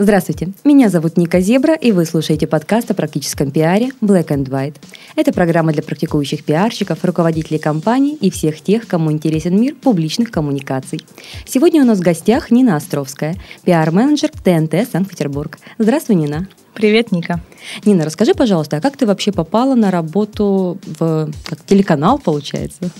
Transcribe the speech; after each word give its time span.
Здравствуйте, 0.00 0.52
меня 0.62 0.90
зовут 0.90 1.16
Ника 1.16 1.40
Зебра, 1.40 1.74
и 1.74 1.90
вы 1.90 2.04
слушаете 2.04 2.46
подкаст 2.46 2.88
о 2.92 2.94
практическом 2.94 3.50
пиаре 3.50 3.88
Black 4.00 4.28
and 4.28 4.44
White. 4.44 4.76
Это 5.16 5.32
программа 5.32 5.72
для 5.72 5.82
практикующих 5.82 6.44
пиарщиков, 6.44 7.04
руководителей 7.04 7.58
компаний 7.58 8.16
и 8.20 8.30
всех 8.30 8.60
тех, 8.60 8.86
кому 8.86 9.10
интересен 9.10 9.60
мир 9.60 9.74
публичных 9.74 10.30
коммуникаций. 10.30 11.04
Сегодня 11.44 11.82
у 11.82 11.84
нас 11.84 11.98
в 11.98 12.02
гостях 12.02 12.52
Нина 12.52 12.76
Островская, 12.76 13.34
пиар-менеджер 13.64 14.30
ТНТ 14.30 14.88
Санкт-Петербург. 14.88 15.58
Здравствуй, 15.78 16.14
Нина. 16.14 16.46
Привет, 16.74 17.10
Ника. 17.10 17.40
Нина, 17.84 18.04
расскажи, 18.04 18.34
пожалуйста, 18.34 18.76
а 18.76 18.80
как 18.80 18.96
ты 18.96 19.06
вообще 19.06 19.32
попала 19.32 19.74
на 19.74 19.90
работу 19.90 20.78
в 20.84 21.30
как, 21.44 21.64
телеканал, 21.66 22.18
получается? 22.18 22.90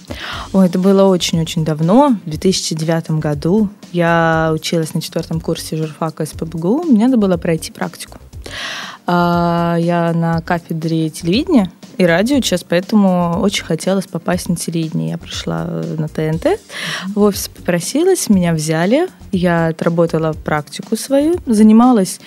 Ой, 0.53 0.67
это 0.67 0.79
было 0.79 1.05
очень-очень 1.05 1.65
давно, 1.65 2.17
в 2.25 2.31
2009 2.31 3.13
году. 3.13 3.69
Я 3.93 4.51
училась 4.53 4.95
на 4.95 5.01
четвертом 5.01 5.41
курсе 5.41 5.77
журфака 5.77 6.27
СПБГУ, 6.27 6.85
мне 6.85 7.07
надо 7.07 7.19
было 7.19 7.37
пройти 7.37 7.71
практику. 7.71 8.19
А, 9.07 9.77
я 9.79 10.13
на 10.13 10.41
кафедре 10.41 11.09
телевидения 11.11 11.71
и 11.99 12.05
радио 12.05 12.37
сейчас, 12.37 12.65
поэтому 12.65 13.41
очень 13.41 13.65
хотелось 13.65 14.07
попасть 14.07 14.49
на 14.49 14.57
телевидение. 14.57 15.11
Я 15.11 15.19
пришла 15.19 15.65
на 15.65 16.09
ТНТ, 16.09 16.61
в 17.15 17.21
офис 17.21 17.49
попросилась, 17.49 18.29
меня 18.29 18.55
взяли, 18.55 19.09
я 19.33 19.69
отработала 19.69 20.33
практику 20.33 20.97
свою, 20.97 21.37
занималась 21.47 22.21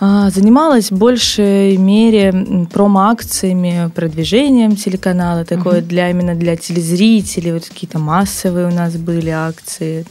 занималась 0.00 0.90
в 0.90 0.98
большей 0.98 1.76
мере 1.78 2.66
промо-акциями, 2.72 3.90
продвижением 3.94 4.76
телеканала, 4.76 5.44
такое 5.44 5.80
uh-huh. 5.80 5.86
для 5.86 6.10
именно 6.10 6.34
для 6.34 6.56
телезрителей, 6.56 7.52
вот 7.52 7.66
какие-то 7.66 7.98
массовые 7.98 8.66
у 8.66 8.74
нас 8.74 8.96
были 8.96 9.30
акции. 9.30 10.04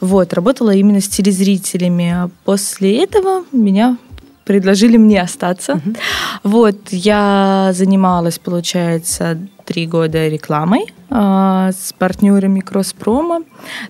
Вот, 0.00 0.34
работала 0.34 0.74
именно 0.74 1.00
с 1.00 1.08
телезрителями. 1.08 2.10
А 2.10 2.30
после 2.44 3.02
этого 3.02 3.44
меня 3.52 3.96
предложили 4.44 4.98
мне 4.98 5.22
остаться. 5.22 5.72
Uh-huh. 5.72 5.96
Вот, 6.42 6.76
я 6.90 7.70
занималась, 7.72 8.38
получается, 8.38 9.38
три 9.64 9.86
года 9.86 10.28
рекламой 10.28 10.92
э, 11.10 11.70
с 11.74 11.94
партнерами 11.96 12.60
Кросспрома, 12.60 13.42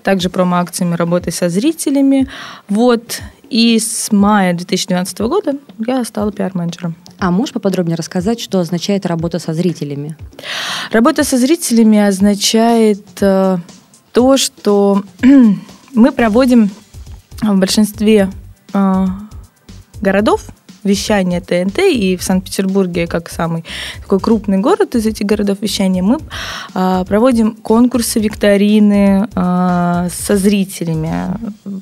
также 0.03 0.31
промо-акциями, 0.31 0.95
работой 0.95 1.33
со 1.33 1.48
зрителями. 1.48 2.28
Вот, 2.69 3.20
и 3.55 3.78
с 3.78 4.10
мая 4.10 4.52
2012 4.52 5.20
года 5.20 5.56
я 5.86 6.02
стала 6.05 6.33
пиар-менеджером. 6.33 6.97
А 7.20 7.30
можешь 7.30 7.52
поподробнее 7.52 7.94
рассказать, 7.94 8.41
что 8.41 8.58
означает 8.58 9.06
работа 9.06 9.38
со 9.38 9.55
зрителями? 9.55 10.16
Работа 10.91 11.22
со 11.22 11.38
зрителями 11.38 12.00
означает 12.00 13.06
э, 13.20 13.58
то, 14.10 14.36
что 14.38 15.05
мы 15.94 16.10
проводим 16.10 16.69
в 17.42 17.56
большинстве 17.56 18.28
э, 18.72 19.06
городов 20.00 20.47
вещания 20.85 21.41
ТНТ, 21.41 21.79
и 21.79 22.17
в 22.17 22.23
Санкт-Петербурге, 22.23 23.07
как 23.07 23.31
самый 23.31 23.65
такой 24.03 24.21
крупный 24.21 24.59
город 24.59 24.95
из 24.95 25.07
этих 25.07 25.27
городов 25.27 25.59
вещания, 25.61 26.03
мы 26.03 26.19
а, 26.75 27.05
проводим 27.05 27.57
конкурсы, 27.57 28.21
викторины 28.21 29.29
а, 29.35 30.09
со 30.11 30.37
зрителями. 30.37 31.12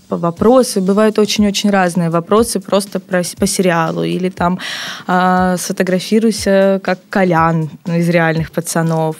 Вопросы 0.09 0.81
бывают 0.81 1.19
очень-очень 1.19 1.71
разные. 1.71 2.11
Вопросы 2.11 2.61
просто 2.61 3.01
про, 3.01 3.23
по 3.39 3.47
сериалу, 3.47 4.05
или 4.05 4.29
там 4.29 4.59
а, 5.07 5.57
сфотографируйся 5.57 6.81
как 6.83 6.99
Колян 7.11 7.71
из 7.87 8.09
реальных 8.09 8.53
пацанов. 8.53 9.17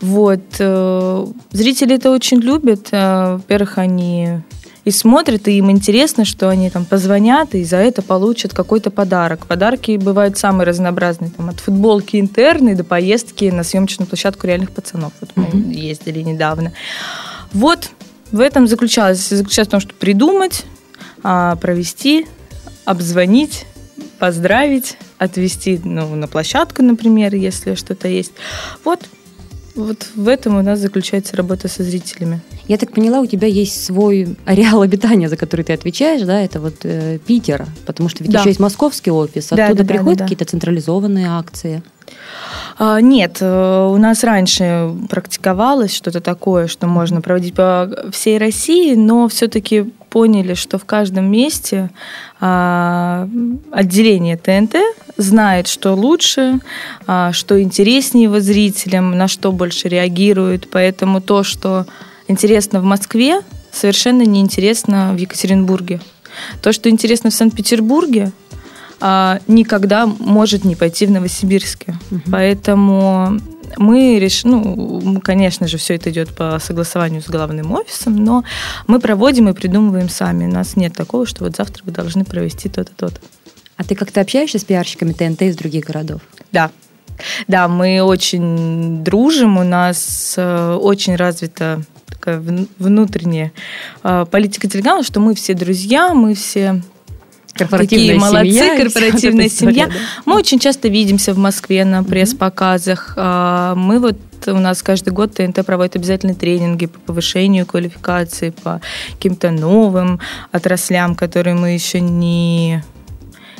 Вот. 0.00 0.40
Э, 0.58 1.26
зрители 1.52 1.96
это 1.96 2.10
очень 2.10 2.38
любят. 2.38 2.88
Э, 2.92 3.34
во-первых, 3.34 3.78
они 3.78 4.40
и 4.86 4.92
смотрят, 4.92 5.48
и 5.48 5.58
им 5.58 5.68
интересно, 5.68 6.24
что 6.24 6.48
они 6.48 6.70
там 6.70 6.84
позвонят 6.84 7.56
и 7.56 7.64
за 7.64 7.78
это 7.78 8.02
получат 8.02 8.54
какой-то 8.54 8.92
подарок. 8.92 9.44
Подарки 9.46 9.96
бывают 9.96 10.38
самые 10.38 10.64
разнообразные, 10.64 11.32
там, 11.36 11.48
от 11.48 11.58
футболки 11.58 12.20
интерны 12.20 12.76
до 12.76 12.84
поездки 12.84 13.46
на 13.46 13.64
съемочную 13.64 14.06
площадку 14.06 14.46
реальных 14.46 14.70
пацанов. 14.70 15.12
Вот 15.20 15.30
мы 15.34 15.46
mm-hmm. 15.46 15.72
ездили 15.74 16.20
недавно. 16.20 16.72
Вот 17.52 17.90
в 18.30 18.38
этом 18.38 18.68
заключалось, 18.68 19.28
заключалось 19.28 19.66
в 19.66 19.70
том, 19.72 19.80
что 19.80 19.92
придумать, 19.92 20.64
а, 21.24 21.56
провести, 21.56 22.28
обзвонить, 22.84 23.66
поздравить, 24.20 24.98
отвезти 25.18 25.80
ну, 25.82 26.14
на 26.14 26.28
площадку, 26.28 26.84
например, 26.84 27.34
если 27.34 27.74
что-то 27.74 28.06
есть. 28.06 28.34
Вот 28.84 29.00
вот 29.76 30.08
в 30.14 30.28
этом 30.28 30.56
у 30.56 30.62
нас 30.62 30.78
заключается 30.78 31.36
работа 31.36 31.68
со 31.68 31.82
зрителями. 31.82 32.40
Я 32.66 32.78
так 32.78 32.92
поняла, 32.92 33.20
у 33.20 33.26
тебя 33.26 33.46
есть 33.46 33.84
свой 33.84 34.36
ареал 34.44 34.82
обитания, 34.82 35.28
за 35.28 35.36
который 35.36 35.64
ты 35.64 35.72
отвечаешь, 35.72 36.22
да, 36.22 36.40
это 36.40 36.60
вот 36.60 36.76
э, 36.84 37.18
Питер, 37.26 37.66
потому 37.86 38.08
что 38.08 38.24
ведь 38.24 38.32
да. 38.32 38.40
еще 38.40 38.50
есть 38.50 38.60
московский 38.60 39.10
офис, 39.10 39.52
оттуда 39.52 39.74
да, 39.74 39.74
да, 39.74 39.84
приходят 39.84 40.18
да, 40.18 40.24
да, 40.24 40.24
какие-то 40.24 40.44
централизованные 40.46 41.28
акции. 41.28 41.82
А, 42.78 43.00
нет, 43.00 43.38
э, 43.40 43.88
у 43.92 43.96
нас 43.96 44.24
раньше 44.24 44.90
практиковалось 45.08 45.94
что-то 45.94 46.20
такое, 46.20 46.66
что 46.66 46.86
можно 46.86 47.20
проводить 47.20 47.54
по 47.54 47.90
всей 48.12 48.38
России, 48.38 48.94
но 48.94 49.28
все-таки 49.28 49.92
поняли, 50.16 50.54
что 50.54 50.78
в 50.78 50.86
каждом 50.86 51.30
месте 51.30 51.90
а, 52.40 53.28
отделение 53.70 54.38
ТНТ 54.38 54.76
знает, 55.18 55.68
что 55.68 55.92
лучше, 55.92 56.60
а, 57.06 57.34
что 57.34 57.60
интереснее 57.60 58.22
его 58.24 58.40
зрителям, 58.40 59.10
на 59.18 59.28
что 59.28 59.52
больше 59.52 59.88
реагируют. 59.88 60.68
Поэтому 60.70 61.20
то, 61.20 61.42
что 61.42 61.84
интересно 62.28 62.80
в 62.80 62.84
Москве, 62.84 63.42
совершенно 63.70 64.22
неинтересно 64.22 65.12
в 65.12 65.18
Екатеринбурге. 65.18 66.00
То, 66.62 66.72
что 66.72 66.88
интересно 66.88 67.28
в 67.28 67.34
Санкт-Петербурге, 67.34 68.32
а, 69.00 69.40
никогда 69.46 70.06
может 70.06 70.64
не 70.64 70.76
пойти 70.76 71.04
в 71.04 71.10
Новосибирске. 71.10 71.98
Угу. 72.10 72.20
Поэтому 72.32 73.38
мы 73.76 74.18
решили, 74.18 74.52
ну, 74.52 75.20
конечно 75.20 75.68
же, 75.68 75.78
все 75.78 75.94
это 75.94 76.10
идет 76.10 76.34
по 76.34 76.58
согласованию 76.58 77.22
с 77.22 77.28
главным 77.28 77.72
офисом, 77.72 78.16
но 78.16 78.44
мы 78.86 79.00
проводим 79.00 79.48
и 79.48 79.52
придумываем 79.52 80.08
сами. 80.08 80.46
У 80.46 80.50
нас 80.50 80.76
нет 80.76 80.94
такого, 80.94 81.26
что 81.26 81.44
вот 81.44 81.56
завтра 81.56 81.82
вы 81.84 81.92
должны 81.92 82.24
провести 82.24 82.68
то-то, 82.68 82.92
то-то. 82.94 83.20
А 83.76 83.84
ты 83.84 83.94
как-то 83.94 84.20
общаешься 84.20 84.58
с 84.58 84.64
пиарщиками 84.64 85.12
ТНТ 85.12 85.42
из 85.42 85.56
других 85.56 85.84
городов? 85.84 86.22
Да. 86.52 86.70
Да, 87.48 87.68
мы 87.68 88.02
очень 88.02 89.02
дружим, 89.02 89.56
у 89.56 89.64
нас 89.64 90.34
э, 90.36 90.74
очень 90.74 91.16
развита 91.16 91.82
такая 92.06 92.42
внутренняя 92.78 93.52
э, 94.02 94.26
политика 94.30 94.68
телеканала, 94.68 95.02
что 95.02 95.20
мы 95.20 95.34
все 95.34 95.54
друзья, 95.54 96.12
мы 96.12 96.34
все 96.34 96.82
корпоративная 97.56 98.14
Такие 98.14 98.20
молодцы, 98.20 98.52
семья, 98.52 98.76
корпоративная 98.76 99.48
семья. 99.48 99.86
Да. 99.86 99.92
Мы 100.24 100.36
очень 100.36 100.58
часто 100.58 100.88
видимся 100.88 101.34
в 101.34 101.38
Москве 101.38 101.84
на 101.84 102.02
пресс-показах. 102.02 103.14
А, 103.16 103.74
мы 103.74 103.98
вот 103.98 104.16
у 104.46 104.58
нас 104.58 104.82
каждый 104.82 105.10
год 105.10 105.34
ТНТ 105.34 105.64
проводит 105.64 105.96
обязательные 105.96 106.34
тренинги 106.34 106.86
по 106.86 106.98
повышению 107.00 107.66
квалификации, 107.66 108.50
по 108.50 108.80
каким-то 109.12 109.50
новым 109.50 110.20
отраслям, 110.52 111.14
которые 111.14 111.54
мы 111.54 111.70
еще 111.70 112.00
не 112.00 112.82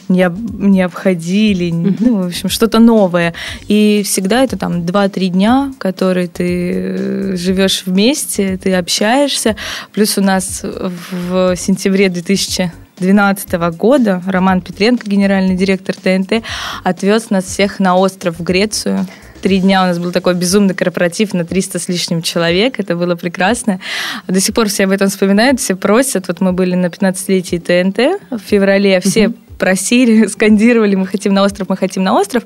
не, 0.09 0.31
не 0.59 0.83
обходили, 0.83 1.73
mm-hmm. 1.73 1.97
ну, 1.99 2.23
в 2.23 2.27
общем, 2.27 2.49
что-то 2.49 2.78
новое. 2.78 3.34
И 3.67 4.03
всегда 4.05 4.45
это 4.45 4.57
там 4.57 4.83
2-3 4.83 5.27
дня, 5.28 5.73
которые 5.78 6.28
ты 6.28 6.73
э, 6.73 7.37
живешь 7.37 7.83
вместе, 7.87 8.57
ты 8.57 8.73
общаешься. 8.75 9.57
Плюс 9.93 10.17
у 10.17 10.23
нас 10.23 10.63
в 10.63 11.57
сентябре 11.57 12.09
2000 12.09 12.72
2012 12.98 13.77
года 13.77 14.22
Роман 14.27 14.60
Петренко, 14.60 15.09
генеральный 15.09 15.54
директор 15.54 15.95
ТНТ, 15.95 16.43
отвез 16.84 17.31
нас 17.31 17.45
всех 17.45 17.78
на 17.78 17.97
остров 17.97 18.39
в 18.39 18.43
Грецию. 18.43 19.07
Три 19.43 19.60
дня 19.60 19.83
у 19.83 19.87
нас 19.87 19.98
был 19.98 20.13
такой 20.13 20.34
безумный 20.34 20.75
корпоратив 20.75 21.34
на 21.34 21.45
300 21.45 21.78
с 21.78 21.89
лишним 21.89 22.22
человек. 22.22 22.81
Это 22.81 22.97
было 22.97 23.16
прекрасно. 23.16 23.81
До 24.27 24.41
сих 24.41 24.54
пор 24.54 24.69
все 24.69 24.84
об 24.84 24.91
этом 24.91 25.09
вспоминают, 25.09 25.60
все 25.60 25.77
просят. 25.77 26.28
Вот 26.28 26.41
мы 26.41 26.53
были 26.53 26.75
на 26.75 26.87
15-летии 26.87 27.59
ТНТ 27.59 28.21
в 28.31 28.39
феврале. 28.39 29.01
Все 29.01 29.28
угу 29.28 29.46
просили, 29.58 30.26
скандировали, 30.28 30.94
мы 30.94 31.06
хотим 31.06 31.34
на 31.34 31.42
остров, 31.42 31.68
мы 31.68 31.76
хотим 31.76 32.03
на 32.03 32.14
остров. 32.14 32.44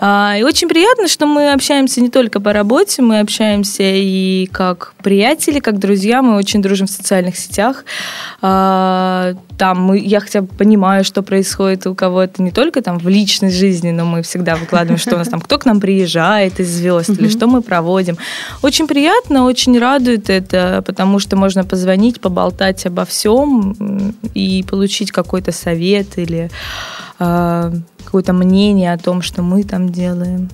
А, 0.00 0.36
и 0.38 0.42
очень 0.42 0.68
приятно, 0.68 1.08
что 1.08 1.26
мы 1.26 1.52
общаемся 1.52 2.00
не 2.00 2.10
только 2.10 2.40
по 2.40 2.52
работе, 2.52 3.02
мы 3.02 3.20
общаемся 3.20 3.82
и 3.84 4.48
как 4.52 4.94
приятели, 5.02 5.60
как 5.60 5.78
друзья, 5.78 6.22
мы 6.22 6.36
очень 6.36 6.62
дружим 6.62 6.86
в 6.86 6.90
социальных 6.90 7.36
сетях. 7.36 7.84
А, 8.42 9.34
там 9.58 9.82
мы, 9.82 9.98
я 9.98 10.20
хотя 10.20 10.42
бы 10.42 10.48
понимаю, 10.48 11.04
что 11.04 11.22
происходит 11.22 11.86
у 11.86 11.94
кого-то 11.94 12.42
не 12.42 12.52
только 12.52 12.80
там 12.80 12.98
в 12.98 13.08
личной 13.08 13.50
жизни, 13.50 13.90
но 13.90 14.04
мы 14.04 14.22
всегда 14.22 14.56
выкладываем, 14.56 14.98
что 14.98 15.16
у 15.16 15.18
нас 15.18 15.28
там, 15.28 15.40
кто 15.40 15.58
к 15.58 15.66
нам 15.66 15.80
приезжает 15.80 16.60
из 16.60 16.68
звезд, 16.68 17.10
или 17.10 17.28
что 17.28 17.46
мы 17.46 17.60
проводим. 17.60 18.16
Очень 18.62 18.86
приятно, 18.86 19.44
очень 19.44 19.78
радует 19.78 20.30
это, 20.30 20.82
потому 20.86 21.18
что 21.18 21.36
можно 21.36 21.64
позвонить, 21.64 22.20
поболтать 22.20 22.86
обо 22.86 23.04
всем 23.04 24.14
и 24.34 24.64
получить 24.68 25.10
какой-то 25.10 25.52
совет 25.52 26.18
или 26.18 26.47
э, 27.18 27.72
какое-то 28.04 28.32
мнение 28.32 28.92
о 28.92 28.98
том, 28.98 29.22
что 29.22 29.42
мы 29.42 29.64
там 29.64 29.90
делаем. 29.90 30.48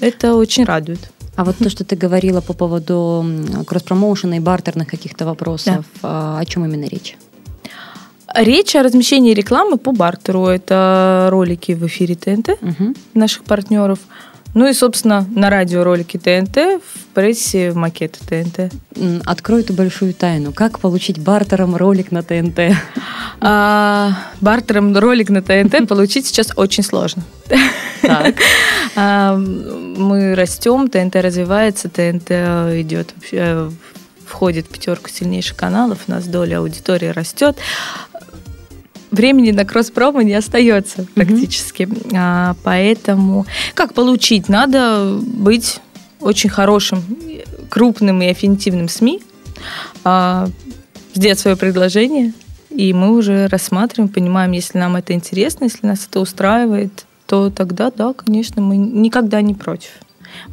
Это 0.00 0.34
очень 0.34 0.64
радует. 0.64 1.10
А 1.36 1.44
вот 1.44 1.56
то, 1.58 1.68
что 1.68 1.84
ты 1.84 1.96
говорила 1.96 2.40
по 2.40 2.52
поводу 2.52 3.24
кросс-промоушена 3.66 4.34
и 4.34 4.40
бартерных 4.40 4.88
каких-то 4.88 5.24
вопросов, 5.24 5.84
да. 6.00 6.38
о 6.38 6.44
чем 6.44 6.64
именно 6.64 6.84
речь? 6.84 7.16
Речь 8.34 8.74
о 8.76 8.82
размещении 8.82 9.34
рекламы 9.34 9.76
по 9.76 9.92
бартеру. 9.92 10.46
Это 10.46 11.28
ролики 11.30 11.72
в 11.72 11.86
эфире 11.86 12.14
ТНТ 12.14 12.50
угу. 12.60 12.94
наших 13.14 13.44
партнеров. 13.44 13.98
Ну 14.54 14.68
и, 14.68 14.72
собственно, 14.72 15.26
на 15.34 15.50
радио 15.50 15.82
ролики 15.82 16.16
ТНТ, 16.16 16.56
в 16.56 17.14
прессе 17.14 17.72
макеты 17.72 18.20
ТНТ. 18.24 18.72
Открой 19.24 19.62
эту 19.62 19.72
большую 19.72 20.14
тайну. 20.14 20.52
Как 20.52 20.78
получить 20.78 21.18
бартером 21.18 21.74
ролик 21.74 22.12
на 22.12 22.22
ТНТ? 22.22 22.76
А, 23.40 24.12
бартером 24.40 24.96
ролик 24.96 25.30
на 25.30 25.42
ТНТ 25.42 25.88
получить 25.88 26.26
сейчас 26.26 26.52
очень 26.56 26.82
сложно. 26.82 27.22
А, 28.96 29.36
мы 29.36 30.36
растем, 30.36 30.88
ТНТ 30.88 31.16
развивается, 31.16 31.88
ТНТ 31.88 32.30
идет 32.80 33.12
вообще 33.16 33.72
входит 34.24 34.66
в 34.66 34.68
пятерку 34.68 35.08
сильнейших 35.08 35.56
каналов, 35.56 36.00
у 36.06 36.10
нас 36.12 36.26
доля 36.26 36.58
аудитории 36.58 37.08
растет 37.08 37.56
времени 39.14 39.50
на 39.52 39.64
кросс-промо 39.64 40.22
не 40.22 40.34
остается 40.34 41.06
практически. 41.14 41.84
Mm-hmm. 41.84 42.12
А, 42.16 42.56
поэтому 42.62 43.46
как 43.74 43.94
получить? 43.94 44.48
Надо 44.48 45.18
быть 45.20 45.80
очень 46.20 46.50
хорошим, 46.50 47.02
крупным 47.68 48.20
и 48.22 48.26
аффинитивным 48.26 48.88
СМИ, 48.88 49.22
а, 50.04 50.48
сделать 51.14 51.38
свое 51.38 51.56
предложение, 51.56 52.32
и 52.76 52.92
мы 52.92 53.16
уже 53.16 53.46
рассматриваем, 53.46 54.12
понимаем, 54.12 54.52
если 54.52 54.78
нам 54.78 54.96
это 54.96 55.12
интересно, 55.12 55.64
если 55.64 55.86
нас 55.86 56.06
это 56.08 56.20
устраивает, 56.20 57.06
то 57.26 57.50
тогда, 57.50 57.90
да, 57.90 58.12
конечно, 58.12 58.60
мы 58.60 58.76
никогда 58.76 59.40
не 59.40 59.54
против. 59.54 59.90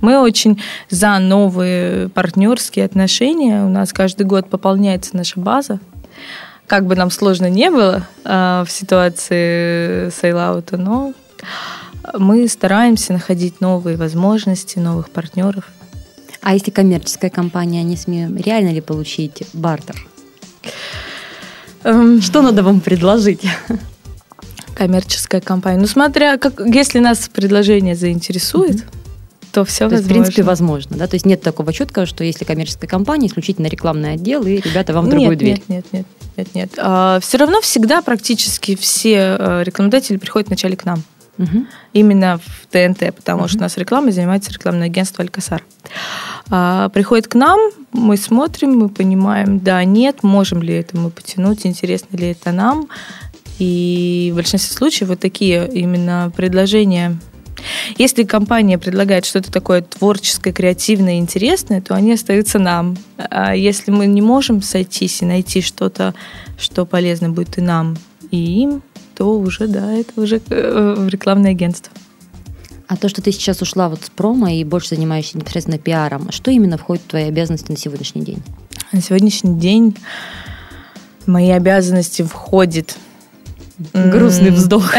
Мы 0.01 0.19
очень 0.19 0.61
за 0.89 1.17
новые 1.19 2.09
партнерские 2.09 2.85
отношения. 2.85 3.65
У 3.65 3.69
нас 3.69 3.91
каждый 3.91 4.25
год 4.25 4.49
пополняется 4.49 5.17
наша 5.17 5.39
база 5.39 5.79
как 6.71 6.85
бы 6.85 6.95
нам 6.95 7.11
сложно 7.11 7.49
не 7.49 7.69
было 7.69 8.07
э, 8.23 8.63
в 8.65 8.71
ситуации 8.71 10.09
сейлаута, 10.09 10.77
но 10.77 11.13
мы 12.17 12.47
стараемся 12.47 13.11
находить 13.11 13.59
новые 13.59 13.97
возможности, 13.97 14.79
новых 14.79 15.09
партнеров. 15.09 15.67
А 16.41 16.53
если 16.53 16.71
коммерческая 16.71 17.29
компания, 17.29 17.83
не 17.83 17.97
СМИ, 17.97 18.41
реально 18.41 18.69
ли 18.69 18.79
получить 18.79 19.43
бартер? 19.51 19.95
Эм... 21.83 22.21
Что 22.21 22.41
надо 22.41 22.63
вам 22.63 22.79
предложить? 22.79 23.41
Коммерческая 24.75 25.41
компания. 25.41 25.79
Ну, 25.79 25.87
смотря, 25.87 26.37
как, 26.37 26.61
если 26.65 26.99
нас 26.99 27.29
предложение 27.29 27.95
заинтересует, 27.95 28.77
mm-hmm 28.77 29.01
то 29.51 29.65
все 29.65 29.89
то 29.89 29.95
возможно. 29.95 29.97
Есть, 29.97 30.05
в 30.05 30.09
принципе, 30.09 30.43
возможно, 30.43 30.97
да? 30.97 31.07
То 31.07 31.15
есть 31.15 31.25
нет 31.25 31.41
такого 31.41 31.73
четкого, 31.73 32.05
что 32.05 32.23
если 32.23 32.45
коммерческая 32.45 32.89
компания, 32.89 33.27
исключительно 33.27 33.67
рекламный 33.67 34.13
отдел, 34.13 34.45
и 34.45 34.61
ребята 34.61 34.93
вам 34.93 35.05
в 35.05 35.09
другую 35.09 35.31
нет, 35.31 35.39
дверь. 35.39 35.61
Нет, 35.67 35.67
нет, 35.67 35.85
нет, 35.91 36.05
нет, 36.37 36.55
нет. 36.55 36.71
А, 36.77 37.19
все 37.21 37.37
равно 37.37 37.61
всегда 37.61 38.01
практически 38.01 38.75
все 38.75 39.35
э, 39.37 39.63
рекламодатели 39.63 40.17
приходят 40.17 40.47
вначале 40.47 40.75
к 40.75 40.85
нам. 40.85 41.03
Угу. 41.37 41.65
Именно 41.93 42.39
в 42.39 42.67
ТНТ, 42.67 43.15
потому 43.15 43.41
угу. 43.41 43.47
что 43.47 43.57
у 43.59 43.61
нас 43.61 43.77
рекламой 43.77 44.11
занимается 44.11 44.51
рекламное 44.51 44.87
агентство 44.87 45.23
Алькасар. 45.23 45.63
А, 46.49 46.89
приходит 46.89 47.27
к 47.27 47.35
нам, 47.35 47.59
мы 47.93 48.17
смотрим, 48.17 48.77
мы 48.77 48.89
понимаем, 48.89 49.59
да, 49.59 49.83
нет, 49.83 50.23
можем 50.23 50.61
ли 50.61 50.73
это 50.73 50.97
мы 50.97 51.09
потянуть, 51.09 51.65
интересно 51.65 52.17
ли 52.17 52.31
это 52.31 52.51
нам. 52.51 52.87
И 53.59 54.29
в 54.33 54.35
большинстве 54.35 54.75
случаев 54.75 55.09
вот 55.09 55.19
такие 55.19 55.69
именно 55.71 56.31
предложения 56.35 57.17
если 57.97 58.23
компания 58.23 58.77
предлагает 58.77 59.25
что-то 59.25 59.51
такое 59.51 59.81
творческое, 59.81 60.53
креативное, 60.53 61.17
интересное, 61.19 61.81
то 61.81 61.95
они 61.95 62.13
остаются 62.13 62.59
нам. 62.59 62.97
А 63.17 63.55
если 63.55 63.91
мы 63.91 64.07
не 64.07 64.21
можем 64.21 64.61
сойтись 64.61 65.21
и 65.21 65.25
найти 65.25 65.61
что-то, 65.61 66.13
что 66.57 66.85
полезно 66.85 67.29
будет 67.29 67.57
и 67.57 67.61
нам, 67.61 67.97
и 68.31 68.37
им, 68.37 68.81
то 69.15 69.37
уже, 69.37 69.67
да, 69.67 69.91
это 69.93 70.21
уже 70.21 70.41
э, 70.49 71.07
рекламное 71.09 71.51
агентство. 71.51 71.93
А 72.91 72.97
то, 72.97 73.07
что 73.07 73.21
ты 73.21 73.31
сейчас 73.31 73.61
ушла 73.61 73.87
вот 73.87 74.03
с 74.03 74.09
промо 74.09 74.49
и 74.49 74.65
больше 74.65 74.95
занимаешься 74.95 75.37
непосредственно 75.37 75.77
пиаром, 75.77 76.29
что 76.29 76.51
именно 76.51 76.77
входит 76.77 77.05
в 77.05 77.07
твои 77.07 77.23
обязанности 77.23 77.71
на 77.71 77.77
сегодняшний 77.77 78.21
день? 78.21 78.43
На 78.91 79.01
сегодняшний 79.01 79.57
день 79.57 79.95
мои 81.25 81.51
обязанности 81.51 82.21
входят 82.21 82.97
Грустный 83.93 84.51
вздох. 84.51 84.93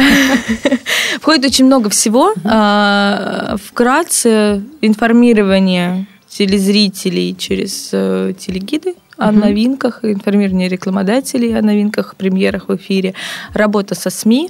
Входит 1.20 1.44
очень 1.44 1.66
много 1.66 1.90
всего. 1.90 2.32
А, 2.44 3.56
вкратце 3.62 4.62
информирование 4.80 6.06
телезрителей 6.28 7.36
через 7.36 7.90
э, 7.92 8.32
телегиды 8.38 8.94
о 9.18 9.32
новинках, 9.32 10.00
информирование 10.02 10.70
рекламодателей 10.70 11.56
о 11.56 11.60
новинках, 11.60 12.16
премьерах 12.16 12.70
в 12.70 12.76
эфире, 12.76 13.12
работа 13.52 13.94
со 13.94 14.08
СМИ, 14.08 14.48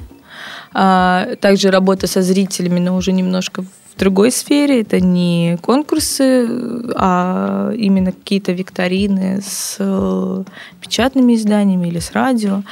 а, 0.74 1.36
также 1.40 1.70
работа 1.70 2.06
со 2.06 2.22
зрителями, 2.22 2.80
но 2.80 2.96
уже 2.96 3.12
немножко 3.12 3.62
в 3.62 3.98
другой 3.98 4.30
сфере. 4.30 4.80
Это 4.80 5.00
не 5.00 5.58
конкурсы, 5.60 6.48
а 6.96 7.72
именно 7.76 8.12
какие-то 8.12 8.52
викторины 8.52 9.40
с 9.42 9.76
э, 9.78 10.44
печатными 10.80 11.34
изданиями 11.34 11.88
или 11.88 11.98
с 11.98 12.12
радио. 12.12 12.62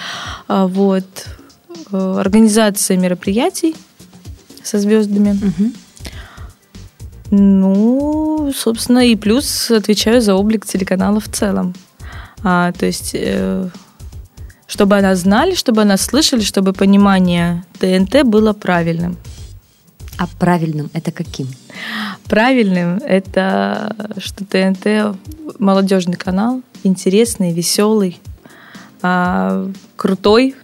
А, 0.49 0.67
вот. 0.67 1.05
Э, 1.93 2.17
организация 2.19 2.97
мероприятий 2.97 3.75
со 4.63 4.79
звездами. 4.79 5.33
Угу. 5.33 5.73
Ну, 7.33 8.53
собственно, 8.55 9.07
и 9.07 9.15
плюс 9.17 9.71
отвечаю 9.71 10.21
за 10.21 10.35
облик 10.35 10.67
телеканала 10.67 11.21
в 11.21 11.29
целом. 11.29 11.75
А, 12.43 12.73
то 12.73 12.87
есть, 12.87 13.13
э, 13.15 13.69
чтобы 14.71 14.97
она 14.97 15.17
знали, 15.17 15.57
чтобы 15.57 15.83
она 15.83 15.97
слышали, 15.97 16.43
чтобы 16.43 16.73
понимание 16.73 17.65
ТНТ 17.81 18.23
было 18.23 18.53
правильным. 18.53 19.17
А 20.17 20.29
правильным 20.39 20.91
это 20.93 21.11
каким? 21.11 21.49
Правильным 22.29 22.99
это 22.99 23.97
что 24.19 24.45
ТНТ 24.45 25.19
молодежный 25.59 26.15
канал, 26.15 26.63
интересный, 26.85 27.53
веселый, 27.53 28.21
а, 29.03 29.69
крутой 29.97 30.55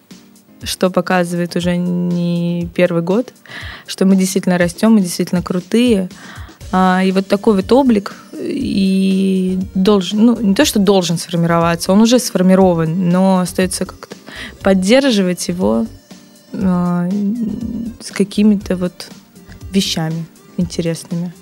что 0.63 0.91
показывает 0.91 1.55
уже 1.55 1.77
не 1.77 2.69
первый 2.75 3.03
год, 3.03 3.33
что 3.87 4.07
мы 4.07 4.17
действительно 4.17 4.57
растем, 4.57 4.95
мы 4.95 5.01
действительно 5.01 5.43
крутые. 5.43 6.09
А, 6.79 7.03
и 7.03 7.11
вот 7.11 7.27
такой 7.27 7.57
вот 7.57 7.73
облик 7.73 8.15
и 8.39 9.59
должен, 9.75 10.27
ну, 10.27 10.41
не 10.43 10.55
то, 10.55 10.67
что 10.67 10.79
должен 10.79 11.17
сформироваться, 11.17 11.91
он 11.91 12.03
уже 12.03 12.19
сформирован, 12.19 13.09
но 13.09 13.39
остается 13.39 13.87
как-то 13.87 14.15
поддерживать 14.61 15.49
его 15.49 15.87
а, 16.53 17.09
с 17.99 18.11
какими-то 18.11 18.77
вот 18.77 19.09
вещами 19.73 20.27
интересными. 20.59 21.33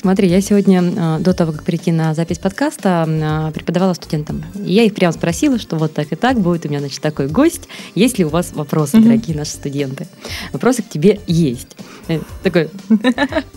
Смотри, 0.00 0.28
я 0.28 0.40
сегодня 0.40 0.82
э, 0.82 1.18
до 1.20 1.34
того, 1.34 1.52
как 1.52 1.64
прийти 1.64 1.92
на 1.92 2.14
запись 2.14 2.38
подкаста, 2.38 3.06
э, 3.08 3.52
преподавала 3.52 3.94
студентам. 3.94 4.44
И 4.54 4.72
я 4.72 4.84
их 4.84 4.94
прямо 4.94 5.12
спросила, 5.12 5.58
что 5.58 5.76
вот 5.76 5.94
так 5.94 6.12
и 6.12 6.16
так 6.16 6.40
будет 6.40 6.66
у 6.66 6.68
меня, 6.68 6.80
значит, 6.80 7.00
такой 7.00 7.28
гость. 7.28 7.68
Есть 7.94 8.18
ли 8.18 8.24
у 8.24 8.28
вас 8.28 8.52
вопросы, 8.54 8.96
mm-hmm. 8.96 9.02
дорогие 9.02 9.36
наши 9.36 9.52
студенты? 9.52 10.06
Вопросы 10.52 10.82
к 10.82 10.88
тебе 10.88 11.20
есть. 11.26 11.76
Э, 12.08 12.20
такой 12.42 12.68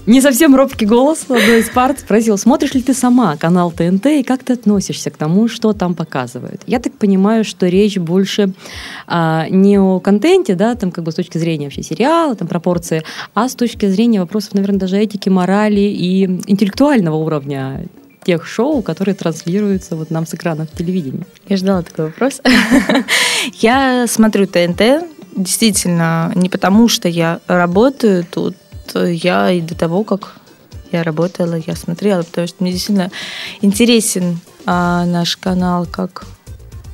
не 0.05 0.21
совсем 0.21 0.55
робкий 0.55 0.85
голос 0.85 1.23
одной 1.23 1.59
из 1.59 1.69
парт 1.69 1.99
спросил, 1.99 2.37
смотришь 2.37 2.73
ли 2.73 2.81
ты 2.81 2.93
сама 2.93 3.35
канал 3.35 3.71
ТНТ 3.71 4.05
и 4.07 4.23
как 4.23 4.43
ты 4.43 4.53
относишься 4.53 5.09
к 5.09 5.17
тому, 5.17 5.47
что 5.47 5.73
там 5.73 5.95
показывают? 5.95 6.61
Я 6.65 6.79
так 6.79 6.93
понимаю, 6.93 7.43
что 7.43 7.67
речь 7.67 7.97
больше 7.97 8.53
а, 9.05 9.47
не 9.49 9.79
о 9.79 9.99
контенте, 9.99 10.55
да, 10.55 10.75
там 10.75 10.91
как 10.91 11.03
бы 11.03 11.11
с 11.11 11.15
точки 11.15 11.37
зрения 11.37 11.65
вообще 11.65 11.83
сериала, 11.83 12.35
там 12.35 12.47
пропорции, 12.47 13.03
а 13.33 13.49
с 13.49 13.55
точки 13.55 13.87
зрения 13.87 14.19
вопросов, 14.19 14.53
наверное, 14.53 14.79
даже 14.79 14.97
этики, 14.97 15.29
морали 15.29 15.81
и 15.81 16.06
интеллектуального 16.25 17.15
уровня 17.15 17.85
тех 18.23 18.45
шоу, 18.45 18.81
которые 18.81 19.15
транслируются 19.15 19.95
вот 19.95 20.11
нам 20.11 20.27
с 20.27 20.33
экранов 20.33 20.69
телевидения. 20.71 21.25
Я 21.47 21.57
ждала 21.57 21.81
такой 21.81 22.05
вопрос. 22.05 22.41
Я 23.53 24.05
смотрю 24.07 24.47
ТНТ, 24.47 24.81
действительно 25.35 26.31
не 26.35 26.49
потому, 26.49 26.89
что 26.89 27.07
я 27.07 27.39
работаю 27.47 28.25
тут, 28.29 28.55
я 28.93 29.51
и 29.51 29.61
до 29.61 29.75
того, 29.75 30.03
как 30.03 30.35
я 30.91 31.03
работала, 31.03 31.55
я 31.55 31.75
смотрела, 31.75 32.23
потому 32.23 32.47
что 32.47 32.57
мне 32.63 32.71
действительно 32.71 33.11
интересен 33.61 34.39
а, 34.65 35.05
наш 35.05 35.37
канал 35.37 35.85
как 35.89 36.25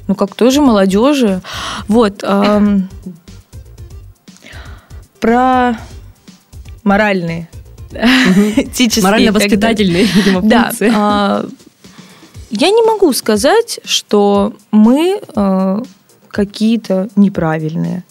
ну 0.07 0.15
как 0.15 0.35
тоже 0.35 0.61
молодежи. 0.61 1.41
Вот. 1.87 2.23
Эм, 2.23 2.89
про 5.19 5.77
моральные 6.83 7.49
этические. 8.55 9.03
Морально-воспитательные, 9.03 10.05
видимо, 10.05 10.41
функции. 10.41 10.89
Да. 10.89 11.45
Я 12.51 12.69
не 12.69 12.83
могу 12.83 13.11
сказать, 13.13 13.79
что 13.83 14.53
мы 14.71 15.19
э, 15.35 15.81
какие-то 16.27 17.09
неправильные. 17.15 18.03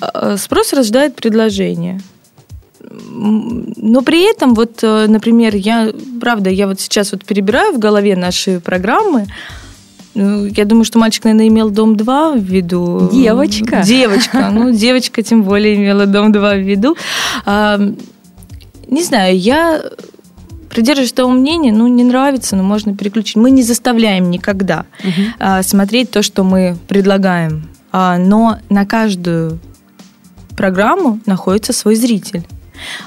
Э, 0.00 0.36
спрос 0.38 0.72
рождает 0.72 1.14
предложение. 1.16 2.00
Но 3.10 4.00
при 4.02 4.30
этом, 4.30 4.54
вот, 4.54 4.78
э, 4.82 5.06
например, 5.08 5.54
я, 5.54 5.92
правда, 6.20 6.48
я 6.48 6.66
вот 6.66 6.80
сейчас 6.80 7.12
вот 7.12 7.26
перебираю 7.26 7.74
в 7.74 7.78
голове 7.78 8.16
наши 8.16 8.60
программы, 8.60 9.26
ну, 10.14 10.46
я 10.46 10.64
думаю, 10.64 10.84
что 10.84 10.98
мальчик, 10.98 11.24
наверное, 11.24 11.48
имел 11.48 11.70
Дом-2 11.70 12.38
в 12.38 12.42
виду. 12.42 13.08
Девочка. 13.12 13.82
Девочка. 13.84 14.50
Ну, 14.50 14.72
девочка 14.72 15.22
тем 15.22 15.42
более 15.42 15.76
имела 15.76 16.06
Дом-2 16.06 16.56
в 16.56 16.66
виду. 16.66 16.96
Не 18.88 19.02
знаю, 19.02 19.38
я 19.38 19.82
придерживаюсь 20.70 21.12
того 21.12 21.30
мнения, 21.30 21.72
ну, 21.72 21.86
не 21.86 22.04
нравится, 22.04 22.56
но 22.56 22.62
можно 22.62 22.96
переключить. 22.96 23.36
Мы 23.36 23.50
не 23.50 23.62
заставляем 23.62 24.30
никогда 24.30 24.86
угу. 25.02 25.62
смотреть 25.62 26.10
то, 26.10 26.22
что 26.22 26.44
мы 26.44 26.76
предлагаем. 26.88 27.68
А, 27.90 28.18
но 28.18 28.58
на 28.68 28.84
каждую 28.84 29.58
программу 30.56 31.20
находится 31.26 31.72
свой 31.72 31.94
зритель. 31.94 32.46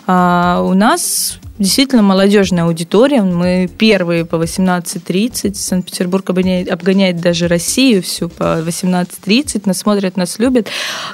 А, 0.08 0.62
у 0.64 0.74
нас 0.74 1.40
действительно 1.60 2.02
молодежная 2.02 2.64
аудитория. 2.64 3.22
Мы 3.22 3.70
первые 3.78 4.26
по 4.26 4.36
18.30. 4.36 5.54
Санкт-Петербург 5.54 6.30
обгоняет, 6.30 6.72
обгоняет 6.72 7.22
даже 7.22 7.48
Россию 7.48 8.02
всю 8.02 8.30
по 8.30 8.60
18.30. 8.62 9.64
Нас 9.66 9.78
смотрят, 9.78 10.18
нас 10.18 10.40
любят. 10.40 10.68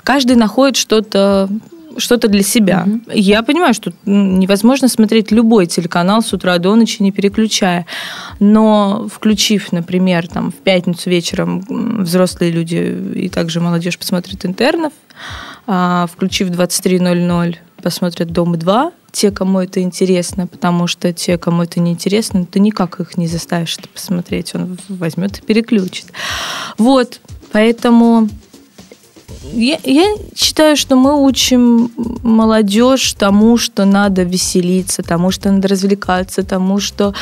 Каждый 0.03 0.37
находит 0.37 0.77
что-то 0.77 1.49
что-то 1.97 2.27
для 2.27 2.43
себя. 2.43 2.85
Угу. 2.85 3.01
Я 3.13 3.43
понимаю, 3.43 3.73
что 3.73 3.91
невозможно 4.05 4.87
смотреть 4.87 5.31
любой 5.31 5.65
телеканал 5.67 6.21
с 6.21 6.33
утра 6.33 6.57
до 6.57 6.75
ночи, 6.75 7.01
не 7.01 7.11
переключая. 7.11 7.85
Но 8.39 9.07
включив, 9.13 9.71
например, 9.71 10.27
там, 10.27 10.51
в 10.51 10.55
пятницу 10.55 11.09
вечером 11.09 11.65
взрослые 12.03 12.51
люди 12.51 12.95
и 13.15 13.29
также 13.29 13.59
молодежь 13.59 13.97
посмотрят 13.97 14.45
интернов, 14.45 14.93
а, 15.65 16.07
включив 16.11 16.49
23.00 16.49 17.57
посмотрят 17.81 18.31
«Дом-2», 18.31 18.91
те, 19.11 19.31
кому 19.31 19.59
это 19.59 19.81
интересно, 19.81 20.45
потому 20.45 20.85
что 20.85 21.11
те, 21.11 21.37
кому 21.37 21.63
это 21.63 21.79
не 21.79 21.91
интересно, 21.91 22.45
ты 22.45 22.59
никак 22.59 22.99
их 22.99 23.17
не 23.17 23.27
заставишь 23.27 23.77
это 23.77 23.87
посмотреть. 23.89 24.53
Он 24.53 24.77
возьмет 24.89 25.39
и 25.39 25.41
переключит. 25.41 26.05
Вот, 26.77 27.19
поэтому 27.51 28.29
я, 29.53 29.79
я 29.83 30.15
считаю, 30.35 30.75
что 30.75 30.95
мы 30.95 31.23
учим 31.23 31.91
молодежь 32.23 33.13
тому, 33.13 33.57
что 33.57 33.85
надо 33.85 34.23
веселиться, 34.23 35.03
тому, 35.03 35.31
что 35.31 35.51
надо 35.51 35.67
развлекаться, 35.67 36.43
тому, 36.43 36.79
что 36.79 37.13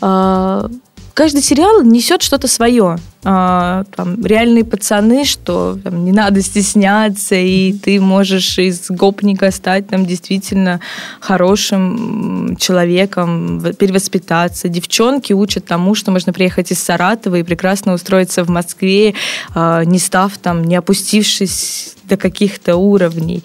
э, 0.00 0.68
каждый 1.16 1.40
сериал 1.40 1.82
несет 1.82 2.20
что-то 2.20 2.46
свое. 2.46 2.98
А, 3.24 3.84
там, 3.96 4.22
реальные 4.24 4.64
пацаны, 4.64 5.24
что 5.24 5.78
там, 5.82 6.04
не 6.04 6.12
надо 6.12 6.42
стесняться, 6.42 7.34
и 7.34 7.72
ты 7.72 8.00
можешь 8.02 8.58
из 8.58 8.90
гопника 8.90 9.50
стать 9.50 9.88
там 9.88 10.04
действительно 10.04 10.80
хорошим 11.18 12.56
человеком, 12.58 13.62
перевоспитаться. 13.78 14.68
Девчонки 14.68 15.32
учат 15.32 15.64
тому, 15.64 15.94
что 15.94 16.10
можно 16.10 16.34
приехать 16.34 16.70
из 16.70 16.80
Саратова 16.80 17.36
и 17.36 17.42
прекрасно 17.42 17.94
устроиться 17.94 18.44
в 18.44 18.50
Москве, 18.50 19.14
а, 19.54 19.84
не 19.84 19.98
став 19.98 20.36
там, 20.36 20.64
не 20.64 20.76
опустившись 20.76 21.94
до 22.04 22.18
каких-то 22.18 22.76
уровней 22.76 23.42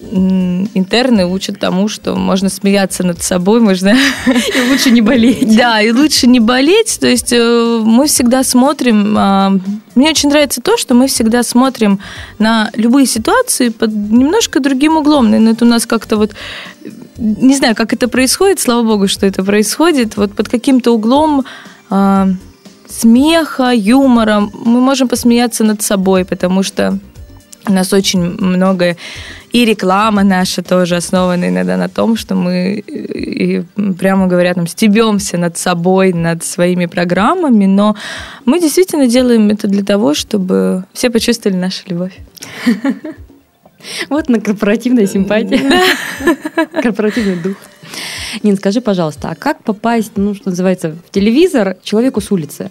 интерны 0.00 1.26
учат 1.26 1.58
тому, 1.58 1.88
что 1.88 2.14
можно 2.14 2.48
смеяться 2.48 3.04
над 3.04 3.22
собой, 3.22 3.60
можно... 3.60 3.88
И 4.26 4.70
лучше 4.70 4.90
не 4.90 5.00
болеть. 5.00 5.56
Да, 5.56 5.80
и 5.80 5.92
лучше 5.92 6.26
не 6.26 6.40
болеть. 6.40 6.98
То 7.00 7.06
есть 7.06 7.32
э, 7.32 7.80
мы 7.84 8.06
всегда 8.06 8.42
смотрим... 8.44 9.16
А, 9.18 9.52
мне 9.94 10.10
очень 10.10 10.28
нравится 10.28 10.60
то, 10.60 10.76
что 10.76 10.94
мы 10.94 11.06
всегда 11.06 11.42
смотрим 11.42 12.00
на 12.38 12.70
любые 12.74 13.06
ситуации 13.06 13.68
под 13.70 13.90
немножко 13.92 14.60
другим 14.60 14.96
углом. 14.96 15.30
Наверное, 15.30 15.52
это 15.52 15.64
у 15.64 15.68
нас 15.68 15.86
как-то 15.86 16.16
вот... 16.16 16.32
Не 17.16 17.54
знаю, 17.54 17.74
как 17.74 17.92
это 17.92 18.08
происходит, 18.08 18.60
слава 18.60 18.82
богу, 18.82 19.08
что 19.08 19.26
это 19.26 19.44
происходит. 19.44 20.16
Вот 20.16 20.34
под 20.34 20.48
каким-то 20.48 20.92
углом 20.92 21.44
а, 21.90 22.28
смеха, 22.88 23.72
юмора 23.72 24.40
мы 24.40 24.80
можем 24.80 25.08
посмеяться 25.08 25.64
над 25.64 25.82
собой, 25.82 26.24
потому 26.24 26.62
что 26.62 26.98
у 27.66 27.72
нас 27.72 27.92
очень 27.92 28.20
много 28.20 28.96
и 29.54 29.64
реклама 29.64 30.24
наша 30.24 30.62
тоже 30.62 30.96
основана 30.96 31.48
иногда 31.48 31.76
на 31.76 31.88
том, 31.88 32.16
что 32.16 32.34
мы, 32.34 32.82
и, 32.86 33.62
прямо 33.98 34.26
говоря, 34.26 34.52
там, 34.54 34.66
стебемся 34.66 35.38
над 35.38 35.56
собой, 35.56 36.12
над 36.12 36.42
своими 36.42 36.86
программами, 36.86 37.66
но 37.66 37.96
мы 38.44 38.60
действительно 38.60 39.06
делаем 39.06 39.50
это 39.50 39.68
для 39.68 39.84
того, 39.84 40.14
чтобы 40.14 40.84
все 40.92 41.08
почувствовали 41.08 41.56
нашу 41.56 41.82
любовь. 41.88 42.18
Вот 44.08 44.30
на 44.30 44.40
корпоративная 44.40 45.06
симпатия. 45.06 45.60
Корпоративный 46.82 47.36
дух. 47.36 47.56
Нин, 48.42 48.56
скажи, 48.56 48.80
пожалуйста, 48.80 49.28
а 49.28 49.34
как 49.34 49.62
попасть, 49.62 50.12
ну, 50.16 50.34
что 50.34 50.48
называется, 50.48 50.96
в 51.06 51.10
телевизор 51.10 51.76
человеку 51.82 52.22
с 52.22 52.32
улицы? 52.32 52.70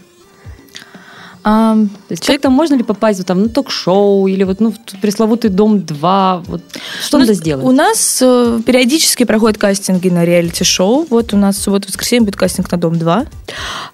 А, 1.43 1.75
человек... 2.07 2.25
как-то 2.25 2.49
можно 2.49 2.75
ли 2.75 2.83
попасть 2.83 3.19
вот, 3.19 3.27
там, 3.27 3.43
на 3.43 3.49
ток-шоу 3.49 4.27
или 4.27 4.43
вот, 4.43 4.59
ну, 4.59 4.71
в 4.71 5.01
пресловутый 5.01 5.49
«Дом-2»? 5.49 6.43
Вот, 6.47 6.61
что 7.01 7.17
у 7.17 7.19
надо 7.19 7.33
сделать? 7.33 7.65
У 7.65 7.71
нас 7.71 8.19
э, 8.21 8.59
периодически 8.65 9.25
проходят 9.25 9.57
кастинги 9.57 10.09
на 10.09 10.23
реалити-шоу. 10.23 11.07
Вот 11.09 11.33
у 11.33 11.37
нас 11.37 11.57
в 11.57 11.61
субботу-воскресенье 11.61 12.25
будет 12.25 12.37
кастинг 12.37 12.71
на 12.71 12.77
«Дом-2». 12.77 13.27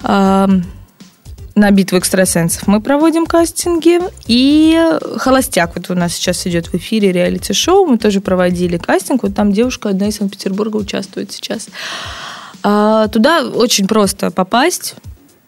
Э, 0.03 0.47
на 1.55 1.71
битву 1.71 1.97
экстрасенсов 1.97 2.67
мы 2.67 2.81
проводим 2.81 3.25
кастинги. 3.25 3.99
И 4.27 4.79
«Холостяк» 5.17 5.75
вот 5.75 5.89
у 5.89 5.95
нас 5.95 6.13
сейчас 6.13 6.45
идет 6.47 6.67
в 6.67 6.75
эфире 6.75 7.11
реалити-шоу. 7.11 7.85
Мы 7.85 7.97
тоже 7.97 8.21
проводили 8.21 8.77
кастинг. 8.77 9.23
Вот 9.23 9.35
там 9.35 9.51
девушка 9.51 9.89
одна 9.89 10.07
из 10.07 10.17
Санкт-Петербурга 10.17 10.77
участвует 10.77 11.31
сейчас. 11.31 11.67
А, 12.63 13.07
туда 13.07 13.43
очень 13.43 13.87
просто 13.87 14.31
попасть. 14.31 14.95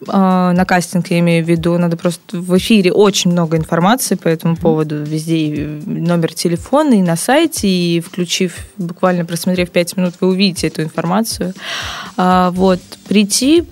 А, 0.07 0.51
на 0.53 0.65
кастинг, 0.65 1.07
я 1.11 1.19
имею 1.19 1.45
в 1.45 1.47
виду, 1.47 1.77
надо 1.77 1.95
просто 1.95 2.39
в 2.39 2.57
эфире 2.57 2.91
очень 2.91 3.31
много 3.31 3.57
информации 3.57 4.15
по 4.15 4.27
этому 4.27 4.55
поводу, 4.55 5.03
везде 5.03 5.79
номер 5.85 6.33
телефона 6.33 6.95
и 6.95 7.01
на 7.01 7.15
сайте, 7.15 7.67
и 7.67 7.99
включив, 7.99 8.55
буквально 8.77 9.25
просмотрев 9.25 9.69
5 9.69 9.97
минут, 9.97 10.15
вы 10.19 10.29
увидите 10.29 10.67
эту 10.67 10.81
информацию. 10.81 11.53
А, 12.17 12.51
вот, 12.51 12.79
прийти, 13.07 13.63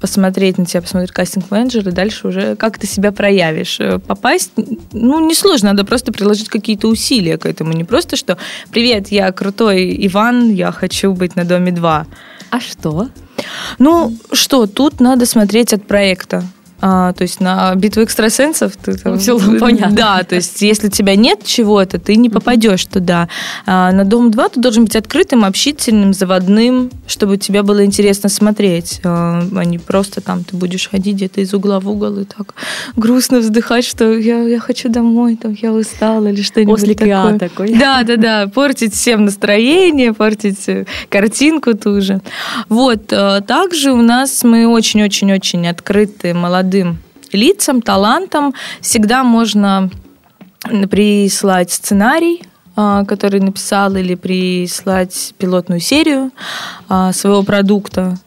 посмотреть 0.00 0.58
на 0.58 0.66
тебя, 0.66 0.82
посмотреть 0.82 1.12
кастинг-менеджер, 1.12 1.88
и 1.88 1.92
дальше 1.92 2.28
уже 2.28 2.56
как 2.56 2.78
ты 2.78 2.86
себя 2.86 3.12
проявишь. 3.12 3.80
Э, 3.80 3.98
попасть, 3.98 4.52
ну, 4.92 5.26
несложно, 5.26 5.70
надо 5.70 5.84
просто 5.84 6.12
приложить 6.12 6.48
какие-то 6.48 6.88
усилия 6.88 7.38
к 7.38 7.46
этому. 7.46 7.72
Не 7.72 7.84
просто, 7.84 8.16
что 8.16 8.38
«Привет, 8.70 9.08
я 9.08 9.32
крутой 9.32 9.96
Иван, 10.06 10.50
я 10.50 10.72
хочу 10.72 11.12
быть 11.12 11.36
на 11.36 11.44
Доме 11.44 11.72
2». 11.72 12.06
А 12.50 12.60
что? 12.60 13.08
Ну, 13.78 14.16
что, 14.32 14.66
тут 14.66 15.00
надо 15.00 15.26
смотреть 15.26 15.72
от 15.72 15.86
проекта. 15.86 16.44
А, 16.80 17.12
то 17.12 17.22
есть 17.22 17.40
на 17.40 17.74
битву 17.74 18.02
экстрасенсов 18.02 18.76
ты 18.76 18.96
там, 18.96 19.18
все 19.18 19.38
понятно. 19.60 19.96
Да, 19.96 20.22
то 20.22 20.34
есть 20.34 20.62
если 20.62 20.88
тебя 20.88 21.16
нет 21.16 21.44
чего-то, 21.44 21.98
ты 21.98 22.16
не 22.16 22.30
попадешь 22.30 22.84
туда. 22.86 23.28
А 23.66 23.92
на 23.92 24.04
Дом 24.04 24.30
2 24.30 24.48
ты 24.50 24.60
должен 24.60 24.84
быть 24.84 24.96
открытым, 24.96 25.44
общительным, 25.44 26.12
заводным, 26.12 26.90
чтобы 27.06 27.36
тебе 27.38 27.62
было 27.62 27.84
интересно 27.84 28.28
смотреть, 28.28 29.00
а, 29.04 29.42
а 29.54 29.64
не 29.64 29.78
просто 29.78 30.20
там 30.20 30.44
ты 30.44 30.56
будешь 30.56 30.88
ходить 30.88 31.16
где-то 31.16 31.40
из 31.40 31.54
угла 31.54 31.80
в 31.80 31.88
угол 31.88 32.18
и 32.18 32.24
так 32.24 32.54
грустно 32.96 33.38
вздыхать, 33.38 33.84
что 33.84 34.16
я, 34.16 34.42
я 34.42 34.58
хочу 34.58 34.88
домой, 34.88 35.36
там 35.36 35.56
я 35.60 35.72
устала 35.72 36.26
или 36.28 36.42
что-нибудь 36.42 36.80
После 36.80 36.94
такое. 36.94 37.38
такой. 37.38 37.74
Да, 37.74 38.02
да, 38.02 38.16
да, 38.16 38.46
портить 38.48 38.94
всем 38.94 39.24
настроение, 39.24 40.12
портить 40.12 40.68
э, 40.68 40.86
картинку 41.08 41.74
ту 41.74 42.00
же. 42.00 42.20
Вот, 42.68 43.12
э, 43.12 43.40
также 43.46 43.92
у 43.92 44.02
нас 44.02 44.44
мы 44.44 44.66
очень-очень-очень 44.66 45.68
открытые, 45.68 46.34
молодые 46.34 46.65
молодым 46.66 46.98
лицам, 47.32 47.80
талантам 47.82 48.54
всегда 48.80 49.22
можно 49.22 49.90
прислать 50.90 51.70
сценарий, 51.70 52.42
а, 52.74 53.04
который 53.04 53.40
написал, 53.40 53.94
или 53.94 54.14
прислать 54.16 55.34
пилотную 55.38 55.80
серию 55.80 56.30
а, 56.88 57.12
своего 57.12 57.42
продукта. 57.42 58.18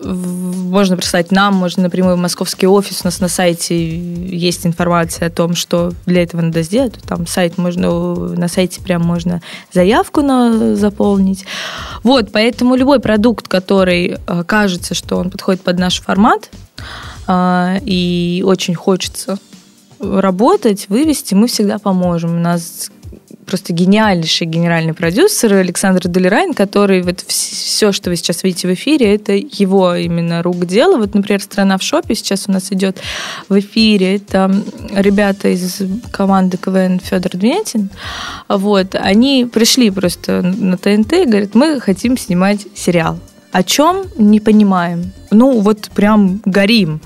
можно 0.00 0.96
прислать 0.96 1.32
нам, 1.32 1.54
можно 1.54 1.84
напрямую 1.84 2.16
в 2.16 2.20
московский 2.20 2.66
офис. 2.66 3.00
У 3.02 3.06
нас 3.06 3.20
на 3.20 3.28
сайте 3.28 3.74
есть 3.76 4.66
информация 4.66 5.28
о 5.28 5.30
том, 5.30 5.54
что 5.54 5.92
для 6.06 6.22
этого 6.22 6.40
надо 6.40 6.62
сделать. 6.62 6.94
Там 7.06 7.26
сайт 7.26 7.58
можно, 7.58 8.14
на 8.14 8.48
сайте 8.48 8.80
прям 8.80 9.02
можно 9.02 9.40
заявку 9.72 10.22
на, 10.22 10.76
заполнить. 10.76 11.44
Вот, 12.02 12.30
поэтому 12.32 12.76
любой 12.76 12.98
продукт, 13.00 13.48
который 13.48 14.16
э, 14.26 14.44
кажется, 14.44 14.94
что 14.94 15.16
он 15.16 15.30
подходит 15.30 15.62
под 15.62 15.78
наш 15.78 16.00
формат, 16.00 16.50
и 17.28 18.42
очень 18.46 18.74
хочется 18.74 19.38
работать, 20.00 20.86
вывести, 20.88 21.34
мы 21.34 21.48
всегда 21.48 21.78
поможем. 21.78 22.36
У 22.36 22.40
нас 22.40 22.90
просто 23.46 23.72
гениальнейший 23.72 24.46
генеральный 24.46 24.92
продюсер 24.92 25.54
Александр 25.54 26.06
Долерайн, 26.06 26.52
который 26.52 27.02
вот 27.02 27.20
все, 27.26 27.92
что 27.92 28.10
вы 28.10 28.16
сейчас 28.16 28.42
видите 28.44 28.68
в 28.68 28.74
эфире, 28.74 29.14
это 29.14 29.32
его 29.32 29.94
именно 29.94 30.42
рук 30.42 30.66
дело. 30.66 30.98
Вот, 30.98 31.14
например, 31.14 31.40
«Страна 31.40 31.78
в 31.78 31.82
шопе» 31.82 32.14
сейчас 32.14 32.44
у 32.46 32.52
нас 32.52 32.70
идет 32.70 32.98
в 33.48 33.58
эфире. 33.58 34.16
Это 34.16 34.54
ребята 34.92 35.48
из 35.48 35.80
команды 36.10 36.58
КВН 36.58 37.00
Федор 37.00 37.32
Дмитин. 37.32 37.88
Вот, 38.48 38.94
они 38.94 39.48
пришли 39.50 39.90
просто 39.90 40.42
на 40.42 40.76
ТНТ 40.76 41.12
и 41.14 41.24
говорят, 41.24 41.54
мы 41.54 41.80
хотим 41.80 42.18
снимать 42.18 42.66
сериал. 42.74 43.18
О 43.58 43.64
чем? 43.64 44.04
Не 44.16 44.38
понимаем. 44.38 45.10
Ну, 45.32 45.60
вот 45.60 45.90
прям 45.92 46.40
горим. 46.44 47.00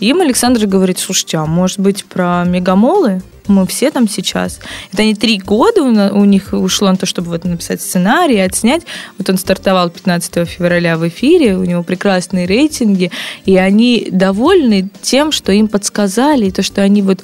Им 0.00 0.20
Александр 0.20 0.66
говорит, 0.66 0.98
слушайте, 0.98 1.38
а 1.38 1.46
может 1.46 1.78
быть 1.78 2.04
про 2.04 2.44
мегамолы? 2.44 3.22
мы 3.50 3.66
все 3.66 3.90
там 3.90 4.08
сейчас. 4.08 4.60
Это 4.92 5.04
не 5.04 5.14
три 5.14 5.38
года 5.38 5.82
у 5.82 6.24
них 6.24 6.52
ушло 6.52 6.88
на 6.88 6.96
то, 6.96 7.06
чтобы 7.06 7.28
вот 7.28 7.44
написать 7.44 7.82
сценарий, 7.82 8.38
отснять. 8.38 8.82
Вот 9.18 9.28
он 9.28 9.36
стартовал 9.36 9.90
15 9.90 10.48
февраля 10.48 10.96
в 10.96 11.06
эфире, 11.08 11.56
у 11.56 11.64
него 11.64 11.82
прекрасные 11.82 12.46
рейтинги, 12.46 13.10
и 13.44 13.56
они 13.56 14.08
довольны 14.10 14.88
тем, 15.02 15.32
что 15.32 15.52
им 15.52 15.68
подсказали, 15.68 16.46
и 16.46 16.50
то, 16.50 16.62
что 16.62 16.82
они 16.82 17.02
вот 17.02 17.20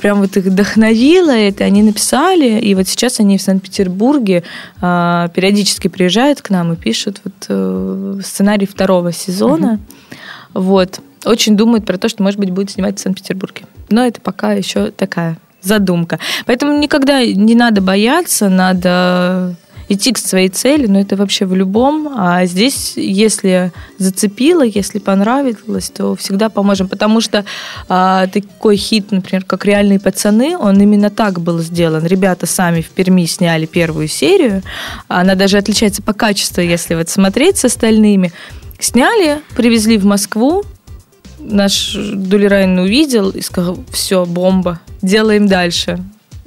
прям 0.00 0.20
вот 0.20 0.36
их 0.36 0.44
вдохновило 0.44 1.30
это, 1.30 1.64
они 1.64 1.82
написали, 1.82 2.60
и 2.60 2.74
вот 2.74 2.86
сейчас 2.88 3.20
они 3.20 3.38
в 3.38 3.42
Санкт-Петербурге 3.42 4.44
э, 4.80 5.28
периодически 5.34 5.88
приезжают 5.88 6.42
к 6.42 6.50
нам 6.50 6.72
и 6.72 6.76
пишут 6.76 7.20
вот 7.24 7.34
э, 7.48 8.20
сценарий 8.24 8.66
второго 8.66 9.12
сезона. 9.12 9.80
Угу. 10.54 10.62
Вот. 10.62 11.00
Очень 11.24 11.56
думают 11.56 11.84
про 11.84 11.98
то, 11.98 12.08
что, 12.08 12.22
может 12.22 12.38
быть, 12.38 12.50
будет 12.50 12.70
снимать 12.70 12.98
в 12.98 13.02
Санкт-Петербурге. 13.02 13.62
Но 13.88 14.04
это 14.04 14.20
пока 14.20 14.52
еще 14.52 14.90
такая 14.90 15.38
задумка. 15.62 16.18
Поэтому 16.46 16.78
никогда 16.78 17.24
не 17.24 17.54
надо 17.54 17.80
бояться, 17.80 18.48
надо 18.48 19.56
идти 19.90 20.12
к 20.12 20.18
своей 20.18 20.48
цели, 20.48 20.86
но 20.86 21.00
это 21.00 21.16
вообще 21.16 21.44
в 21.44 21.54
любом. 21.54 22.14
А 22.16 22.46
здесь, 22.46 22.92
если 22.96 23.72
зацепило, 23.98 24.62
если 24.62 25.00
понравилось, 25.00 25.90
то 25.90 26.14
всегда 26.14 26.48
поможем. 26.48 26.88
Потому 26.88 27.20
что 27.20 27.44
а, 27.88 28.28
такой 28.28 28.76
хит, 28.76 29.10
например, 29.10 29.44
как 29.44 29.64
«Реальные 29.64 29.98
пацаны», 29.98 30.56
он 30.56 30.80
именно 30.80 31.10
так 31.10 31.40
был 31.40 31.58
сделан. 31.58 32.06
Ребята 32.06 32.46
сами 32.46 32.82
в 32.82 32.90
Перми 32.90 33.26
сняли 33.26 33.66
первую 33.66 34.06
серию. 34.06 34.62
Она 35.08 35.34
даже 35.34 35.58
отличается 35.58 36.02
по 36.02 36.12
качеству, 36.12 36.62
если 36.62 36.94
вот 36.94 37.08
смотреть 37.08 37.58
с 37.58 37.64
остальными. 37.64 38.32
Сняли, 38.78 39.40
привезли 39.56 39.98
в 39.98 40.04
Москву, 40.04 40.62
наш 41.40 41.94
Дулерайн 41.94 42.78
увидел 42.78 43.30
и 43.30 43.40
сказал, 43.40 43.78
все, 43.90 44.24
бомба, 44.24 44.80
делаем 45.02 45.46
дальше. 45.46 45.98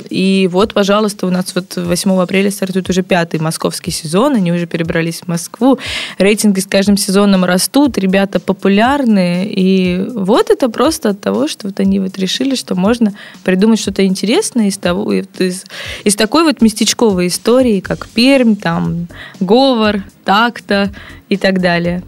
И 0.10 0.50
вот, 0.52 0.74
пожалуйста, 0.74 1.28
у 1.28 1.30
нас 1.30 1.54
вот 1.56 1.76
8 1.76 2.12
апреля 2.22 2.52
стартует 2.52 2.90
уже 2.90 3.04
пятый 3.04 3.40
московский 3.40 3.92
сезон, 3.92 4.36
они 4.36 4.52
уже 4.52 4.66
перебрались 4.66 5.22
в 5.22 5.28
Москву, 5.28 5.80
рейтинги 6.18 6.60
с 6.60 6.66
каждым 6.66 6.98
сезоном 6.98 7.46
растут, 7.46 7.98
ребята 7.98 8.40
популярные, 8.40 9.50
и 9.50 10.06
вот 10.14 10.50
это 10.50 10.70
просто 10.70 11.10
от 11.10 11.22
того, 11.22 11.48
что 11.48 11.68
вот 11.68 11.80
они 11.80 12.00
вот 12.00 12.18
решили, 12.18 12.56
что 12.56 12.76
можно 12.76 13.14
придумать 13.44 13.80
что-то 13.80 14.06
интересное 14.06 14.68
из 14.68 14.78
того, 14.78 15.12
из, 15.14 15.64
из 16.04 16.16
такой 16.16 16.44
вот 16.44 16.62
местечковой 16.62 17.28
истории, 17.28 17.80
как 17.80 18.08
Пермь, 18.10 18.56
там, 18.56 19.08
Говор, 19.40 20.04
Такта 20.26 20.92
и 21.30 21.38
так 21.38 21.60
далее. 21.62 22.04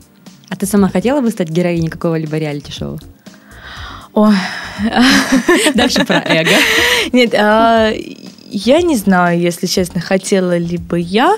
А 0.49 0.55
ты 0.55 0.65
сама 0.65 0.89
хотела 0.89 1.21
бы 1.21 1.29
стать 1.31 1.49
героиней 1.49 1.89
какого-либо 1.89 2.37
реалити-шоу? 2.37 2.99
О, 4.13 4.31
дальше 5.75 6.05
про 6.05 6.23
эго. 6.25 6.55
Нет, 7.11 7.33
а, 7.33 7.91
я 8.49 8.81
не 8.81 8.95
знаю, 8.95 9.39
если 9.39 9.67
честно, 9.67 9.99
хотела 9.99 10.57
ли 10.57 10.77
бы 10.77 10.99
я. 10.99 11.37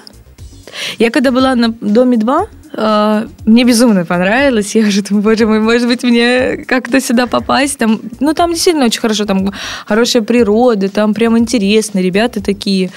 Я 0.99 1.09
когда 1.09 1.31
была 1.31 1.55
на 1.55 1.69
Доме 1.69 2.17
2, 2.17 2.47
а, 2.73 3.27
мне 3.45 3.63
безумно 3.63 4.05
понравилось. 4.05 4.75
Я 4.75 4.87
уже 4.87 5.01
думаю, 5.01 5.23
боже 5.23 5.47
мой, 5.47 5.59
может 5.59 5.87
быть, 5.87 6.03
мне 6.03 6.57
как-то 6.67 7.01
сюда 7.01 7.25
попасть. 7.25 7.79
Там, 7.79 7.99
ну, 8.19 8.33
там 8.33 8.51
действительно 8.51 8.85
очень 8.85 9.01
хорошо, 9.01 9.25
там 9.25 9.51
хорошая 9.87 10.21
природа, 10.21 10.89
там 10.89 11.13
прям 11.15 11.37
интересно, 11.37 11.99
ребята 11.99 12.43
такие 12.43 12.91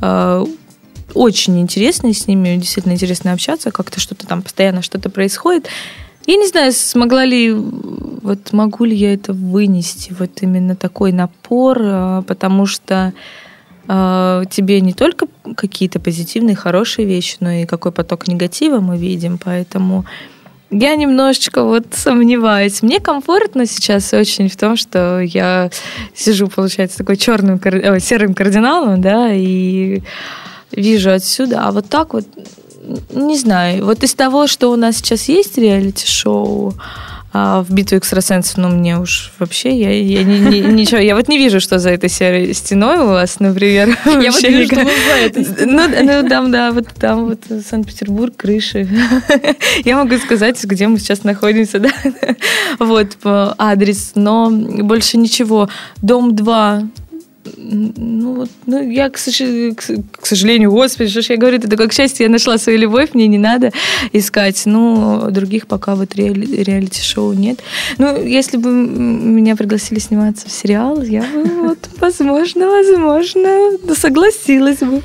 а, 0.00 0.44
очень 1.12 1.60
интересно 1.60 2.12
с 2.12 2.26
ними, 2.26 2.56
действительно 2.56 2.92
интересно 2.92 3.32
общаться, 3.32 3.70
как-то 3.70 4.00
что-то 4.00 4.26
там 4.26 4.42
постоянно 4.42 4.82
что-то 4.82 5.10
происходит. 5.10 5.68
Я 6.26 6.36
не 6.36 6.46
знаю, 6.46 6.72
смогла 6.72 7.24
ли, 7.24 7.52
вот 7.52 8.52
могу 8.52 8.84
ли 8.84 8.96
я 8.96 9.12
это 9.12 9.32
вынести, 9.34 10.14
вот 10.18 10.30
именно 10.40 10.74
такой 10.74 11.12
напор, 11.12 11.78
а, 11.82 12.22
потому 12.22 12.64
что 12.64 13.12
э, 13.86 14.44
тебе 14.50 14.80
не 14.80 14.94
только 14.94 15.26
какие-то 15.54 16.00
позитивные, 16.00 16.56
хорошие 16.56 17.06
вещи, 17.06 17.36
но 17.40 17.50
и 17.50 17.66
какой 17.66 17.92
поток 17.92 18.26
негатива 18.26 18.80
мы 18.80 18.96
видим, 18.96 19.38
поэтому 19.42 20.06
я 20.70 20.96
немножечко 20.96 21.62
вот 21.62 21.88
сомневаюсь. 21.92 22.82
Мне 22.82 23.00
комфортно 23.00 23.66
сейчас 23.66 24.12
очень 24.14 24.48
в 24.48 24.56
том, 24.56 24.76
что 24.76 25.20
я 25.20 25.70
сижу, 26.14 26.48
получается, 26.48 26.98
такой 26.98 27.16
черным, 27.16 27.60
серым 28.00 28.34
кардиналом, 28.34 29.00
да, 29.00 29.30
и 29.32 30.02
вижу 30.76 31.10
отсюда. 31.10 31.62
А 31.62 31.72
вот 31.72 31.88
так 31.88 32.14
вот, 32.14 32.26
не 33.10 33.36
знаю. 33.38 33.84
Вот 33.84 34.02
из 34.02 34.14
того, 34.14 34.46
что 34.46 34.70
у 34.70 34.76
нас 34.76 34.96
сейчас 34.96 35.28
есть 35.28 35.58
реалити-шоу, 35.58 36.74
а 37.36 37.64
в 37.64 37.72
битву 37.72 37.98
экстрасенсов, 37.98 38.58
ну, 38.58 38.68
мне 38.68 38.96
уж 38.96 39.32
вообще, 39.40 39.76
я, 39.76 39.90
я 39.90 40.22
не, 40.22 40.38
не, 40.38 40.60
ничего, 40.72 41.00
я 41.00 41.16
вот 41.16 41.26
не 41.26 41.36
вижу, 41.36 41.58
что 41.58 41.80
за 41.80 41.90
этой 41.90 42.08
серой 42.08 42.54
стеной 42.54 42.98
у 42.98 43.08
вас, 43.08 43.40
например. 43.40 43.88
Я 44.04 44.30
вот 44.30 44.40
вижу, 44.40 44.66
что 44.66 44.76
за 44.76 45.26
этой 45.26 45.66
Ну, 45.66 45.88
ну, 46.22 46.28
там, 46.28 46.52
да, 46.52 46.70
вот 46.70 46.86
там 46.96 47.24
вот 47.24 47.40
Санкт-Петербург, 47.68 48.34
крыши. 48.36 48.88
Я 49.84 49.96
могу 49.96 50.16
сказать, 50.18 50.62
где 50.62 50.86
мы 50.86 51.00
сейчас 51.00 51.24
находимся, 51.24 51.80
да. 51.80 51.90
Вот, 52.78 53.16
адрес, 53.24 54.12
но 54.14 54.50
больше 54.50 55.16
ничего. 55.16 55.68
Дом 56.02 56.36
2, 56.36 56.82
ну, 57.56 58.34
вот, 58.34 58.50
ну, 58.66 58.90
я, 58.90 59.10
к, 59.10 59.14
к 59.14 60.26
сожалению, 60.26 60.70
господи, 60.70 61.10
что 61.10 61.22
ж 61.22 61.30
я 61.30 61.36
говорю, 61.36 61.58
это 61.58 61.68
такое, 61.68 61.88
к 61.88 61.92
счастью, 61.92 62.26
я 62.26 62.32
нашла 62.32 62.58
свою 62.58 62.78
любовь, 62.78 63.10
мне 63.14 63.26
не 63.26 63.38
надо 63.38 63.72
искать. 64.12 64.62
Ну, 64.66 65.30
других 65.30 65.66
пока 65.66 65.94
вот 65.94 66.14
реали, 66.14 66.62
реалити-шоу 66.62 67.32
нет. 67.32 67.60
Ну, 67.98 68.22
если 68.22 68.56
бы 68.56 68.70
меня 68.70 69.56
пригласили 69.56 69.98
сниматься 69.98 70.48
в 70.48 70.52
сериал, 70.52 71.02
я 71.02 71.22
бы 71.22 71.44
вот, 71.68 71.78
возможно, 72.00 72.68
возможно, 72.68 73.78
согласилась 73.94 74.78
бы. 74.78 75.02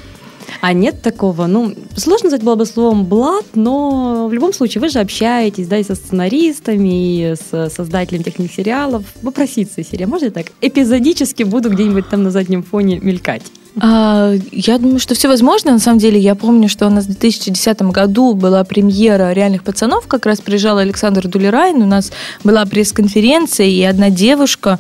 А 0.62 0.74
нет 0.74 1.02
такого, 1.02 1.48
ну, 1.48 1.74
сложно 1.96 2.26
назвать 2.26 2.44
было 2.44 2.56
бы 2.56 2.66
словом 2.66 3.06
блат, 3.06 3.46
но 3.56 4.28
в 4.28 4.34
любом 4.34 4.54
случае 4.54 4.82
вы 4.82 4.90
же 4.90 5.00
общаетесь, 5.00 5.68
да, 5.68 5.78
и 5.78 5.84
со 5.84 5.96
сценаристами, 5.96 7.32
и 7.32 7.36
с 7.36 7.70
создателем 7.70 8.24
техник 8.24 8.52
сериалов. 8.52 9.06
Попроситься 9.22 9.84
серия, 9.84 10.06
можно 10.06 10.32
так? 10.32 10.48
Эпизодически 10.60 11.44
буду 11.44 11.70
где-нибудь 11.70 12.10
там 12.10 12.24
на 12.24 12.32
заднем 12.32 12.64
фоне 12.64 13.00
мелькать. 13.00 13.44
А, 13.82 14.34
я 14.52 14.78
думаю, 14.78 15.00
что 15.00 15.16
все 15.16 15.28
возможно. 15.28 15.72
На 15.72 15.80
самом 15.80 16.00
деле, 16.00 16.20
я 16.20 16.36
помню, 16.36 16.68
что 16.68 16.88
у 16.88 16.90
нас 16.90 17.06
в 17.06 17.08
2010 17.08 17.82
году 17.84 18.34
была 18.34 18.64
премьера 18.64 19.32
«Реальных 19.32 19.64
пацанов». 19.64 20.08
Как 20.08 20.26
раз 20.26 20.42
приезжал 20.42 20.78
Александр 20.78 21.28
Дулерайн. 21.28 21.82
У 21.82 21.86
нас 21.86 22.12
была 22.44 22.66
пресс-конференция, 22.66 23.68
и 23.68 23.82
одна 23.84 24.10
девушка 24.10 24.80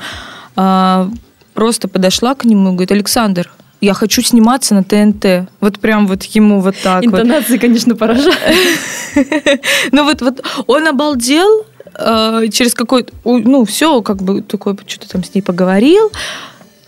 а, 0.55 1.09
просто 1.53 1.87
подошла 1.87 2.35
к 2.35 2.45
нему 2.45 2.69
и 2.69 2.73
говорит, 2.73 2.91
Александр, 2.91 3.49
я 3.81 3.93
хочу 3.93 4.21
сниматься 4.21 4.75
на 4.75 4.83
ТНТ. 4.83 5.49
Вот 5.61 5.79
прям 5.79 6.07
вот 6.07 6.23
ему 6.23 6.59
вот 6.59 6.75
так 6.83 7.05
Интонации, 7.05 7.53
вот. 7.53 7.61
конечно, 7.61 7.95
поражают. 7.95 8.37
Ну 9.91 10.03
вот, 10.03 10.21
вот 10.21 10.41
он 10.67 10.87
обалдел, 10.87 11.65
э, 11.95 12.47
через 12.51 12.73
какой-то, 12.73 13.11
ну, 13.23 13.65
все, 13.65 14.01
как 14.01 14.21
бы 14.21 14.41
такой, 14.41 14.77
что-то 14.85 15.09
там 15.09 15.23
с 15.23 15.33
ней 15.33 15.41
поговорил, 15.41 16.11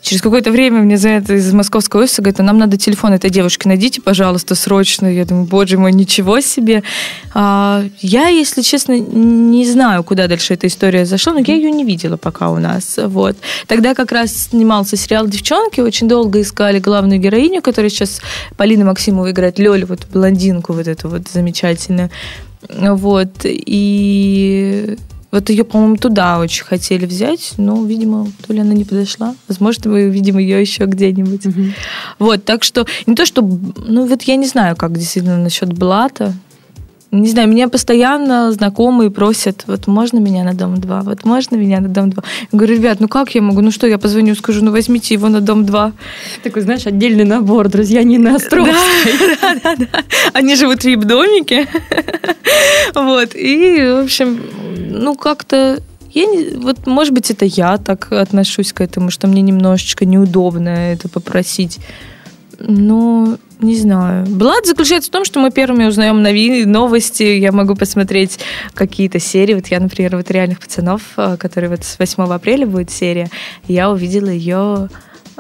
Через 0.02 0.22
какое-то 0.22 0.52
время 0.52 0.82
мне 0.82 0.98
звонят 0.98 1.30
из 1.30 1.54
московского 1.54 2.02
офиса, 2.02 2.22
говорят, 2.22 2.40
а 2.40 2.44
нам 2.44 2.58
надо 2.58 2.78
телефон 2.78 3.14
этой 3.14 3.30
девушки, 3.30 3.68
найдите, 3.68 4.02
пожалуйста, 4.02 4.56
срочно. 4.56 5.06
Я 5.06 5.26
думаю, 5.26 5.46
боже 5.46 5.78
мой, 5.78 5.94
ничего 5.94 6.42
себе. 6.42 6.84
А, 7.34 7.84
я, 8.00 8.28
если 8.28 8.62
честно, 8.62 8.98
не 9.00 9.66
знаю, 9.66 10.04
куда 10.04 10.28
дальше 10.28 10.56
эта 10.56 10.68
история 10.68 11.06
зашла, 11.06 11.34
но 11.34 11.40
я 11.40 11.54
ее 11.54 11.70
не 11.72 11.84
видела 11.84 12.18
пока 12.18 12.50
у 12.50 12.58
нас. 12.58 12.98
Вот. 12.98 13.38
Тогда 13.68 13.94
как 13.94 14.12
раз 14.12 14.50
снимался 14.50 14.98
сериал 14.98 15.28
«Девчонки», 15.28 15.82
очень 15.82 16.08
долго 16.08 16.42
искали 16.42 16.80
главную 16.80 17.20
героиню, 17.20 17.62
которая 17.62 17.90
сейчас 17.90 18.22
Полина 18.58 18.86
Максимова 18.86 19.30
играет, 19.32 19.60
Лёлю, 19.60 19.86
вот 19.86 20.08
блондинку 20.12 20.74
вот 20.74 20.88
эту 20.88 21.10
вот 21.10 21.28
замечательную. 21.28 22.10
Вот, 22.70 23.42
и 23.44 24.98
вот 25.32 25.50
ее, 25.50 25.64
по-моему, 25.64 25.96
туда 25.98 26.40
очень 26.40 26.66
хотели 26.66 27.06
взять, 27.06 27.54
но, 27.58 27.84
видимо, 27.86 28.28
то 28.46 28.54
ли 28.54 28.60
она 28.60 28.74
не 28.74 28.84
подошла. 28.84 29.36
Возможно, 29.48 29.92
мы 29.92 30.08
увидим 30.08 30.38
ее 30.38 30.60
еще 30.60 30.86
где-нибудь. 30.86 31.46
Мгм. 31.46 31.74
Вот, 32.20 32.44
так 32.44 32.64
что 32.64 32.86
не 33.06 33.16
то, 33.16 33.26
что... 33.26 33.42
Ну, 33.42 34.06
вот 34.06 34.24
я 34.24 34.36
не 34.36 34.46
знаю, 34.46 34.76
как 34.76 34.98
действительно 34.98 35.38
насчет 35.38 35.72
Блата. 35.74 36.34
Не 37.12 37.30
знаю, 37.30 37.50
меня 37.50 37.68
постоянно 37.68 38.54
знакомые 38.54 39.12
просят, 39.12 39.66
вот 39.68 39.88
можно 39.88 40.20
меня 40.20 40.46
на 40.46 40.54
Дом-2, 40.54 41.04
вот 41.04 41.26
можно 41.26 41.58
меня 41.58 41.82
на 41.82 41.90
Дом-2. 41.90 42.24
Я 42.52 42.58
говорю, 42.58 42.76
ребят, 42.76 43.02
ну 43.02 43.10
как 43.10 43.36
я 43.36 43.42
могу? 43.42 43.60
Ну 43.60 43.72
что, 43.72 43.86
я 43.86 43.98
позвоню, 43.98 44.34
скажу, 44.36 44.64
ну 44.64 44.72
возьмите 44.72 45.14
его 45.14 45.28
на 45.28 45.42
Дом-2. 45.42 45.92
Такой, 46.44 46.62
знаешь, 46.62 46.88
отдельный 46.88 47.26
набор, 47.26 47.68
друзья, 47.68 48.04
не 48.04 48.18
на 48.18 48.36
Островской. 48.36 48.76
Да, 49.42 49.56
да, 49.62 49.76
да. 49.76 49.88
Они 50.34 50.56
живут 50.56 50.82
в 50.82 50.86
вип-домике. 50.86 51.68
Вот, 52.94 53.36
и, 53.36 53.94
в 53.98 54.04
общем, 54.04 54.40
ну 54.76 55.16
как-то 55.16 55.80
я 56.14 56.26
не, 56.26 56.58
вот, 56.58 56.88
может 56.88 57.14
быть, 57.14 57.32
это 57.32 57.46
я 57.46 57.78
так 57.78 58.12
отношусь 58.12 58.74
к 58.74 58.82
этому, 58.82 59.12
что 59.12 59.28
мне 59.28 59.42
немножечко 59.42 60.06
неудобно 60.06 60.70
это 60.70 61.08
попросить. 61.08 61.80
Но 62.68 63.38
не 63.60 63.76
знаю. 63.76 64.26
Блад 64.28 64.66
заключается 64.66 65.10
в 65.10 65.12
том, 65.14 65.24
что 65.26 65.40
мы 65.40 65.52
первыми 65.52 65.86
узнаем 65.86 66.22
нови- 66.22 66.66
новости. 66.66 67.24
Я 67.24 67.52
могу 67.52 67.76
посмотреть 67.76 68.40
какие-то 68.74 69.20
серии. 69.20 69.54
Вот 69.54 69.68
я, 69.68 69.80
например, 69.80 70.16
вот 70.18 70.30
реальных 70.32 70.60
пацанов, 70.60 71.02
э, 71.18 71.38
которые 71.38 71.70
вот 71.70 71.84
с 71.84 72.00
8 72.00 72.34
апреля 72.34 72.66
будет 72.66 72.90
серия. 72.92 73.30
Я 73.68 73.92
увидела 73.92 74.30
ее 74.30 74.90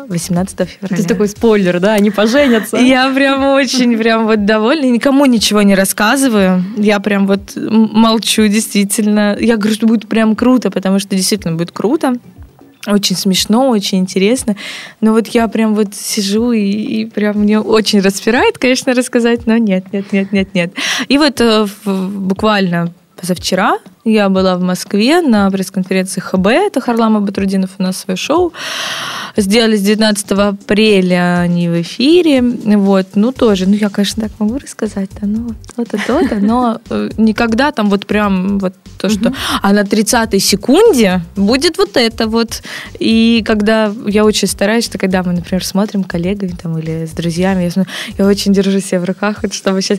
18 0.07 0.65
февраля. 0.67 0.95
Это 0.99 1.07
такой 1.07 1.27
спойлер, 1.27 1.79
да, 1.79 1.93
они 1.93 2.11
поженятся. 2.11 2.77
Я 2.77 3.11
прям 3.13 3.43
очень 3.53 3.97
прям 3.97 4.25
вот 4.25 4.45
довольна. 4.45 4.85
Никому 4.85 5.25
ничего 5.25 5.61
не 5.61 5.75
рассказываю. 5.75 6.63
Я 6.77 6.99
прям 6.99 7.27
вот 7.27 7.53
молчу, 7.55 8.47
действительно. 8.47 9.37
Я 9.39 9.57
говорю, 9.57 9.73
что 9.75 9.87
будет 9.87 10.07
прям 10.07 10.35
круто, 10.35 10.71
потому 10.71 10.99
что 10.99 11.15
действительно 11.15 11.55
будет 11.55 11.71
круто. 11.71 12.15
Очень 12.87 13.15
смешно, 13.15 13.69
очень 13.69 13.99
интересно. 13.99 14.55
Но 15.01 15.13
вот 15.13 15.27
я 15.27 15.47
прям 15.47 15.75
вот 15.75 15.93
сижу 15.93 16.51
и, 16.51 16.61
и 16.61 17.05
прям 17.05 17.39
мне 17.39 17.59
очень 17.59 18.01
распирает, 18.01 18.57
конечно, 18.57 18.93
рассказать, 18.93 19.45
но 19.45 19.57
нет, 19.57 19.93
нет, 19.93 20.11
нет, 20.11 20.31
нет, 20.31 20.53
нет. 20.55 20.73
И 21.07 21.17
вот 21.17 21.39
э, 21.41 21.67
буквально 21.85 22.91
позавчера 23.19 23.77
я 24.03 24.29
была 24.29 24.55
в 24.57 24.61
Москве 24.61 25.21
на 25.21 25.49
пресс-конференции 25.51 26.21
ХБ, 26.21 26.47
это 26.47 26.81
Харлама 26.81 27.21
Батрудинов 27.21 27.71
у 27.77 27.83
нас 27.83 27.97
свое 27.97 28.17
шоу. 28.17 28.53
Сделали 29.37 29.77
с 29.77 29.81
19 29.81 30.31
апреля 30.31 31.39
они 31.39 31.69
в 31.69 31.81
эфире. 31.81 32.41
Вот, 32.41 33.07
ну 33.15 33.31
тоже, 33.31 33.67
ну 33.67 33.75
я, 33.75 33.89
конечно, 33.89 34.23
так 34.23 34.31
могу 34.39 34.57
рассказать, 34.57 35.09
да, 35.19 35.27
ну 35.27 35.55
то-то, 35.75 35.97
то-то, 36.05 36.35
но 36.35 36.81
э, 36.89 37.09
никогда 37.17 37.71
там 37.71 37.89
вот 37.89 38.05
прям 38.07 38.59
вот 38.59 38.73
то, 39.01 39.09
что... 39.09 39.33
А 39.61 39.73
на 39.73 39.81
30-й 39.81 40.39
секунде 40.39 41.21
будет 41.35 41.77
вот 41.77 41.97
это 41.97 42.27
вот. 42.27 42.61
И 42.99 43.43
когда 43.45 43.91
я 44.05 44.23
очень 44.23 44.47
стараюсь, 44.47 44.85
что 44.85 44.97
когда 44.97 45.23
мы, 45.23 45.33
например, 45.33 45.65
смотрим 45.65 46.03
коллегами 46.03 46.53
там 46.61 46.77
или 46.77 47.05
с 47.05 47.11
друзьями, 47.11 47.71
я, 47.75 47.85
я 48.17 48.25
очень 48.25 48.53
держу 48.53 48.79
себя 48.79 48.99
в 48.99 49.05
руках, 49.05 49.39
вот, 49.41 49.53
чтобы 49.53 49.81
сейчас... 49.81 49.97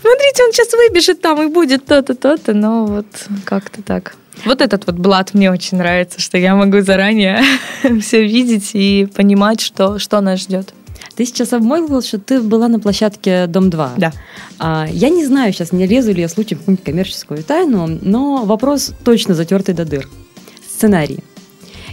Смотрите, 0.00 0.44
он 0.44 0.52
сейчас 0.52 0.72
выбежит 0.72 1.20
там 1.20 1.42
и 1.42 1.46
будет 1.46 1.86
то-то, 1.86 2.14
то-то, 2.14 2.52
но 2.52 2.84
вот 2.84 3.06
как-то 3.42 3.82
так. 3.82 4.14
Вот 4.44 4.60
этот 4.60 4.86
вот 4.86 4.96
блат 4.96 5.34
мне 5.34 5.50
очень 5.50 5.78
нравится, 5.78 6.20
что 6.20 6.38
я 6.38 6.54
могу 6.54 6.80
заранее 6.80 7.42
все 8.00 8.26
видеть 8.26 8.70
и 8.74 9.06
понимать, 9.14 9.60
что, 9.60 9.98
что 9.98 10.20
нас 10.20 10.40
ждет. 10.40 10.74
Ты 11.14 11.26
сейчас 11.26 11.52
обмолвил, 11.52 12.00
что 12.02 12.18
ты 12.18 12.40
была 12.40 12.68
на 12.68 12.80
площадке 12.80 13.46
Дом-2. 13.46 13.90
Да. 13.98 14.12
А, 14.58 14.86
я 14.90 15.10
не 15.10 15.26
знаю 15.26 15.52
сейчас, 15.52 15.72
не 15.72 15.86
лезу 15.86 16.12
ли 16.12 16.22
я 16.22 16.28
случаем 16.28 16.58
в 16.58 16.60
какую-нибудь 16.60 16.84
коммерческую 16.84 17.44
тайну, 17.44 17.98
но 18.00 18.44
вопрос 18.44 18.92
точно 19.04 19.34
затертый 19.34 19.74
до 19.74 19.84
дыр. 19.84 20.08
Сценарий. 20.66 21.18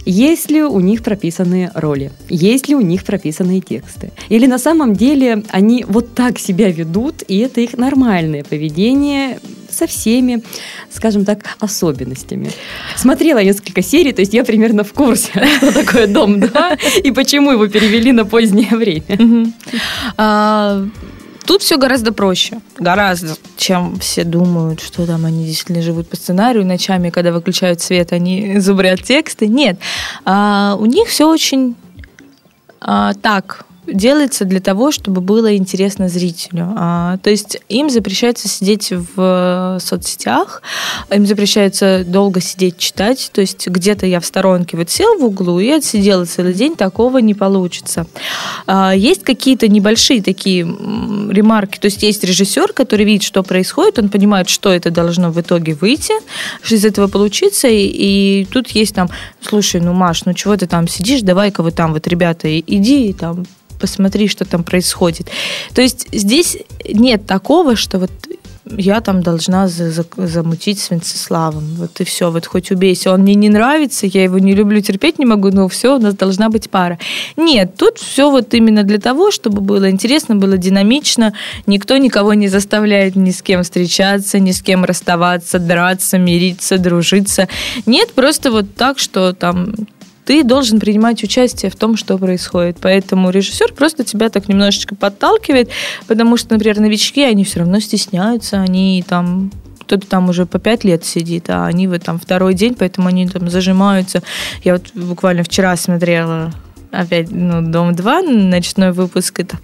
Есть 0.06 0.50
ли 0.50 0.62
у 0.62 0.80
них 0.80 1.02
прописанные 1.02 1.70
роли? 1.74 2.10
Есть 2.28 2.68
ли 2.68 2.74
у 2.74 2.80
них 2.80 3.04
прописанные 3.04 3.60
тексты? 3.60 4.10
Или 4.28 4.46
на 4.46 4.58
самом 4.58 4.94
деле 4.94 5.42
они 5.50 5.84
вот 5.86 6.14
так 6.14 6.38
себя 6.38 6.70
ведут, 6.70 7.22
и 7.28 7.38
это 7.38 7.60
их 7.60 7.76
нормальное 7.76 8.44
поведение 8.44 9.38
со 9.70 9.86
всеми, 9.86 10.42
скажем 10.90 11.24
так, 11.24 11.44
особенностями. 11.60 12.50
Смотрела 12.96 13.42
несколько 13.42 13.82
серий, 13.82 14.12
то 14.12 14.20
есть 14.20 14.34
я 14.34 14.44
примерно 14.44 14.84
в 14.84 14.92
курсе, 14.92 15.30
что 15.58 15.72
такое 15.72 16.06
Дом-2 16.06 17.02
и 17.04 17.10
почему 17.12 17.52
его 17.52 17.68
перевели 17.68 18.12
на 18.12 18.24
позднее 18.24 18.76
время. 18.76 19.52
Тут 21.46 21.62
все 21.62 21.76
гораздо 21.78 22.12
проще, 22.12 22.60
гораздо, 22.78 23.34
чем 23.56 23.98
все 23.98 24.24
думают, 24.24 24.80
что 24.80 25.06
там 25.06 25.24
они 25.24 25.44
действительно 25.46 25.82
живут 25.82 26.08
по 26.08 26.16
сценарию, 26.16 26.66
ночами, 26.66 27.10
когда 27.10 27.32
выключают 27.32 27.80
свет, 27.80 28.12
они 28.12 28.58
зубрят 28.60 29.02
тексты. 29.02 29.46
Нет, 29.46 29.78
А, 30.24 30.76
у 30.78 30.86
них 30.86 31.08
все 31.08 31.28
очень 31.28 31.74
а, 32.80 33.14
так 33.14 33.66
делается 33.92 34.44
для 34.44 34.60
того, 34.60 34.90
чтобы 34.92 35.20
было 35.20 35.56
интересно 35.56 36.08
зрителю. 36.08 36.74
А, 36.76 37.18
то 37.18 37.30
есть 37.30 37.58
им 37.68 37.90
запрещается 37.90 38.48
сидеть 38.48 38.90
в 38.90 39.14
э, 39.16 39.78
соцсетях, 39.80 40.62
им 41.10 41.26
запрещается 41.26 42.04
долго 42.06 42.40
сидеть 42.40 42.78
читать. 42.78 43.30
То 43.32 43.40
есть 43.40 43.66
где-то 43.68 44.06
я 44.06 44.20
в 44.20 44.26
сторонке 44.26 44.76
вот 44.76 44.90
сел 44.90 45.18
в 45.18 45.24
углу 45.24 45.60
и 45.60 45.70
отсидела 45.70 46.24
целый 46.24 46.54
день, 46.54 46.76
такого 46.76 47.18
не 47.18 47.34
получится. 47.34 48.06
А, 48.66 48.94
есть 48.94 49.22
какие-то 49.22 49.68
небольшие 49.68 50.22
такие 50.22 50.62
ремарки. 50.62 51.78
То 51.78 51.86
есть 51.86 52.02
есть 52.02 52.24
режиссер, 52.24 52.72
который 52.72 53.04
видит, 53.04 53.22
что 53.22 53.42
происходит, 53.42 53.98
он 53.98 54.08
понимает, 54.08 54.48
что 54.48 54.72
это 54.72 54.90
должно 54.90 55.30
в 55.30 55.40
итоге 55.40 55.74
выйти, 55.74 56.14
что 56.62 56.74
из 56.74 56.84
этого 56.84 57.08
получиться. 57.08 57.68
И, 57.68 57.86
и 57.86 58.44
тут 58.50 58.68
есть 58.70 58.94
там, 58.94 59.08
слушай, 59.40 59.80
ну, 59.80 59.92
Маш, 59.92 60.24
ну 60.24 60.34
чего 60.34 60.56
ты 60.56 60.66
там 60.66 60.88
сидишь, 60.88 61.22
давай-ка 61.22 61.62
вы 61.62 61.72
там 61.72 61.92
вот, 61.92 62.06
ребята, 62.06 62.58
иди 62.58 63.12
там 63.12 63.44
посмотри, 63.80 64.28
что 64.28 64.44
там 64.44 64.62
происходит. 64.64 65.28
То 65.74 65.82
есть 65.82 66.06
здесь 66.12 66.58
нет 66.88 67.26
такого, 67.26 67.76
что 67.76 67.98
вот 67.98 68.10
я 68.76 69.00
там 69.00 69.22
должна 69.22 69.68
за- 69.68 69.90
за- 69.90 70.06
замутить 70.16 70.78
с 70.78 70.90
Венцеславом. 70.90 71.64
Вот 71.76 72.00
и 72.00 72.04
все, 72.04 72.30
вот 72.30 72.46
хоть 72.46 72.70
убейся. 72.70 73.12
Он 73.12 73.20
мне 73.22 73.34
не 73.34 73.48
нравится, 73.48 74.06
я 74.06 74.24
его 74.24 74.38
не 74.38 74.54
люблю, 74.54 74.80
терпеть 74.80 75.18
не 75.18 75.26
могу, 75.26 75.50
но 75.50 75.68
все, 75.68 75.96
у 75.96 75.98
нас 75.98 76.14
должна 76.14 76.48
быть 76.48 76.70
пара. 76.70 76.98
Нет, 77.36 77.76
тут 77.76 77.98
все 77.98 78.30
вот 78.30 78.54
именно 78.54 78.82
для 78.82 78.98
того, 78.98 79.30
чтобы 79.30 79.60
было 79.60 79.90
интересно, 79.90 80.36
было 80.36 80.56
динамично. 80.56 81.32
Никто 81.66 81.96
никого 81.96 82.34
не 82.34 82.48
заставляет 82.48 83.16
ни 83.16 83.30
с 83.30 83.42
кем 83.42 83.62
встречаться, 83.62 84.38
ни 84.38 84.52
с 84.52 84.62
кем 84.62 84.84
расставаться, 84.84 85.58
драться, 85.58 86.18
мириться, 86.18 86.78
дружиться. 86.78 87.48
Нет, 87.86 88.12
просто 88.12 88.50
вот 88.50 88.74
так, 88.74 88.98
что 88.98 89.32
там 89.32 89.74
ты 90.30 90.44
должен 90.44 90.78
принимать 90.78 91.24
участие 91.24 91.72
в 91.72 91.74
том, 91.74 91.96
что 91.96 92.16
происходит. 92.16 92.78
Поэтому 92.80 93.30
режиссер 93.30 93.72
просто 93.72 94.04
тебя 94.04 94.28
так 94.28 94.48
немножечко 94.48 94.94
подталкивает, 94.94 95.70
потому 96.06 96.36
что, 96.36 96.52
например, 96.54 96.78
новички, 96.78 97.24
они 97.24 97.42
все 97.42 97.58
равно 97.58 97.80
стесняются, 97.80 98.60
они 98.60 99.04
там 99.08 99.50
кто-то 99.80 100.06
там 100.06 100.28
уже 100.28 100.46
по 100.46 100.60
пять 100.60 100.84
лет 100.84 101.04
сидит, 101.04 101.50
а 101.50 101.66
они 101.66 101.88
вот 101.88 102.04
там 102.04 102.20
второй 102.20 102.54
день, 102.54 102.76
поэтому 102.78 103.08
они 103.08 103.26
там 103.26 103.50
зажимаются. 103.50 104.22
Я 104.62 104.74
вот 104.74 104.92
буквально 104.94 105.42
вчера 105.42 105.74
смотрела 105.74 106.54
опять, 106.92 107.32
ну, 107.32 107.60
Дом-2, 107.60 108.22
ночной 108.50 108.92
выпуск, 108.92 109.40
это 109.40 109.58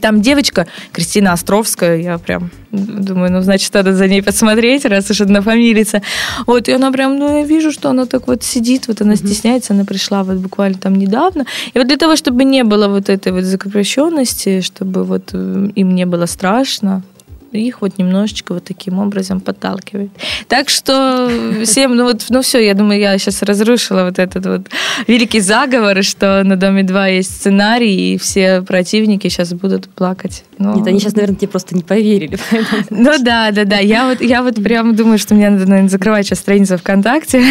там 0.00 0.22
девочка, 0.22 0.66
Кристина 0.92 1.32
Островская, 1.32 1.96
я 1.96 2.18
прям 2.18 2.50
думаю, 2.72 3.32
ну, 3.32 3.40
значит, 3.42 3.72
надо 3.74 3.94
за 3.94 4.08
ней 4.08 4.22
посмотреть, 4.22 4.84
раз 4.84 5.10
уж 5.10 5.20
однофамилица. 5.20 6.02
Вот, 6.46 6.68
и 6.68 6.72
она 6.72 6.92
прям, 6.92 7.18
ну, 7.18 7.38
я 7.38 7.44
вижу, 7.44 7.72
что 7.72 7.90
она 7.90 8.06
так 8.06 8.26
вот 8.26 8.42
сидит, 8.42 8.88
вот 8.88 9.00
она 9.00 9.16
стесняется, 9.16 9.72
она 9.72 9.84
пришла 9.84 10.22
вот 10.24 10.36
буквально 10.36 10.78
там 10.78 10.94
недавно. 10.94 11.46
И 11.74 11.78
вот 11.78 11.88
для 11.88 11.96
того, 11.96 12.16
чтобы 12.16 12.44
не 12.44 12.64
было 12.64 12.88
вот 12.88 13.08
этой 13.08 13.32
вот 13.32 13.44
закрепощенности, 13.44 14.60
чтобы 14.60 15.04
вот 15.04 15.30
э, 15.32 15.68
им 15.74 15.94
не 15.94 16.06
было 16.06 16.26
страшно, 16.26 17.02
их 17.52 17.80
вот 17.80 17.98
немножечко 17.98 18.54
вот 18.54 18.64
таким 18.64 18.98
образом 18.98 19.40
подталкивает. 19.40 20.10
Так 20.48 20.68
что 20.68 21.30
всем, 21.64 21.96
ну 21.96 22.04
вот, 22.04 22.26
ну 22.28 22.42
все, 22.42 22.58
я 22.64 22.74
думаю, 22.74 23.00
я 23.00 23.16
сейчас 23.18 23.42
разрушила 23.42 24.04
вот 24.04 24.18
этот 24.18 24.44
вот 24.46 24.68
великий 25.06 25.40
заговор, 25.40 26.02
что 26.02 26.42
на 26.44 26.56
Доме 26.56 26.82
2 26.82 27.06
есть 27.08 27.30
сценарий, 27.36 28.14
и 28.14 28.18
все 28.18 28.62
противники 28.62 29.28
сейчас 29.28 29.52
будут 29.52 29.88
плакать. 29.88 30.44
Ну, 30.58 30.74
Нет, 30.76 30.86
они 30.86 31.00
сейчас, 31.00 31.14
наверное, 31.14 31.36
тебе 31.36 31.48
просто 31.48 31.74
не 31.74 31.82
поверили. 31.82 32.38
поэтому- 32.50 32.82
ну 32.90 33.12
да, 33.22 33.50
да, 33.50 33.64
да. 33.64 33.78
Я 33.78 34.08
вот, 34.08 34.20
я 34.20 34.42
вот 34.42 34.56
прям 34.62 34.94
думаю, 34.96 35.18
что 35.18 35.34
мне 35.34 35.50
надо, 35.50 35.66
наверное, 35.66 35.90
закрывать 35.90 36.26
сейчас 36.26 36.40
страницу 36.40 36.76
ВКонтакте. 36.78 37.42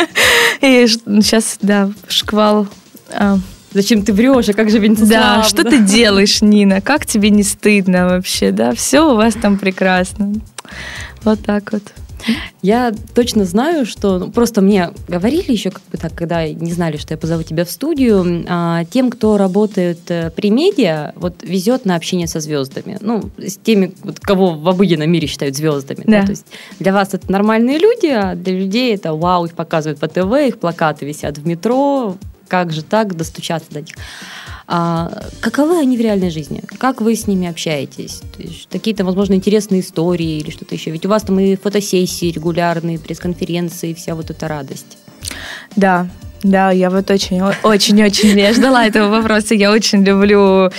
И 0.60 0.86
сейчас, 0.86 1.58
да, 1.62 1.90
шквал. 2.08 2.68
Зачем 3.72 4.02
ты 4.02 4.12
врешь, 4.12 4.48
а 4.48 4.52
как 4.52 4.70
же 4.70 4.78
Венцеслав? 4.78 5.10
Да, 5.10 5.42
что 5.44 5.64
ты 5.64 5.78
делаешь, 5.78 6.42
Нина? 6.42 6.80
Как 6.80 7.06
тебе 7.06 7.30
не 7.30 7.42
стыдно 7.42 8.08
вообще, 8.08 8.50
да? 8.50 8.74
Все 8.74 9.12
у 9.12 9.16
вас 9.16 9.34
там 9.34 9.58
прекрасно. 9.58 10.34
Вот 11.22 11.40
так 11.40 11.72
вот. 11.72 11.82
Я 12.62 12.92
точно 13.14 13.44
знаю, 13.44 13.86
что 13.86 14.18
ну, 14.18 14.30
просто 14.30 14.60
мне 14.60 14.90
говорили 15.08 15.50
еще, 15.50 15.70
как 15.70 15.82
бы 15.90 15.98
так, 15.98 16.14
когда 16.14 16.46
не 16.46 16.72
знали, 16.72 16.96
что 16.96 17.14
я 17.14 17.18
позову 17.18 17.42
тебя 17.42 17.64
в 17.64 17.70
студию, 17.70 18.44
а, 18.48 18.84
тем, 18.84 19.10
кто 19.10 19.38
работает 19.38 20.00
э, 20.10 20.30
при 20.30 20.50
медиа, 20.50 21.12
вот 21.16 21.42
везет 21.42 21.84
на 21.84 21.96
общение 21.96 22.26
со 22.26 22.40
звездами. 22.40 22.98
Ну, 23.00 23.30
с 23.38 23.56
теми, 23.56 23.94
вот, 24.02 24.20
кого 24.20 24.54
в 24.54 24.68
обыденном 24.68 25.10
мире 25.10 25.26
считают 25.26 25.56
звездами. 25.56 26.04
Да. 26.06 26.20
Да? 26.20 26.24
То 26.26 26.30
есть 26.32 26.46
для 26.78 26.92
вас 26.92 27.14
это 27.14 27.30
нормальные 27.30 27.78
люди, 27.78 28.06
а 28.06 28.34
для 28.34 28.58
людей 28.58 28.94
это 28.94 29.14
вау, 29.14 29.46
их 29.46 29.54
показывают 29.54 29.98
по 29.98 30.08
ТВ, 30.08 30.32
их 30.46 30.58
плакаты 30.58 31.06
висят 31.06 31.38
в 31.38 31.46
метро, 31.46 32.16
как 32.50 32.72
же 32.72 32.82
так 32.82 33.16
достучаться 33.16 33.70
до 33.70 33.80
них. 33.80 33.94
А 34.66 35.10
каковы 35.40 35.78
они 35.78 35.96
в 35.96 36.00
реальной 36.00 36.30
жизни? 36.30 36.62
Как 36.78 37.00
вы 37.00 37.16
с 37.16 37.26
ними 37.26 37.48
общаетесь? 37.48 38.20
Какие-то, 38.70 39.04
возможно, 39.04 39.34
интересные 39.34 39.80
истории 39.80 40.38
или 40.38 40.50
что-то 40.50 40.74
еще? 40.74 40.90
Ведь 40.90 41.06
у 41.06 41.08
вас 41.08 41.22
там 41.22 41.40
и 41.40 41.56
фотосессии 41.56 42.30
регулярные, 42.30 42.98
пресс-конференции, 42.98 43.94
вся 43.94 44.14
вот 44.14 44.30
эта 44.30 44.46
радость. 44.46 44.98
Да, 45.74 46.08
да, 46.42 46.70
я 46.70 46.90
вот 46.90 47.10
очень, 47.10 47.42
очень, 47.42 48.02
очень, 48.02 48.54
ждала 48.54 48.86
этого 48.86 49.08
вопроса. 49.08 49.54
Я 49.54 49.72
очень 49.72 50.04
люблю 50.04 50.70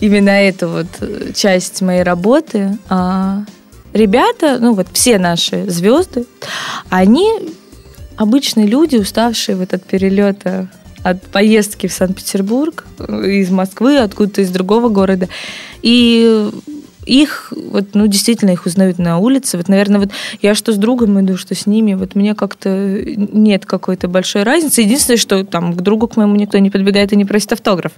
именно 0.00 0.30
эту 0.30 0.68
вот 0.68 0.86
часть 1.34 1.82
моей 1.82 2.02
работы. 2.02 2.76
А, 2.88 3.44
ребята, 3.92 4.58
ну 4.60 4.74
вот 4.74 4.88
все 4.92 5.18
наши 5.18 5.70
звезды, 5.70 6.26
они 6.90 7.30
обычные 8.16 8.66
люди, 8.66 8.96
уставшие 8.96 9.56
в 9.56 9.60
этот 9.60 9.84
перелет 9.84 10.42
от 11.10 11.22
поездки 11.22 11.86
в 11.86 11.92
Санкт-Петербург 11.92 12.84
из 12.98 13.50
Москвы, 13.50 13.98
откуда-то 13.98 14.42
из 14.42 14.50
другого 14.50 14.88
города. 14.88 15.28
И 15.82 16.50
их, 17.06 17.52
вот, 17.70 17.94
ну, 17.94 18.08
действительно, 18.08 18.50
их 18.50 18.66
узнают 18.66 18.98
на 18.98 19.18
улице. 19.18 19.56
Вот, 19.56 19.68
наверное, 19.68 20.00
вот 20.00 20.10
я 20.42 20.54
что 20.54 20.72
с 20.72 20.76
другом 20.76 21.20
иду, 21.20 21.36
что 21.36 21.54
с 21.54 21.66
ними, 21.66 21.94
вот 21.94 22.16
мне 22.16 22.34
как-то 22.34 22.68
нет 23.06 23.64
какой-то 23.64 24.08
большой 24.08 24.42
разницы. 24.42 24.80
Единственное, 24.82 25.16
что 25.16 25.44
там 25.44 25.72
к 25.72 25.80
другу 25.82 26.08
к 26.08 26.16
моему 26.16 26.34
никто 26.34 26.58
не 26.58 26.70
подбегает 26.70 27.12
и 27.12 27.16
не 27.16 27.24
просит 27.24 27.52
автограф. 27.52 27.92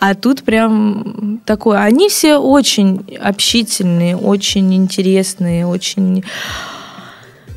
А 0.00 0.14
тут 0.14 0.42
прям 0.42 1.40
такое. 1.44 1.80
Они 1.80 2.08
все 2.08 2.38
очень 2.38 3.04
общительные, 3.22 4.16
очень 4.16 4.74
интересные, 4.74 5.66
очень 5.66 6.24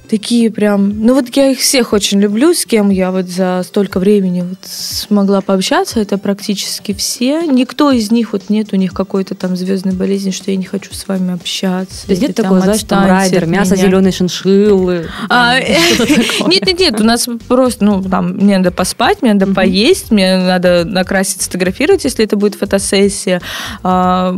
такие 0.10 0.50
прям... 0.50 1.06
Ну 1.06 1.13
вот 1.13 1.36
я 1.36 1.52
их 1.52 1.60
всех 1.60 1.93
очень 1.93 2.19
люблю, 2.19 2.54
с 2.54 2.65
кем 2.65 2.89
я 2.89 3.12
вот 3.12 3.28
за 3.28 3.62
столько 3.63 4.00
времени 4.00 4.41
вот 4.41 4.58
смогла 4.63 5.41
пообщаться, 5.41 6.00
это 6.00 6.17
практически 6.17 6.93
все. 6.93 7.43
Никто 7.43 7.91
из 7.91 8.12
них, 8.12 8.34
вот 8.34 8.50
нет 8.50 8.74
у 8.74 8.76
них 8.76 8.93
какой-то 8.93 9.36
там 9.36 9.56
звездной 9.56 9.93
болезни, 9.93 10.32
что 10.32 10.52
я 10.52 10.58
не 10.58 10.65
хочу 10.65 10.93
с 10.93 11.08
вами 11.08 11.34
общаться. 11.34 12.08
То 12.08 12.12
есть 12.12 12.22
нет 12.22 12.36
такого, 12.36 12.60
знаешь, 12.60 12.84
там 12.84 13.06
райдер, 13.06 13.45
мясо 13.45 13.76
зеленой 13.76 14.12
шиншиллы. 14.12 15.08
А, 15.30 15.60
нет, 16.48 16.65
нет, 16.65 16.80
нет, 16.80 17.00
у 17.00 17.04
нас 17.04 17.28
просто, 17.48 17.86
ну, 17.86 18.02
там, 18.02 18.34
мне 18.34 18.58
надо 18.58 18.72
поспать, 18.72 19.22
мне 19.22 19.34
надо 19.34 19.54
поесть, 19.54 20.12
мне 20.12 20.38
надо 20.38 20.86
накрасить, 20.86 21.43
сфотографировать, 21.43 22.04
если 22.04 22.26
это 22.26 22.36
будет 22.36 22.56
фотосессия. 22.56 23.41
А, 23.84 24.38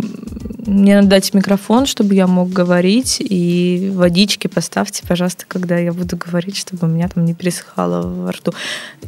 мне 0.66 0.98
надо 0.98 1.08
дать 1.08 1.34
микрофон, 1.34 1.86
чтобы 1.86 2.14
я 2.14 2.28
мог 2.28 2.50
говорить, 2.50 3.18
и 3.20 3.92
водички 3.94 4.48
поставьте, 4.48 5.04
пожалуйста, 5.08 5.46
когда 5.62 5.78
я 5.78 5.94
буду 5.94 6.18
говорить, 6.18 6.58
чтобы 6.58 6.88
у 6.88 6.90
меня 6.90 7.08
там 7.08 7.24
не 7.26 7.34
пересыхало 7.34 8.02
во 8.02 8.32
рту. 8.32 8.52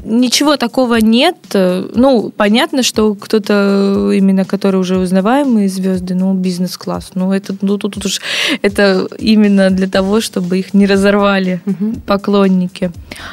Ничего 0.05 0.55
такого 0.57 0.95
нет. 1.01 1.35
Ну, 1.53 2.31
понятно, 2.37 2.83
что 2.83 3.15
кто-то 3.15 4.11
именно, 4.13 4.45
который 4.45 4.79
уже 4.79 4.97
узнаваемые 4.97 5.67
звезды, 5.67 6.13
ну, 6.13 6.33
бизнес-класс. 6.33 7.11
Ну, 7.15 7.33
это, 7.33 7.55
ну, 7.61 7.77
тут, 7.77 7.95
тут 7.95 8.05
уж 8.05 8.21
это 8.61 9.07
именно 9.17 9.71
для 9.71 9.87
того, 9.87 10.21
чтобы 10.21 10.59
их 10.59 10.73
не 10.73 10.85
разорвали 10.85 11.59
угу. 11.65 11.93
поклонники. 12.05 12.91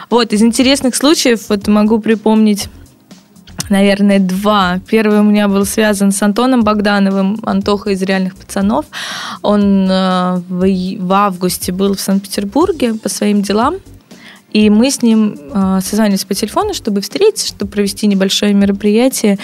Вот, 0.08 0.32
из 0.32 0.42
интересных 0.42 0.94
случаев 0.94 1.48
вот 1.48 1.68
могу 1.68 1.98
припомнить 2.00 2.68
наверное, 3.68 4.18
два. 4.18 4.80
Первый 4.86 5.20
у 5.20 5.22
меня 5.22 5.48
был 5.48 5.64
связан 5.64 6.12
с 6.12 6.22
Антоном 6.22 6.62
Богдановым, 6.62 7.38
Антоха 7.44 7.90
из 7.90 8.02
«Реальных 8.02 8.36
пацанов». 8.36 8.86
Он 9.42 9.88
э, 9.90 10.42
в 10.48 11.12
августе 11.12 11.72
был 11.72 11.94
в 11.94 12.00
Санкт-Петербурге 12.00 12.94
по 12.94 13.08
своим 13.08 13.42
делам. 13.42 13.76
И 14.52 14.70
мы 14.70 14.90
с 14.90 15.02
ним 15.02 15.36
э, 15.52 15.80
созванивались 15.82 16.24
по 16.24 16.34
телефону, 16.34 16.74
чтобы 16.74 17.00
встретиться, 17.00 17.48
чтобы 17.48 17.70
провести 17.70 18.06
небольшое 18.06 18.52
мероприятие. 18.54 19.38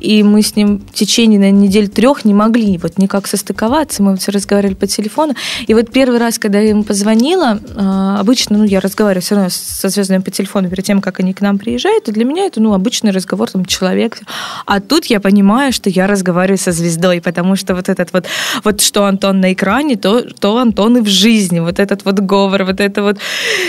И 0.00 0.22
мы 0.22 0.42
с 0.42 0.56
ним 0.56 0.78
в 0.78 0.94
течение 0.94 1.38
на 1.38 1.50
недель 1.50 1.88
трех 1.88 2.24
не 2.24 2.34
могли 2.34 2.78
вот 2.78 2.98
никак 2.98 3.26
состыковаться. 3.26 4.02
Мы 4.02 4.16
все 4.16 4.32
разговаривали 4.32 4.74
по 4.74 4.86
телефону. 4.86 5.34
И 5.66 5.74
вот 5.74 5.90
первый 5.90 6.18
раз, 6.18 6.38
когда 6.38 6.58
я 6.60 6.70
ему 6.70 6.84
позвонила, 6.84 7.60
э, 7.62 8.16
обычно, 8.18 8.58
ну, 8.58 8.64
я 8.64 8.80
разговариваю 8.80 9.22
все 9.22 9.34
равно 9.34 9.50
со 9.50 9.88
звездами 9.88 10.22
по 10.22 10.30
телефону 10.30 10.68
перед 10.70 10.84
тем, 10.84 11.00
как 11.00 11.20
они 11.20 11.34
к 11.34 11.40
нам 11.40 11.58
приезжают. 11.58 12.08
И 12.08 12.12
для 12.12 12.24
меня 12.24 12.46
это, 12.46 12.60
ну, 12.60 12.72
обычный 12.72 13.10
разговор, 13.10 13.50
там, 13.50 13.64
человек. 13.64 14.18
А 14.64 14.80
тут 14.80 15.06
я 15.06 15.20
понимаю, 15.20 15.72
что 15.72 15.90
я 15.90 16.06
разговариваю 16.06 16.58
со 16.58 16.72
звездой, 16.72 17.20
потому 17.20 17.56
что 17.56 17.74
вот 17.74 17.88
этот 17.88 18.12
вот, 18.12 18.26
вот 18.64 18.80
что 18.80 19.04
Антон 19.04 19.40
на 19.40 19.52
экране, 19.52 19.96
то, 19.96 20.22
то 20.22 20.58
Антон 20.58 20.98
и 20.98 21.00
в 21.00 21.08
жизни. 21.08 21.60
Вот 21.60 21.78
этот 21.78 22.04
вот 22.04 22.20
говор, 22.20 22.64
вот 22.64 22.80
это 22.80 23.02
вот... 23.02 23.18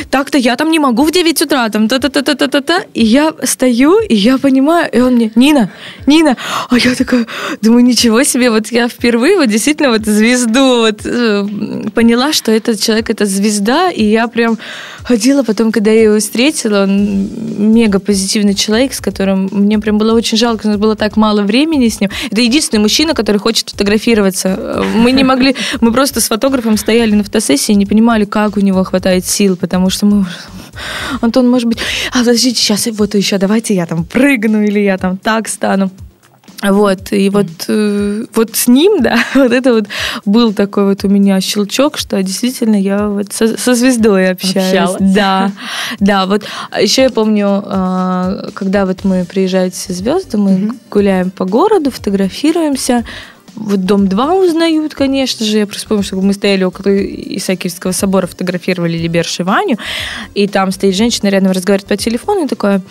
Так-то 0.09 0.37
я 0.37 0.55
там 0.55 0.71
не 0.71 0.76
не 0.77 0.83
могу 0.83 1.03
в 1.03 1.11
9 1.11 1.41
утра, 1.41 1.69
там, 1.69 1.87
та-та-та-та-та-та. 1.87 2.83
И 2.93 3.03
я 3.03 3.33
стою, 3.43 3.99
и 4.09 4.15
я 4.15 4.37
понимаю, 4.37 4.89
и 4.93 5.01
он 5.01 5.15
мне, 5.15 5.31
Нина, 5.35 5.69
Нина. 6.07 6.37
А 6.69 6.77
я 6.77 6.95
такая, 6.95 7.25
думаю, 7.61 7.83
ничего 7.83 8.23
себе, 8.23 8.49
вот 8.49 8.71
я 8.71 8.87
впервые 8.87 9.37
вот 9.37 9.49
действительно 9.49 9.89
вот 9.89 10.05
звезду 10.05 10.77
вот 10.77 11.05
э, 11.05 11.47
поняла, 11.95 12.33
что 12.33 12.51
этот 12.51 12.79
человек, 12.79 13.09
это 13.09 13.25
звезда, 13.25 13.89
и 13.89 14.03
я 14.03 14.27
прям 14.27 14.57
ходила 15.03 15.43
потом, 15.43 15.71
когда 15.71 15.91
я 15.91 16.03
его 16.03 16.19
встретила, 16.19 16.83
он 16.83 17.29
мега 17.73 17.99
позитивный 17.99 18.53
человек, 18.53 18.93
с 18.93 18.99
которым 18.99 19.49
мне 19.51 19.79
прям 19.79 19.97
было 19.97 20.13
очень 20.13 20.37
жалко, 20.37 20.67
у 20.67 20.69
нас 20.69 20.77
было 20.77 20.95
так 20.95 21.17
мало 21.17 21.41
времени 21.41 21.87
с 21.87 22.01
ним. 22.01 22.11
Это 22.31 22.41
единственный 22.41 22.81
мужчина, 22.81 23.13
который 23.13 23.37
хочет 23.37 23.69
фотографироваться. 23.69 24.83
Мы 24.95 25.11
не 25.11 25.23
могли, 25.23 25.55
мы 25.81 25.91
просто 25.91 26.19
с 26.19 26.27
фотографом 26.27 26.77
стояли 26.77 27.15
на 27.15 27.23
фотосессии 27.23 27.73
и 27.73 27.75
не 27.75 27.85
понимали, 27.85 28.25
как 28.25 28.57
у 28.57 28.59
него 28.59 28.83
хватает 28.83 29.25
сил, 29.25 29.55
потому 29.55 29.89
что 29.89 30.05
мы 30.05 30.25
Антон, 31.21 31.49
может 31.49 31.67
быть, 31.67 31.79
а 32.11 32.19
подождите, 32.19 32.61
сейчас 32.61 32.87
вот 32.87 33.15
еще 33.15 33.37
давайте 33.37 33.75
я 33.75 33.85
там 33.85 34.05
прыгну 34.05 34.63
или 34.63 34.79
я 34.79 34.97
там 34.97 35.17
так 35.17 35.47
стану. 35.47 35.91
Вот, 36.63 37.11
и 37.11 37.29
вот, 37.29 37.47
э, 37.67 38.25
вот 38.33 38.55
с 38.55 38.67
ним, 38.67 39.03
да, 39.03 39.19
вот 39.35 39.51
это 39.51 39.73
вот 39.73 39.85
был 40.25 40.53
такой 40.53 40.85
вот 40.85 41.03
у 41.03 41.07
меня 41.07 41.39
щелчок, 41.39 41.97
что 41.97 42.21
действительно 42.23 42.75
я 42.75 43.09
вот 43.09 43.31
со, 43.31 43.57
со 43.57 43.75
звездой 43.75 44.31
общаюсь. 44.31 44.73
Общалась. 44.73 45.13
Да, 45.13 45.51
да, 45.99 46.25
вот 46.25 46.45
а 46.71 46.81
еще 46.81 47.03
я 47.03 47.09
помню, 47.11 47.63
э, 47.63 48.49
когда 48.55 48.87
вот 48.87 49.03
мы 49.03 49.23
приезжаем 49.25 49.69
все 49.69 49.93
звезды, 49.93 50.37
мы 50.37 50.51
mm-hmm. 50.51 50.75
гуляем 50.89 51.29
по 51.29 51.45
городу, 51.45 51.91
фотографируемся, 51.91 53.05
вот 53.57 53.85
дом 53.85 54.07
2 54.07 54.35
узнают, 54.35 54.93
конечно 54.93 55.45
же. 55.45 55.57
Я 55.57 55.67
просто 55.67 55.87
помню, 55.87 56.03
что 56.03 56.15
мы 56.17 56.33
стояли 56.33 56.63
около 56.63 56.95
Исаакиевского 56.95 57.91
собора, 57.91 58.27
фотографировали 58.27 58.97
Либерш 58.97 59.39
и 59.39 59.43
Ваню, 59.43 59.77
и 60.35 60.47
там 60.47 60.71
стоит 60.71 60.95
женщина 60.95 61.29
рядом, 61.29 61.51
разговаривает 61.51 61.89
по 61.89 61.97
телефону, 61.97 62.45
и 62.45 62.47
такая, 62.47 62.81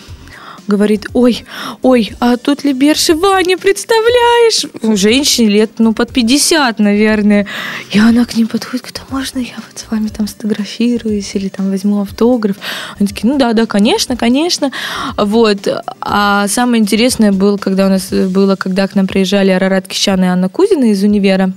говорит, 0.67 1.07
ой, 1.13 1.45
ой, 1.81 2.13
а 2.19 2.37
тут 2.37 2.63
ли 2.63 2.73
Берши 2.73 3.15
Ваня, 3.15 3.57
представляешь? 3.57 4.65
Женщине 4.99 5.49
лет, 5.49 5.71
ну, 5.79 5.93
под 5.93 6.11
50, 6.11 6.79
наверное. 6.79 7.47
И 7.91 7.99
она 7.99 8.25
к 8.25 8.35
ним 8.35 8.47
подходит, 8.47 8.81
говорит, 8.81 9.01
а 9.07 9.13
можно 9.13 9.39
я 9.39 9.55
вот 9.55 9.77
с 9.77 9.89
вами 9.89 10.09
там 10.09 10.27
сфотографируюсь 10.27 11.33
или 11.35 11.47
там 11.47 11.69
возьму 11.69 12.01
автограф? 12.01 12.57
Они 12.99 13.07
такие, 13.07 13.31
ну 13.31 13.37
да, 13.37 13.53
да, 13.53 13.65
конечно, 13.65 14.15
конечно. 14.17 14.71
Вот. 15.17 15.67
А 16.01 16.47
самое 16.47 16.81
интересное 16.81 17.31
было, 17.31 17.57
когда 17.57 17.87
у 17.87 17.89
нас 17.89 18.09
было, 18.11 18.55
когда 18.55 18.87
к 18.87 18.95
нам 18.95 19.07
приезжали 19.07 19.51
Арарат 19.51 19.87
Кищан 19.87 20.23
и 20.23 20.27
Анна 20.27 20.49
Кузина 20.49 20.85
из 20.85 21.03
универа. 21.03 21.53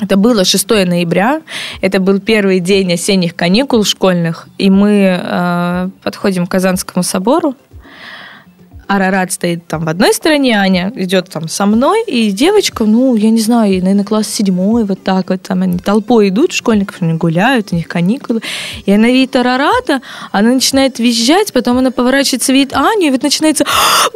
Это 0.00 0.16
было 0.16 0.44
6 0.44 0.70
ноября, 0.70 1.42
это 1.82 2.00
был 2.00 2.20
первый 2.20 2.60
день 2.60 2.94
осенних 2.94 3.36
каникул 3.36 3.84
школьных, 3.84 4.48
и 4.56 4.70
мы 4.70 5.20
э, 5.22 5.88
подходим 6.02 6.46
к 6.46 6.50
Казанскому 6.50 7.02
собору, 7.02 7.54
Арарат 8.90 9.30
стоит 9.30 9.68
там 9.68 9.84
в 9.84 9.88
одной 9.88 10.12
стороне, 10.12 10.58
Аня 10.58 10.92
идет 10.96 11.30
там 11.30 11.48
со 11.48 11.64
мной, 11.64 12.02
и 12.08 12.32
девочка, 12.32 12.84
ну, 12.84 13.14
я 13.14 13.30
не 13.30 13.40
знаю, 13.40 13.80
наверное, 13.80 14.04
класс 14.04 14.26
седьмой, 14.26 14.84
вот 14.84 15.00
так 15.04 15.30
вот, 15.30 15.42
там 15.42 15.62
они 15.62 15.78
толпой 15.78 16.30
идут, 16.30 16.52
школьников, 16.52 16.96
они 16.98 17.12
гуляют, 17.14 17.68
у 17.70 17.76
них 17.76 17.86
каникулы, 17.86 18.40
и 18.86 18.90
она 18.90 19.06
видит 19.06 19.36
Арарата, 19.36 20.02
она 20.32 20.50
начинает 20.50 20.98
визжать, 20.98 21.52
потом 21.52 21.78
она 21.78 21.92
поворачивается, 21.92 22.52
видит 22.52 22.74
Аню, 22.74 23.06
и 23.06 23.10
вот 23.10 23.22
начинается, 23.22 23.64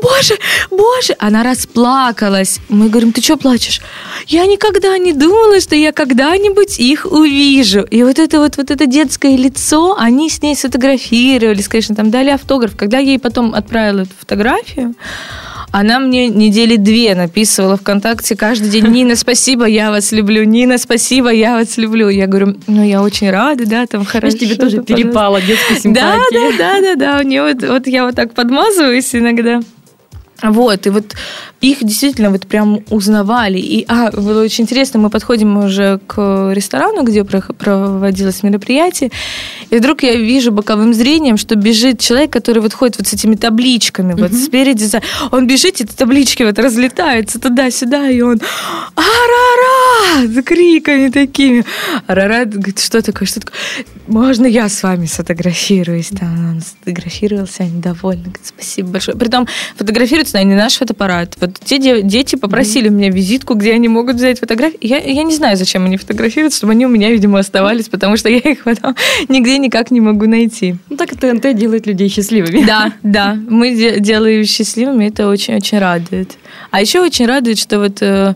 боже, 0.03 0.35
боже, 0.73 1.15
она 1.21 1.45
расплакалась. 1.45 2.59
Мы 2.69 2.89
говорим, 2.89 3.13
ты 3.13 3.23
что 3.23 3.37
плачешь? 3.37 3.81
Я 4.27 4.45
никогда 4.47 4.99
не 4.99 5.13
думала, 5.13 5.61
что 5.61 5.77
я 5.77 5.93
когда-нибудь 5.93 6.81
их 6.81 7.07
увижу. 7.07 7.83
И 7.83 8.03
вот 8.03 8.19
это 8.19 8.41
вот, 8.41 8.57
вот 8.57 8.73
это 8.73 8.87
детское 8.87 9.37
лицо, 9.37 9.97
они 9.97 10.29
с 10.29 10.43
ней 10.43 10.57
сфотографировались, 10.57 11.69
конечно, 11.69 11.95
там 11.95 12.11
дали 12.11 12.31
автограф. 12.31 12.77
Когда 12.77 12.99
я 12.99 13.11
ей 13.13 13.19
потом 13.21 13.55
отправила 13.55 14.01
эту 14.01 14.15
фотографию, 14.19 14.64
фотографию. 14.65 14.95
Она 15.73 15.99
мне 15.99 16.29
недели 16.29 16.77
две 16.77 17.17
написывала 17.17 17.77
ВКонтакте 17.77 18.37
каждый 18.37 18.71
день. 18.71 18.87
Нина, 18.87 19.17
спасибо, 19.17 19.65
я 19.65 19.91
вас 19.91 20.13
люблю. 20.13 20.45
Нина, 20.45 20.79
спасибо, 20.79 21.31
я 21.31 21.55
вас 21.55 21.77
люблю. 21.79 22.09
Я 22.09 22.29
говорю, 22.29 22.57
ну 22.69 22.85
я 22.85 23.03
очень 23.03 23.29
рада, 23.31 23.67
да, 23.67 23.87
там 23.87 24.05
хорошо. 24.05 24.39
тебе 24.39 24.55
тоже 24.55 24.85
перепало 24.85 25.41
детской 25.41 25.81
симпатии. 25.81 26.33
Да, 26.33 26.51
да, 26.57 26.57
да, 26.59 26.81
да, 26.81 26.95
да. 26.95 27.19
У 27.19 27.23
нее 27.23 27.43
вот, 27.43 27.69
вот 27.69 27.87
я 27.89 28.05
вот 28.05 28.15
так 28.15 28.35
подмазываюсь 28.35 29.13
иногда. 29.17 29.63
Вот, 30.51 30.87
и 30.87 30.91
вот 30.91 31.15
их 31.61 31.79
действительно 31.83 32.31
вот 32.31 32.47
прям 32.47 32.81
узнавали. 32.91 33.59
И, 33.59 33.85
а, 33.89 34.11
было 34.11 34.43
очень 34.43 34.65
интересно, 34.65 35.01
мы 35.01 35.11
подходим 35.11 35.57
уже 35.57 35.99
к 36.07 36.53
ресторану, 36.53 37.03
где 37.03 37.25
проводилось 37.25 38.43
мероприятие, 38.43 39.11
и 39.71 39.77
вдруг 39.77 40.03
я 40.03 40.17
вижу 40.17 40.53
боковым 40.53 40.93
зрением, 40.93 41.37
что 41.37 41.55
бежит 41.55 42.01
человек, 42.01 42.31
который 42.31 42.61
вот 42.61 42.75
ходит 42.75 42.99
вот 42.99 43.07
с 43.07 43.15
этими 43.15 43.37
табличками, 43.37 44.13
вот 44.13 44.31
mm-hmm. 44.31 44.45
спереди, 44.45 45.01
он 45.31 45.47
бежит, 45.47 45.81
эти 45.81 45.93
таблички 45.93 46.43
вот 46.43 46.59
разлетаются 46.59 47.41
туда-сюда, 47.41 48.11
и 48.11 48.21
он 48.21 48.39
«Арара!» 48.95 50.29
с 50.29 50.43
криками 50.43 51.09
такими. 51.09 51.65
Арара 52.07 52.45
говорит, 52.45 52.79
что 52.81 53.03
такое, 53.03 53.27
что 53.27 53.41
такое? 53.41 53.57
Можно 54.07 54.47
я 54.47 54.69
с 54.69 54.83
вами 54.83 55.07
сфотографируюсь? 55.07 56.09
Да, 56.11 56.27
он 56.27 56.61
сфотографировался, 56.61 57.63
они 57.63 57.81
довольны. 57.81 58.25
Говорит, 58.25 58.47
спасибо 58.47 58.89
большое. 58.91 59.17
Притом 59.17 59.49
фотографируется, 59.77 60.34
не 60.43 60.55
наш 60.55 60.77
фотоаппарат. 60.77 61.37
Вот 61.41 61.59
те 61.65 62.03
дети 62.03 62.37
попросили 62.37 62.89
mm-hmm. 62.89 62.93
у 62.93 62.97
меня 62.97 63.11
визитку, 63.11 63.55
где 63.55 63.73
они 63.73 63.89
могут 63.89 64.17
взять 64.17 64.41
фотографии. 64.41 64.79
Я, 64.81 64.99
я 64.99 65.23
не 65.23 65.35
знаю, 65.35 65.57
зачем 65.57 65.85
они 65.85 65.97
фотографируют, 65.97 66.55
чтобы 66.55 66.73
они 66.73 66.87
у 66.87 66.89
меня, 66.89 67.11
видимо, 67.11 67.39
оставались, 67.39 67.89
потому 67.89 68.17
что 68.17 68.29
я 68.29 68.39
их 68.39 68.65
потом 68.65 68.95
нигде 69.29 69.59
никак 69.59 69.91
не 69.91 70.01
могу 70.01 70.27
найти. 70.27 70.77
Ну 70.91 70.97
так 70.97 71.11
ТНТ 71.11 71.55
делает 71.55 71.87
людей 71.87 72.09
счастливыми. 72.09 72.65
Да, 72.65 72.93
да. 73.03 73.37
Мы 73.49 73.75
де- 73.75 74.01
делаем 74.01 74.45
счастливыми, 74.45 75.07
это 75.07 75.29
очень-очень 75.29 75.79
радует. 75.79 76.37
А 76.71 76.81
еще 76.81 77.01
очень 77.01 77.27
радует, 77.27 77.59
что 77.59 77.79
вот 77.79 78.03
э, 78.03 78.35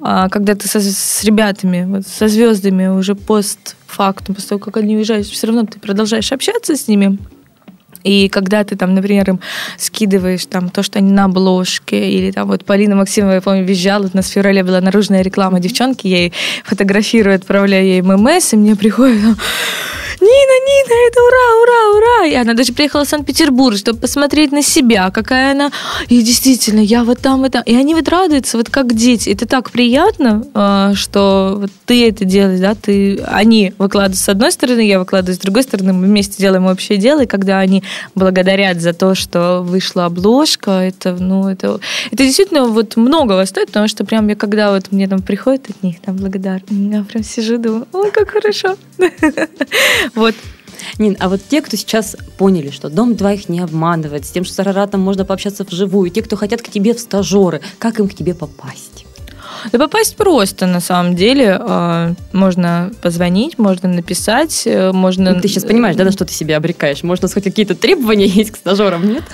а, 0.00 0.28
когда 0.28 0.54
ты 0.54 0.66
со, 0.68 0.80
с 0.80 1.24
ребятами, 1.24 1.84
вот, 1.86 2.06
со 2.06 2.28
звездами 2.28 2.88
уже 2.88 3.14
постфактум, 3.14 4.34
после 4.34 4.50
того, 4.50 4.58
как 4.58 4.78
они 4.78 4.96
уезжают, 4.96 5.26
все 5.26 5.46
равно 5.46 5.64
ты 5.66 5.78
продолжаешь 5.78 6.32
общаться 6.32 6.76
с 6.76 6.88
ними. 6.88 7.18
И 8.04 8.28
когда 8.28 8.64
ты 8.64 8.76
там, 8.76 8.94
например, 8.94 9.30
им 9.30 9.40
скидываешь 9.76 10.46
там 10.46 10.70
то, 10.70 10.82
что 10.82 10.98
они 10.98 11.12
на 11.12 11.24
обложке, 11.24 12.10
или 12.10 12.30
там 12.30 12.48
вот 12.48 12.64
Полина 12.64 12.96
Максимова, 12.96 13.32
я 13.32 13.40
помню, 13.40 13.64
визжала, 13.64 14.08
у 14.12 14.16
нас 14.16 14.26
в 14.26 14.32
феврале 14.32 14.62
была 14.62 14.80
наружная 14.80 15.22
реклама 15.22 15.60
девчонки, 15.60 16.06
я 16.06 16.18
ей 16.18 16.32
фотографирую, 16.64 17.36
отправляю 17.36 17.84
ей 17.84 18.02
ММС, 18.02 18.52
и 18.52 18.56
мне 18.56 18.76
приходит 18.76 19.22
Нина, 20.20 20.54
Нина, 20.66 20.94
это 21.08 21.20
ура, 21.22 21.62
ура, 21.62 21.98
ура. 21.98 22.26
И 22.26 22.34
она 22.34 22.54
даже 22.54 22.72
приехала 22.72 23.04
в 23.04 23.08
Санкт-Петербург, 23.08 23.76
чтобы 23.76 24.00
посмотреть 24.00 24.52
на 24.52 24.62
себя, 24.62 25.10
какая 25.10 25.52
она. 25.52 25.70
И 26.08 26.22
действительно, 26.22 26.80
я 26.80 27.04
вот 27.04 27.20
там, 27.20 27.46
и 27.46 27.48
там. 27.48 27.62
И 27.64 27.74
они 27.74 27.94
вот 27.94 28.08
радуются, 28.08 28.58
вот 28.58 28.68
как 28.68 28.94
дети. 28.94 29.30
Это 29.30 29.46
так 29.46 29.70
приятно, 29.70 30.46
а, 30.54 30.94
что 30.94 31.56
вот 31.60 31.70
ты 31.86 32.08
это 32.08 32.24
делаешь, 32.24 32.60
да, 32.60 32.74
ты, 32.74 33.18
они 33.26 33.72
выкладывают 33.78 34.18
с 34.18 34.28
одной 34.28 34.52
стороны, 34.52 34.86
я 34.86 34.98
выкладываю 34.98 35.34
с 35.34 35.38
другой 35.38 35.62
стороны, 35.62 35.92
мы 35.92 36.06
вместе 36.06 36.36
делаем 36.38 36.66
общее 36.66 36.98
дело, 36.98 37.22
и 37.22 37.26
когда 37.26 37.58
они 37.58 37.82
благодарят 38.14 38.80
за 38.80 38.92
то, 38.92 39.14
что 39.14 39.62
вышла 39.62 40.04
обложка, 40.06 40.70
это, 40.70 41.16
ну, 41.18 41.48
это, 41.48 41.80
это 42.10 42.24
действительно 42.24 42.66
вот 42.66 42.96
многого 42.96 43.44
стоит, 43.46 43.68
потому 43.68 43.88
что 43.88 44.04
прям 44.04 44.28
я 44.28 44.36
когда 44.36 44.72
вот 44.72 44.92
мне 44.92 45.08
там 45.08 45.22
приходит 45.22 45.70
от 45.70 45.82
них 45.82 46.00
там 46.00 46.16
благодар, 46.16 46.62
я 46.68 47.02
прям 47.04 47.24
сижу, 47.24 47.58
думаю, 47.58 47.86
ой, 47.92 48.10
как 48.10 48.30
хорошо. 48.30 48.76
Вот. 50.14 50.34
Нин, 50.98 51.16
а 51.20 51.28
вот 51.28 51.40
те, 51.48 51.60
кто 51.60 51.76
сейчас 51.76 52.16
поняли, 52.38 52.70
что 52.70 52.88
Дом-2 52.88 53.34
их 53.34 53.48
не 53.48 53.60
обманывает, 53.60 54.24
с 54.24 54.30
тем, 54.30 54.44
что 54.44 54.54
с 54.54 54.58
Араратом 54.60 55.00
можно 55.00 55.24
пообщаться 55.24 55.64
вживую, 55.64 56.10
те, 56.10 56.22
кто 56.22 56.36
хотят 56.36 56.62
к 56.62 56.68
тебе 56.68 56.94
в 56.94 57.00
стажеры, 57.00 57.60
как 57.78 57.98
им 58.00 58.08
к 58.08 58.14
тебе 58.14 58.34
попасть? 58.34 59.04
Да 59.72 59.78
попасть 59.78 60.16
просто, 60.16 60.66
на 60.66 60.80
самом 60.80 61.16
деле. 61.16 61.58
А, 61.60 62.12
можно 62.32 62.92
позвонить, 63.02 63.58
можно 63.58 63.88
написать, 63.88 64.62
э, 64.64 64.92
можно... 64.92 65.34
Ты 65.40 65.48
сейчас 65.48 65.64
понимаешь, 65.64 65.96
да, 65.96 66.04
на 66.04 66.12
что 66.12 66.24
ты 66.24 66.32
себе 66.32 66.56
обрекаешь? 66.56 67.02
Можно 67.02 67.28
сказать, 67.28 67.44
какие-то 67.44 67.74
требования 67.74 68.26
есть 68.26 68.52
к 68.52 68.56
стажерам, 68.56 69.06
нет? 69.06 69.24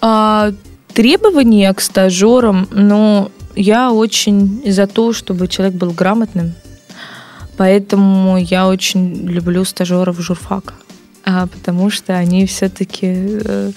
А, 0.00 0.52
требования 0.92 1.72
к 1.74 1.80
стажерам, 1.80 2.68
ну, 2.70 3.30
я 3.56 3.92
очень 3.92 4.62
за 4.66 4.86
то, 4.86 5.12
чтобы 5.12 5.48
человек 5.48 5.76
был 5.76 5.90
грамотным, 5.90 6.54
Поэтому 7.56 8.38
я 8.38 8.66
очень 8.68 9.26
люблю 9.26 9.64
стажеров 9.64 10.20
журфака 10.20 10.74
а, 11.24 11.46
потому 11.46 11.90
что 11.90 12.14
они 12.14 12.46
все-таки... 12.46 13.06
Э, 13.44 13.70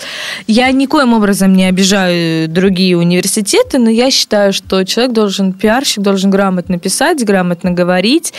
я 0.48 0.72
никоим 0.72 1.14
образом 1.14 1.54
не 1.54 1.66
обижаю 1.66 2.50
другие 2.50 2.98
университеты, 2.98 3.78
но 3.78 3.90
я 3.90 4.10
считаю, 4.10 4.52
что 4.52 4.84
человек 4.84 5.14
должен, 5.14 5.54
пиарщик 5.54 6.04
должен 6.04 6.32
грамотно 6.32 6.80
писать, 6.80 7.24
грамотно 7.24 7.72
говорить, 7.72 8.34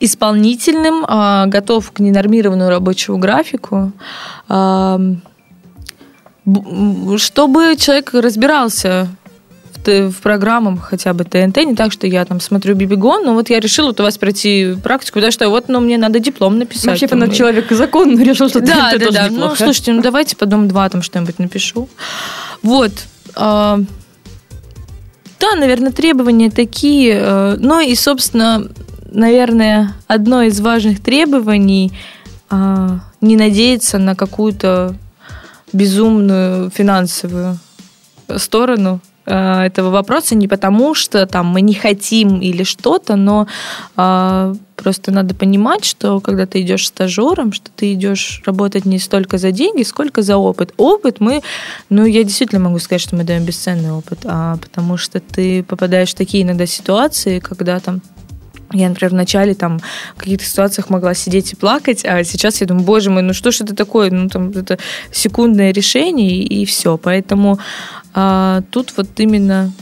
исполнительным, 0.00 1.04
а, 1.06 1.46
готов 1.46 1.92
к 1.92 2.00
ненормированному 2.00 2.70
рабочему 2.70 3.18
графику, 3.18 3.92
а, 4.48 5.00
чтобы 7.18 7.76
человек 7.78 8.10
разбирался 8.12 9.08
в 9.86 10.14
программах 10.22 10.88
хотя 10.88 11.12
бы 11.12 11.24
ТНТ, 11.24 11.56
не 11.58 11.74
так, 11.74 11.92
что 11.92 12.06
я 12.06 12.24
там 12.24 12.40
смотрю 12.40 12.74
Бибигон, 12.74 13.24
но 13.24 13.34
вот 13.34 13.50
я 13.50 13.60
решила 13.60 13.88
вот 13.88 14.00
у 14.00 14.02
вас 14.02 14.18
пройти 14.18 14.74
практику, 14.82 15.16
потому 15.16 15.32
что 15.32 15.48
вот, 15.48 15.68
ну, 15.68 15.80
мне 15.80 15.98
надо 15.98 16.18
диплом 16.18 16.58
написать. 16.58 16.86
Вообще, 16.86 17.06
там, 17.06 17.18
на 17.18 17.28
человек 17.28 17.70
закон, 17.70 18.18
решил, 18.20 18.48
что 18.48 18.60
да, 18.60 18.90
ТНТ 18.90 18.98
да, 19.00 19.06
тоже 19.06 19.18
да. 19.18 19.28
неплохо. 19.28 19.48
Ну, 19.50 19.56
слушайте, 19.56 19.92
ну 19.92 20.02
давайте 20.02 20.36
по 20.36 20.46
Дом-2 20.46 20.90
там 20.90 21.02
что-нибудь 21.02 21.38
напишу. 21.38 21.88
Вот. 22.62 22.92
А, 23.34 23.78
да, 25.40 25.54
наверное, 25.56 25.92
требования 25.92 26.50
такие. 26.50 27.18
Э, 27.20 27.56
ну 27.58 27.80
и, 27.80 27.94
собственно, 27.94 28.68
наверное, 29.10 29.94
одно 30.06 30.42
из 30.42 30.60
важных 30.60 31.00
требований 31.00 31.92
а, 32.50 33.00
не 33.20 33.36
надеяться 33.36 33.98
на 33.98 34.14
какую-то 34.14 34.94
безумную 35.72 36.70
финансовую 36.70 37.58
сторону 38.36 39.00
Э, 39.28 39.66
этого 39.66 39.90
вопроса 39.90 40.34
не 40.34 40.48
потому, 40.48 40.94
что 40.94 41.26
там 41.26 41.46
мы 41.46 41.60
не 41.60 41.74
хотим 41.74 42.40
или 42.40 42.62
что-то, 42.62 43.14
но 43.16 43.46
э, 43.96 44.54
просто 44.74 45.12
надо 45.12 45.34
понимать, 45.34 45.84
что 45.84 46.20
когда 46.20 46.46
ты 46.46 46.62
идешь 46.62 46.86
стажером, 46.86 47.52
что 47.52 47.70
ты 47.76 47.92
идешь 47.92 48.42
работать 48.46 48.86
не 48.86 48.98
столько 48.98 49.36
за 49.36 49.52
деньги, 49.52 49.82
сколько 49.82 50.22
за 50.22 50.38
опыт. 50.38 50.72
Опыт 50.78 51.20
мы, 51.20 51.42
ну 51.90 52.06
я 52.06 52.24
действительно 52.24 52.60
могу 52.60 52.78
сказать, 52.78 53.02
что 53.02 53.16
мы 53.16 53.24
даем 53.24 53.44
бесценный 53.44 53.92
опыт, 53.92 54.20
а 54.24 54.56
потому 54.56 54.96
что 54.96 55.20
ты 55.20 55.62
попадаешь 55.62 56.10
в 56.10 56.14
такие 56.14 56.42
иногда 56.42 56.64
ситуации, 56.64 57.38
когда 57.38 57.80
там 57.80 58.00
я, 58.72 58.88
например, 58.88 59.12
вначале 59.12 59.54
там 59.54 59.80
в 60.14 60.18
каких-то 60.18 60.44
ситуациях 60.44 60.90
могла 60.90 61.14
сидеть 61.14 61.52
и 61.52 61.56
плакать, 61.56 62.04
а 62.04 62.22
сейчас 62.24 62.60
я 62.60 62.66
думаю, 62.66 62.84
боже 62.84 63.10
мой, 63.10 63.22
ну 63.22 63.32
что 63.32 63.50
ж 63.50 63.62
это 63.62 63.74
такое? 63.74 64.10
Ну 64.10 64.28
там 64.28 64.50
это 64.50 64.78
секундное 65.10 65.72
решение 65.72 66.30
и, 66.30 66.62
и 66.62 66.64
все. 66.64 66.98
Поэтому 66.98 67.58
а, 68.14 68.62
тут 68.70 68.92
вот 68.96 69.08
именно 69.18 69.72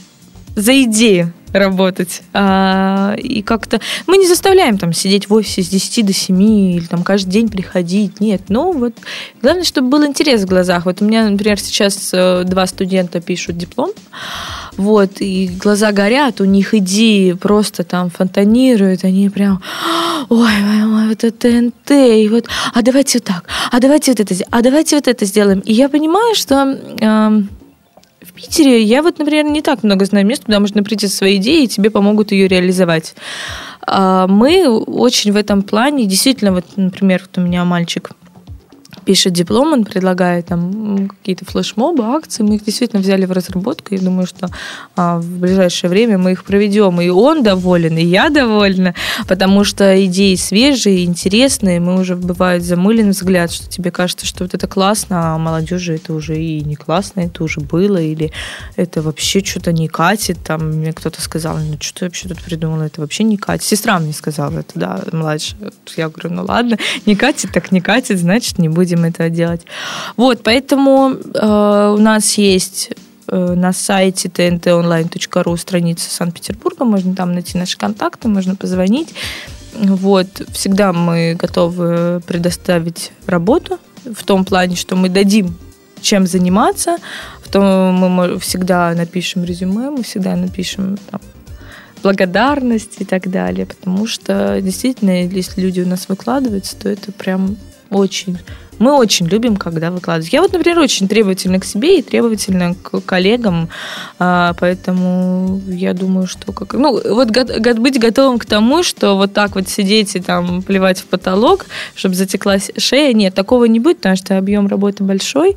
за 0.54 0.82
идею 0.84 1.32
работать. 1.52 2.22
А, 2.32 3.14
и 3.16 3.42
как-то 3.42 3.80
мы 4.06 4.16
не 4.16 4.26
заставляем 4.26 4.78
там 4.78 4.92
сидеть 4.92 5.28
в 5.28 5.34
офисе 5.34 5.62
с 5.62 5.68
10 5.68 6.06
до 6.06 6.12
7 6.12 6.42
или 6.42 6.86
там 6.86 7.02
каждый 7.02 7.30
день 7.30 7.48
приходить. 7.48 8.20
Нет, 8.20 8.42
ну 8.48 8.72
вот 8.72 8.94
главное, 9.42 9.64
чтобы 9.64 9.88
был 9.88 10.06
интерес 10.06 10.42
в 10.42 10.46
глазах. 10.46 10.86
Вот 10.86 11.02
у 11.02 11.04
меня, 11.04 11.28
например, 11.28 11.58
сейчас 11.58 12.10
э, 12.12 12.44
два 12.44 12.66
студента 12.66 13.20
пишут 13.20 13.56
диплом, 13.56 13.90
вот, 14.76 15.20
и 15.20 15.48
глаза 15.48 15.92
горят, 15.92 16.40
у 16.40 16.44
них 16.44 16.74
идеи 16.74 17.32
просто 17.32 17.82
там 17.84 18.10
фонтанируют, 18.10 19.04
они 19.04 19.30
прям, 19.30 19.62
ой, 20.28 20.52
ой, 20.52 20.84
ой, 20.84 21.08
вот 21.08 21.24
это 21.24 21.30
ТНТ, 21.30 21.90
и 21.90 22.28
вот, 22.28 22.46
а 22.74 22.82
давайте 22.82 23.18
вот 23.18 23.24
так, 23.24 23.44
а 23.70 23.80
давайте 23.80 24.12
вот 24.12 24.20
это, 24.20 24.34
а 24.50 24.62
давайте 24.62 24.96
вот 24.96 25.08
это 25.08 25.24
сделаем. 25.24 25.60
И 25.60 25.72
я 25.72 25.88
понимаю, 25.88 26.34
что 26.34 26.78
э, 27.00 27.42
Питере 28.46 28.82
я 28.82 29.02
вот, 29.02 29.18
например, 29.18 29.44
не 29.44 29.62
так 29.62 29.82
много 29.82 30.04
знаю 30.04 30.26
мест, 30.26 30.44
куда 30.44 30.60
можно 30.60 30.82
прийти 30.82 31.08
со 31.08 31.16
своей 31.16 31.38
идеей, 31.38 31.64
и 31.64 31.68
тебе 31.68 31.90
помогут 31.90 32.32
ее 32.32 32.48
реализовать. 32.48 33.14
А 33.86 34.26
мы 34.26 34.68
очень 34.68 35.32
в 35.32 35.36
этом 35.36 35.62
плане, 35.62 36.06
действительно, 36.06 36.52
вот, 36.52 36.64
например, 36.76 37.22
вот 37.26 37.38
у 37.42 37.46
меня 37.46 37.64
мальчик 37.64 38.10
пишет 39.06 39.32
диплом, 39.32 39.72
он 39.72 39.84
предлагает 39.84 40.46
там 40.46 41.08
какие-то 41.08 41.44
флешмобы, 41.44 42.04
акции. 42.04 42.42
Мы 42.42 42.56
их 42.56 42.64
действительно 42.64 43.00
взяли 43.00 43.24
в 43.24 43.32
разработку. 43.32 43.94
Я 43.94 44.00
думаю, 44.00 44.26
что 44.26 44.48
а, 44.96 45.18
в 45.18 45.38
ближайшее 45.38 45.88
время 45.88 46.18
мы 46.18 46.32
их 46.32 46.44
проведем. 46.44 47.00
И 47.00 47.08
он 47.08 47.44
доволен, 47.44 47.96
и 47.96 48.04
я 48.04 48.28
довольна, 48.30 48.94
потому 49.28 49.62
что 49.62 50.04
идеи 50.06 50.34
свежие, 50.34 51.04
интересные. 51.04 51.78
Мы 51.78 52.00
уже 52.00 52.16
бывает 52.16 52.64
замылен 52.64 53.10
взгляд, 53.10 53.52
что 53.52 53.68
тебе 53.70 53.92
кажется, 53.92 54.26
что 54.26 54.42
вот 54.42 54.54
это 54.54 54.66
классно, 54.66 55.34
а 55.34 55.38
молодежи 55.38 55.94
это 55.94 56.12
уже 56.12 56.36
и 56.36 56.60
не 56.62 56.74
классно, 56.74 57.20
это 57.20 57.44
уже 57.44 57.60
было, 57.60 57.98
или 57.98 58.32
это 58.74 59.02
вообще 59.02 59.42
что-то 59.44 59.72
не 59.72 59.86
катит. 59.86 60.38
Там 60.44 60.70
мне 60.78 60.92
кто-то 60.92 61.22
сказал, 61.22 61.58
ну 61.58 61.76
что 61.80 62.00
ты 62.00 62.04
вообще 62.06 62.28
тут 62.28 62.42
придумала, 62.42 62.82
это 62.82 63.00
вообще 63.00 63.22
не 63.22 63.36
катит. 63.36 63.62
Сестра 63.62 64.00
мне 64.00 64.12
сказала 64.12 64.58
это, 64.58 64.72
да, 64.74 65.00
младшая. 65.12 65.70
Я 65.96 66.08
говорю, 66.08 66.30
ну 66.34 66.44
ладно, 66.44 66.76
не 67.06 67.14
катит, 67.14 67.52
так 67.52 67.70
не 67.70 67.80
катит, 67.80 68.18
значит, 68.18 68.58
не 68.58 68.68
будем 68.68 68.95
будем 68.96 69.04
этого 69.04 69.30
делать. 69.30 69.62
Вот, 70.16 70.42
поэтому 70.42 71.10
э, 71.12 71.94
у 71.96 72.00
нас 72.00 72.38
есть 72.38 72.90
э, 73.28 73.54
на 73.54 73.72
сайте 73.72 74.28
tntonline.ru 74.28 75.56
страница 75.56 76.10
Санкт-Петербурга, 76.10 76.84
можно 76.84 77.14
там 77.14 77.32
найти 77.32 77.58
наши 77.58 77.76
контакты, 77.76 78.28
можно 78.28 78.56
позвонить. 78.56 79.14
Вот, 79.74 80.28
всегда 80.52 80.92
мы 80.92 81.34
готовы 81.34 82.20
предоставить 82.26 83.12
работу 83.26 83.78
в 84.04 84.24
том 84.24 84.44
плане, 84.44 84.76
что 84.76 84.96
мы 84.96 85.08
дадим 85.08 85.56
чем 86.00 86.26
заниматься, 86.26 86.98
в 87.42 87.50
том 87.50 87.94
мы 87.94 88.38
всегда 88.38 88.94
напишем 88.94 89.44
резюме, 89.44 89.90
мы 89.90 90.02
всегда 90.02 90.36
напишем 90.36 90.98
там, 91.10 91.20
благодарность 92.02 93.00
и 93.00 93.04
так 93.04 93.28
далее, 93.28 93.66
потому 93.66 94.06
что 94.06 94.60
действительно, 94.60 95.24
если 95.24 95.60
люди 95.60 95.80
у 95.80 95.86
нас 95.86 96.08
выкладываются, 96.08 96.76
то 96.76 96.88
это 96.88 97.10
прям 97.12 97.56
очень 97.90 98.38
мы 98.78 98.96
очень 98.96 99.26
любим, 99.26 99.56
когда 99.56 99.90
выкладывают. 99.90 100.32
Я 100.32 100.42
вот, 100.42 100.52
например, 100.52 100.78
очень 100.78 101.08
требовательна 101.08 101.60
к 101.60 101.64
себе 101.64 101.98
и 101.98 102.02
требовательна 102.02 102.74
к 102.74 103.00
коллегам, 103.00 103.68
а, 104.18 104.54
поэтому 104.58 105.60
я 105.66 105.92
думаю, 105.94 106.26
что 106.26 106.52
как... 106.52 106.74
Ну, 106.74 107.00
вот 107.14 107.30
быть 107.78 108.00
готовым 108.00 108.38
к 108.38 108.46
тому, 108.46 108.82
что 108.82 109.16
вот 109.16 109.32
так 109.32 109.54
вот 109.54 109.68
сидеть 109.68 110.16
и 110.16 110.20
там 110.20 110.62
плевать 110.62 110.98
в 110.98 111.04
потолок, 111.06 111.66
чтобы 111.94 112.14
затекла 112.14 112.56
шея, 112.76 113.12
нет, 113.12 113.34
такого 113.34 113.64
не 113.64 113.80
будет, 113.80 113.98
потому 113.98 114.16
что 114.16 114.36
объем 114.38 114.66
работы 114.66 115.04
большой, 115.04 115.56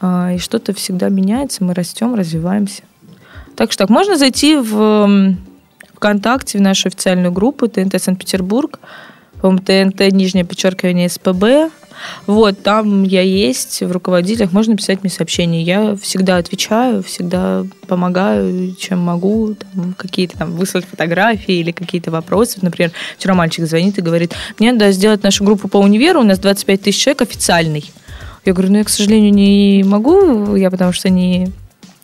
а, 0.00 0.32
и 0.34 0.38
что-то 0.38 0.74
всегда 0.74 1.08
меняется, 1.08 1.64
мы 1.64 1.74
растем, 1.74 2.14
развиваемся. 2.14 2.82
Так 3.56 3.72
что 3.72 3.84
так, 3.84 3.90
можно 3.90 4.16
зайти 4.16 4.56
в 4.56 5.36
ВКонтакте, 5.94 6.58
в 6.58 6.60
нашу 6.60 6.88
официальную 6.88 7.32
группу 7.32 7.68
ТНТ 7.68 8.02
Санкт-Петербург, 8.02 8.80
по-моему, 9.40 9.62
ТНТ, 9.62 10.12
нижнее 10.12 10.44
подчеркивание, 10.44 11.08
СПБ, 11.08 11.72
вот, 12.26 12.62
там 12.62 13.02
я 13.02 13.22
есть, 13.22 13.82
в 13.82 13.90
руководителях 13.90 14.52
можно 14.52 14.76
писать 14.76 15.02
мне 15.02 15.10
сообщения. 15.10 15.62
Я 15.62 15.96
всегда 15.96 16.36
отвечаю, 16.36 17.02
всегда 17.02 17.64
помогаю, 17.86 18.74
чем 18.78 18.98
могу, 19.00 19.54
там, 19.54 19.94
какие-то 19.96 20.38
там 20.38 20.52
выслать 20.52 20.84
фотографии 20.84 21.54
или 21.54 21.72
какие-то 21.72 22.10
вопросы. 22.10 22.58
Например, 22.62 22.92
вчера 23.18 23.34
мальчик 23.34 23.66
звонит 23.66 23.98
и 23.98 24.02
говорит, 24.02 24.34
мне 24.58 24.72
надо 24.72 24.92
сделать 24.92 25.22
нашу 25.22 25.44
группу 25.44 25.68
по 25.68 25.78
универу, 25.78 26.20
у 26.20 26.24
нас 26.24 26.38
25 26.38 26.82
тысяч 26.82 27.02
человек 27.02 27.22
официальный. 27.22 27.90
Я 28.44 28.54
говорю, 28.54 28.72
ну 28.72 28.78
я, 28.78 28.84
к 28.84 28.88
сожалению, 28.88 29.32
не 29.32 29.84
могу, 29.84 30.56
я 30.56 30.70
потому 30.70 30.92
что 30.92 31.08
не 31.08 31.52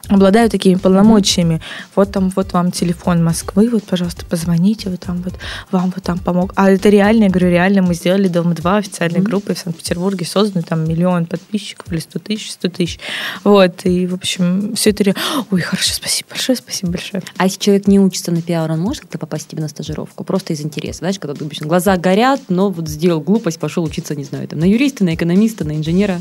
обладаю 0.08 0.50
такими 0.50 0.74
полномочиями. 0.76 1.54
Mm-hmm. 1.54 1.92
Вот 1.96 2.12
там, 2.12 2.32
вот 2.34 2.52
вам 2.52 2.70
телефон 2.70 3.22
Москвы, 3.22 3.68
вот, 3.70 3.84
пожалуйста, 3.84 4.24
позвоните, 4.26 4.88
вот 4.90 5.00
там 5.00 5.22
вот, 5.22 5.34
вам 5.70 5.92
вот 5.94 6.04
там 6.04 6.18
помог. 6.18 6.52
А 6.56 6.70
это 6.70 6.88
реально, 6.88 7.24
я 7.24 7.30
говорю, 7.30 7.50
реально, 7.50 7.82
мы 7.82 7.94
сделали 7.94 8.28
Дом-2 8.28 8.78
официальной 8.78 9.20
mm-hmm. 9.20 9.22
группы 9.22 9.54
в 9.54 9.58
Санкт-Петербурге, 9.58 10.26
созданы 10.26 10.62
там 10.62 10.88
миллион 10.88 11.26
подписчиков 11.26 11.92
или 11.92 12.00
сто 12.00 12.18
тысяч, 12.18 12.50
сто 12.52 12.68
тысяч. 12.68 12.98
Вот, 13.44 13.84
и, 13.84 14.06
в 14.06 14.14
общем, 14.14 14.74
все 14.74 14.90
это... 14.90 15.14
Ой, 15.50 15.60
хорошо, 15.60 15.94
спасибо 15.94 16.30
большое, 16.30 16.56
спасибо 16.56 16.92
большое. 16.92 17.22
А 17.36 17.44
если 17.44 17.58
человек 17.60 17.86
не 17.86 18.00
учится 18.00 18.32
на 18.32 18.42
пиар, 18.42 18.70
он 18.70 18.80
может 18.80 19.02
как-то 19.02 19.18
попасть 19.18 19.48
тебе 19.48 19.62
на 19.62 19.68
стажировку? 19.68 20.24
Просто 20.24 20.52
из 20.52 20.60
интереса, 20.60 21.00
знаешь, 21.00 21.18
когда 21.18 21.34
обычно 21.38 21.66
глаза 21.66 21.96
горят, 21.96 22.40
но 22.48 22.70
вот 22.70 22.88
сделал 22.88 23.20
глупость, 23.20 23.58
пошел 23.58 23.84
учиться, 23.84 24.14
не 24.14 24.24
знаю, 24.24 24.48
там, 24.48 24.58
на 24.58 24.64
юриста, 24.64 25.04
на 25.04 25.14
экономиста, 25.14 25.64
на 25.64 25.72
инженера. 25.76 26.20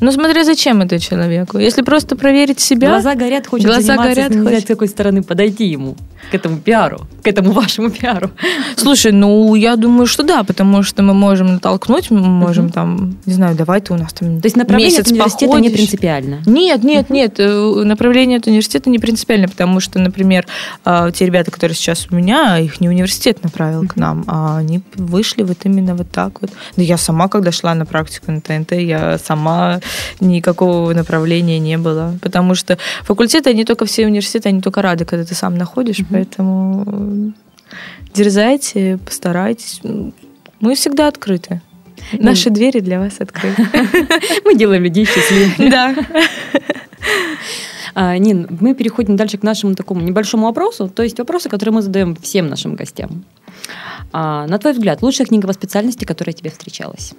Ну, 0.00 0.12
смотря 0.12 0.44
зачем 0.44 0.80
это 0.82 0.98
человеку. 0.98 1.58
Если 1.58 1.82
просто 1.82 2.16
проверить 2.16 2.60
себя... 2.60 2.88
Глаза 2.88 3.14
горят, 3.14 3.46
хочет 3.46 3.66
глаза 3.66 3.82
заниматься, 3.82 4.14
горят, 4.14 4.44
хочет... 4.44 4.64
с 4.64 4.66
какой 4.66 4.88
стороны 4.88 5.22
подойти 5.22 5.66
ему, 5.66 5.96
к 6.30 6.34
этому 6.34 6.58
пиару, 6.58 7.06
к 7.22 7.26
этому 7.26 7.52
вашему 7.52 7.90
пиару. 7.90 8.30
Слушай, 8.76 9.12
ну, 9.12 9.54
я 9.54 9.76
думаю, 9.76 10.06
что 10.06 10.22
да, 10.22 10.42
потому 10.44 10.82
что 10.82 11.02
мы 11.02 11.14
можем 11.14 11.54
натолкнуть, 11.54 12.10
мы 12.10 12.20
можем 12.20 12.66
uh-huh. 12.66 12.72
там, 12.72 13.16
не 13.26 13.32
знаю, 13.32 13.56
давай 13.56 13.80
ты 13.80 13.92
у 13.92 13.96
нас 13.96 14.12
там 14.12 14.40
То 14.40 14.46
есть 14.46 14.56
направление 14.56 15.00
от 15.00 15.08
университета 15.08 15.46
походишь. 15.46 15.70
не 15.70 15.76
принципиально? 15.76 16.42
Нет, 16.46 16.84
нет, 16.84 17.06
uh-huh. 17.06 17.14
нет, 17.14 17.34
э, 17.38 17.84
направление 17.84 18.38
от 18.38 18.46
университета 18.46 18.90
не 18.90 18.98
принципиально, 18.98 19.48
потому 19.48 19.80
что, 19.80 19.98
например, 19.98 20.46
а, 20.84 21.10
те 21.10 21.26
ребята, 21.26 21.50
которые 21.50 21.76
сейчас 21.76 22.06
у 22.10 22.14
меня, 22.14 22.58
их 22.58 22.80
не 22.80 22.88
университет 22.88 23.42
направил 23.42 23.82
uh-huh. 23.82 23.88
к 23.88 23.96
нам, 23.96 24.24
а 24.26 24.58
они 24.58 24.80
вышли 24.94 25.42
вот 25.42 25.58
именно 25.64 25.94
вот 25.94 26.10
так 26.10 26.40
вот. 26.40 26.50
Да 26.76 26.82
я 26.82 26.96
сама, 26.96 27.28
когда 27.28 27.52
шла 27.52 27.74
на 27.74 27.86
практику 27.86 28.32
на 28.32 28.40
ТНТ, 28.40 28.72
я 28.72 29.18
сама 29.18 29.80
никакого 30.20 30.92
направления 30.94 31.58
не 31.58 31.78
было. 31.78 32.18
Потому 32.22 32.54
что 32.54 32.78
факультеты, 33.02 33.50
они 33.50 33.64
только 33.64 33.84
все 33.84 34.06
университеты, 34.06 34.48
они 34.48 34.60
только 34.60 34.82
рады, 34.82 35.04
когда 35.04 35.24
ты 35.24 35.34
сам 35.34 35.56
находишь. 35.56 35.98
Поэтому 36.10 36.84
дерзайте, 38.14 38.98
постарайтесь. 39.04 39.80
Мы 40.60 40.74
всегда 40.74 41.08
открыты. 41.08 41.62
Ну, 42.12 42.24
Наши 42.24 42.50
двери 42.50 42.80
для 42.80 42.98
вас 42.98 43.20
открыты. 43.20 43.66
Мы 44.44 44.54
делаем 44.56 44.82
людей 44.82 45.04
счастливыми. 45.04 45.70
Да. 45.70 45.94
А, 47.94 48.16
Нин, 48.18 48.46
мы 48.60 48.74
переходим 48.74 49.16
дальше 49.16 49.36
к 49.36 49.42
нашему 49.42 49.74
такому 49.74 50.00
небольшому 50.00 50.46
вопросу, 50.46 50.88
то 50.88 51.02
есть 51.02 51.18
вопросы, 51.18 51.48
которые 51.48 51.72
мы 51.72 51.82
задаем 51.82 52.14
всем 52.14 52.46
нашим 52.46 52.76
гостям. 52.76 53.24
А, 54.12 54.46
на 54.46 54.58
твой 54.58 54.74
взгляд, 54.74 55.02
лучшая 55.02 55.26
книга 55.26 55.48
по 55.48 55.52
специальности, 55.52 56.04
которая 56.04 56.32
тебе 56.32 56.50
встречалась? 56.50 57.14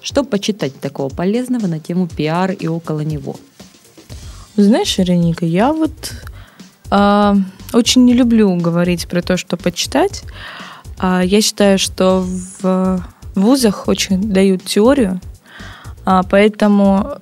Что 0.00 0.24
почитать 0.24 0.78
такого 0.80 1.08
полезного 1.08 1.66
на 1.66 1.80
тему 1.80 2.06
пиар 2.06 2.52
и 2.52 2.68
около 2.68 3.00
него? 3.00 3.36
Знаешь, 4.56 4.98
Вероника, 4.98 5.46
я 5.46 5.72
вот 5.72 5.92
очень 7.72 8.04
не 8.04 8.14
люблю 8.14 8.54
говорить 8.56 9.08
про 9.08 9.22
то, 9.22 9.36
что 9.36 9.56
почитать. 9.56 10.22
Э, 11.00 11.22
я 11.24 11.40
считаю, 11.40 11.78
что 11.78 12.24
в 12.60 13.04
вузах 13.34 13.88
очень 13.88 14.20
дают 14.20 14.64
теорию, 14.64 15.20
э, 16.06 16.20
поэтому 16.30 17.18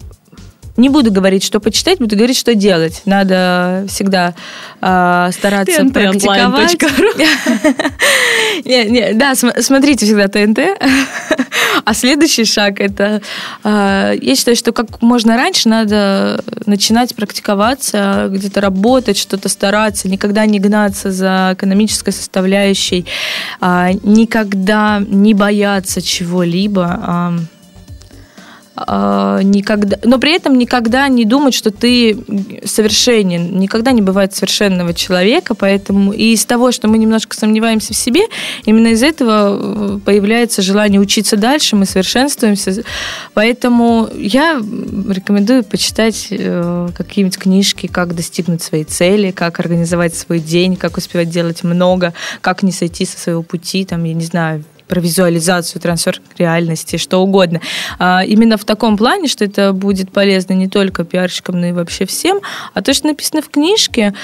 не 0.76 0.88
буду 0.88 1.12
говорить, 1.12 1.44
что 1.44 1.60
почитать, 1.60 1.98
буду 1.98 2.16
говорить, 2.16 2.38
что 2.38 2.54
делать. 2.54 3.02
Надо 3.04 3.84
всегда 3.88 4.34
э, 4.80 5.30
стараться 5.32 5.82
TNT 5.82 5.92
практиковать. 5.92 6.76
не, 8.64 8.84
не, 8.86 9.12
да, 9.12 9.34
смотрите 9.34 10.06
всегда 10.06 10.28
ТНТ. 10.28 10.58
А 11.84 11.94
следующий 11.94 12.44
шаг 12.44 12.80
это, 12.80 13.22
э, 13.64 14.14
я 14.20 14.36
считаю, 14.36 14.56
что 14.56 14.72
как 14.72 15.02
можно 15.02 15.36
раньше 15.36 15.68
надо 15.68 16.44
начинать 16.66 17.14
практиковаться, 17.14 18.28
где-то 18.30 18.60
работать, 18.60 19.16
что-то 19.16 19.48
стараться, 19.48 20.08
никогда 20.08 20.46
не 20.46 20.60
гнаться 20.60 21.10
за 21.10 21.50
экономической 21.54 22.12
составляющей, 22.12 23.06
э, 23.60 23.90
никогда 24.02 25.02
не 25.06 25.34
бояться 25.34 26.02
чего-либо. 26.02 27.40
А, 28.76 29.40
никогда, 29.42 29.98
но 30.04 30.18
при 30.18 30.34
этом 30.34 30.56
никогда 30.56 31.08
не 31.08 31.24
думать, 31.24 31.54
что 31.54 31.70
ты 31.70 32.16
совершенен. 32.64 33.58
Никогда 33.58 33.90
не 33.92 34.00
бывает 34.00 34.34
совершенного 34.34 34.94
человека, 34.94 35.54
поэтому 35.54 36.12
и 36.12 36.32
из 36.32 36.44
того, 36.44 36.70
что 36.70 36.86
мы 36.86 36.98
немножко 36.98 37.36
сомневаемся 37.36 37.94
в 37.94 37.96
себе, 37.96 38.22
именно 38.64 38.88
из 38.88 39.02
этого 39.02 39.96
э, 39.96 39.98
появляется 40.04 40.62
желание 40.62 41.00
учиться 41.00 41.36
дальше, 41.36 41.74
мы 41.74 41.84
совершенствуемся. 41.84 42.84
Поэтому 43.34 44.08
я 44.14 44.54
рекомендую 44.54 45.64
почитать 45.64 46.28
э, 46.30 46.88
какие-нибудь 46.96 47.38
книжки, 47.38 47.88
как 47.88 48.14
достигнуть 48.14 48.62
своей 48.62 48.84
цели, 48.84 49.32
как 49.32 49.58
организовать 49.58 50.14
свой 50.14 50.38
день, 50.38 50.76
как 50.76 50.96
успевать 50.96 51.28
делать 51.28 51.64
много, 51.64 52.14
как 52.40 52.62
не 52.62 52.72
сойти 52.72 53.04
со 53.04 53.18
своего 53.18 53.42
пути, 53.42 53.84
там, 53.84 54.04
я 54.04 54.14
не 54.14 54.24
знаю, 54.24 54.64
про 54.90 55.00
визуализацию, 55.00 55.80
трансфер 55.80 56.20
реальности, 56.36 56.96
что 56.96 57.18
угодно. 57.18 57.60
А, 57.98 58.24
именно 58.26 58.58
в 58.58 58.64
таком 58.64 58.96
плане, 58.96 59.28
что 59.28 59.44
это 59.44 59.72
будет 59.72 60.10
полезно 60.12 60.54
не 60.54 60.68
только 60.68 61.04
пиарщикам, 61.04 61.60
но 61.60 61.68
и 61.68 61.72
вообще 61.72 62.04
всем. 62.04 62.40
А 62.74 62.82
то, 62.82 62.92
что 62.92 63.06
написано 63.06 63.40
в 63.40 63.48
книжке, 63.48 64.14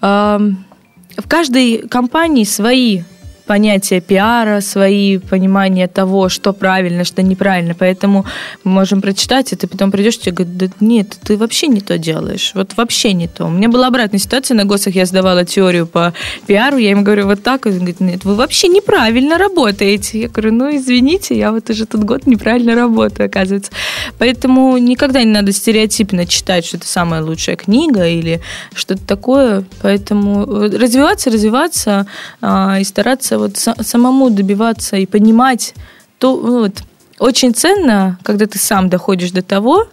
в 0.00 1.28
каждой 1.28 1.86
компании 1.88 2.44
свои 2.44 3.02
понятия 3.46 4.00
пиара, 4.00 4.60
свои 4.60 5.18
понимания 5.18 5.86
того, 5.88 6.28
что 6.28 6.52
правильно, 6.52 7.04
что 7.04 7.22
неправильно. 7.22 7.74
Поэтому 7.78 8.24
мы 8.64 8.70
можем 8.72 9.00
прочитать, 9.00 9.52
и 9.52 9.56
ты 9.56 9.66
потом 9.66 9.90
придешь, 9.90 10.16
и 10.16 10.20
тебе 10.20 10.32
говорят, 10.32 10.56
да 10.56 10.66
нет, 10.80 11.18
ты 11.22 11.36
вообще 11.36 11.68
не 11.68 11.80
то 11.80 11.98
делаешь. 11.98 12.52
Вот 12.54 12.76
вообще 12.76 13.12
не 13.12 13.28
то. 13.28 13.46
У 13.46 13.50
меня 13.50 13.68
была 13.68 13.88
обратная 13.88 14.18
ситуация 14.18 14.54
на 14.54 14.64
ГОСах, 14.64 14.94
я 14.94 15.06
сдавала 15.06 15.44
теорию 15.44 15.86
по 15.86 16.14
пиару, 16.46 16.78
я 16.78 16.90
им 16.90 17.04
говорю 17.04 17.26
вот 17.26 17.42
так, 17.42 17.66
и 17.66 17.70
он 17.70 17.76
говорит, 17.76 18.00
нет, 18.00 18.24
вы 18.24 18.34
вообще 18.34 18.68
неправильно 18.68 19.38
работаете. 19.38 20.20
Я 20.22 20.28
говорю, 20.28 20.52
ну 20.52 20.76
извините, 20.76 21.36
я 21.36 21.52
вот 21.52 21.68
уже 21.70 21.86
тут 21.86 22.04
год 22.04 22.26
неправильно 22.26 22.74
работаю, 22.74 23.26
оказывается. 23.26 23.72
Поэтому 24.18 24.76
никогда 24.78 25.22
не 25.22 25.30
надо 25.30 25.52
стереотипно 25.52 26.26
читать, 26.26 26.64
что 26.64 26.76
это 26.76 26.86
самая 26.86 27.22
лучшая 27.22 27.56
книга 27.56 28.06
или 28.06 28.40
что-то 28.74 29.04
такое. 29.06 29.64
Поэтому 29.82 30.44
развиваться, 30.46 31.30
развиваться 31.30 32.06
а, 32.40 32.78
и 32.80 32.84
стараться 32.84 33.33
стараться 33.34 33.74
вот 33.74 33.86
самому 33.86 34.30
добиваться 34.30 34.96
и 34.96 35.06
понимать, 35.06 35.74
то 36.18 36.36
ну, 36.36 36.58
вот, 36.60 36.82
очень 37.18 37.54
ценно, 37.54 38.18
когда 38.22 38.46
ты 38.46 38.58
сам 38.58 38.88
доходишь 38.88 39.30
до 39.30 39.42
того, 39.42 39.86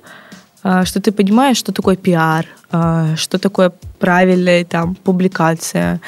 а, 0.63 0.85
что 0.85 0.99
ты 0.99 1.11
понимаешь, 1.11 1.57
что 1.57 1.71
такое 1.71 1.95
пиар, 1.95 2.45
а, 2.71 3.15
что 3.15 3.39
такое 3.39 3.71
правильная 3.99 4.63
там 4.63 4.95
публикация. 4.95 6.01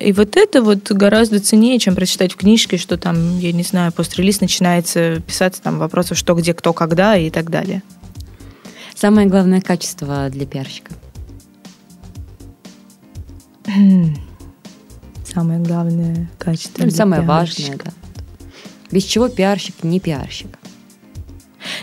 И 0.00 0.12
вот 0.12 0.36
это 0.36 0.62
вот 0.62 0.90
гораздо 0.90 1.38
ценнее, 1.38 1.78
чем 1.78 1.94
прочитать 1.94 2.32
в 2.32 2.36
книжке, 2.36 2.76
что 2.76 2.96
там, 2.96 3.38
я 3.38 3.52
не 3.52 3.62
знаю, 3.62 3.92
пострелист 3.92 4.40
начинается 4.40 5.20
писаться 5.20 5.62
там 5.62 5.78
вопросов, 5.78 6.18
что, 6.18 6.34
где, 6.34 6.54
кто, 6.54 6.72
когда 6.72 7.16
и 7.16 7.30
так 7.30 7.50
далее. 7.50 7.82
Самое 8.94 9.26
главное 9.26 9.60
качество 9.60 10.28
для 10.30 10.46
пиарщика? 10.46 10.92
Самое 15.34 15.58
главное 15.58 16.30
качество. 16.38 16.84
Для 16.84 16.94
самое 16.94 17.22
пиарщика. 17.22 17.70
важное, 17.70 17.78
да. 17.84 17.92
Без 18.92 19.02
чего 19.02 19.28
пиарщик 19.28 19.82
не 19.82 19.98
пиарщик? 19.98 20.58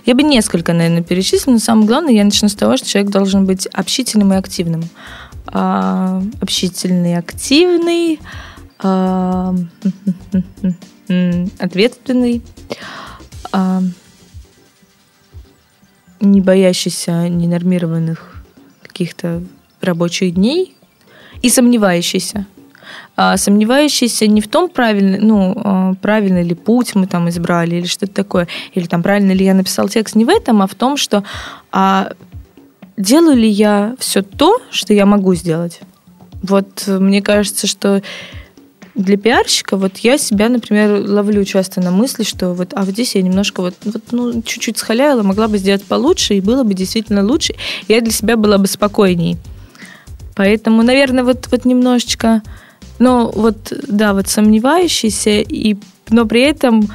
Я 0.06 0.16
бы 0.16 0.24
несколько, 0.24 0.74
наверное, 0.74 1.04
перечислила, 1.04 1.54
но 1.54 1.60
самое 1.60 1.88
главное, 1.88 2.14
я 2.14 2.24
начну 2.24 2.48
с 2.48 2.56
того, 2.56 2.78
что 2.78 2.88
человек 2.88 3.12
должен 3.12 3.46
быть 3.46 3.66
общительным 3.68 4.34
и 4.34 4.38
активным. 4.38 4.84
А, 5.48 6.24
общительный, 6.40 7.18
активный, 7.18 8.20
а, 8.80 9.54
ответственный, 11.60 12.42
а, 13.52 13.82
не 16.22 16.40
боящийся 16.40 17.28
ненормированных 17.28 18.44
каких-то 18.82 19.44
рабочих 19.82 20.36
дней 20.36 20.76
и 21.42 21.50
сомневающийся. 21.50 22.46
А, 23.16 23.38
сомневающийся 23.38 24.28
не 24.28 24.42
в 24.42 24.48
том, 24.48 24.70
правильный, 24.70 25.20
ну, 25.20 25.54
а, 25.56 25.94
правильный 26.02 26.44
ли 26.44 26.56
путь 26.56 26.96
мы 26.96 27.08
там 27.08 27.30
избрали 27.30 27.76
или 27.76 27.86
что-то 27.86 28.14
такое, 28.14 28.48
или 28.74 28.86
там 28.86 29.04
правильно 29.04 29.32
ли 29.32 29.46
я 29.46 29.54
написал 29.54 29.90
текст, 29.90 30.16
не 30.16 30.26
в 30.26 30.30
этом, 30.30 30.62
а 30.62 30.68
в 30.68 30.76
том, 30.76 30.98
что 30.98 31.24
а, 31.72 32.12
делаю 32.98 33.38
ли 33.38 33.50
я 33.50 33.96
все 34.00 34.22
то, 34.22 34.62
что 34.70 34.94
я 34.94 35.06
могу 35.06 35.36
сделать. 35.36 35.82
Вот 36.42 36.84
э, 36.88 36.98
мне 36.98 37.22
кажется, 37.22 37.68
что 37.68 38.02
для 38.96 39.18
пиарщика 39.18 39.78
вот 39.78 39.98
я 40.00 40.18
себя, 40.18 40.50
например, 40.50 41.08
ловлю 41.08 41.44
часто 41.46 41.82
на 41.82 41.92
мысли, 41.92 42.24
что 42.24 42.54
вот, 42.54 42.74
а 42.74 42.84
вот 42.84 42.92
здесь 42.92 43.16
я 43.16 43.22
немножко 43.22 43.62
вот, 43.62 43.76
вот 43.86 44.02
ну, 44.12 44.42
чуть-чуть 44.42 44.78
схаляла, 44.78 45.24
могла 45.24 45.48
бы 45.48 45.58
сделать 45.58 45.84
получше, 45.84 46.36
и 46.36 46.42
было 46.42 46.64
бы 46.64 46.74
действительно 46.74 47.26
лучше, 47.26 47.56
я 47.88 48.02
для 48.02 48.12
себя 48.12 48.36
была 48.36 48.58
бы 48.58 48.68
спокойней. 48.68 49.38
Поэтому, 50.36 50.84
наверное, 50.84 51.24
вот, 51.24 51.48
вот 51.52 51.66
немножечко, 51.66 52.42
ну, 53.02 53.32
вот, 53.34 53.74
да, 53.88 54.14
вот 54.14 54.28
сомневающийся, 54.28 55.40
и, 55.42 55.76
но 56.10 56.26
при 56.28 56.44
этом 56.44 56.88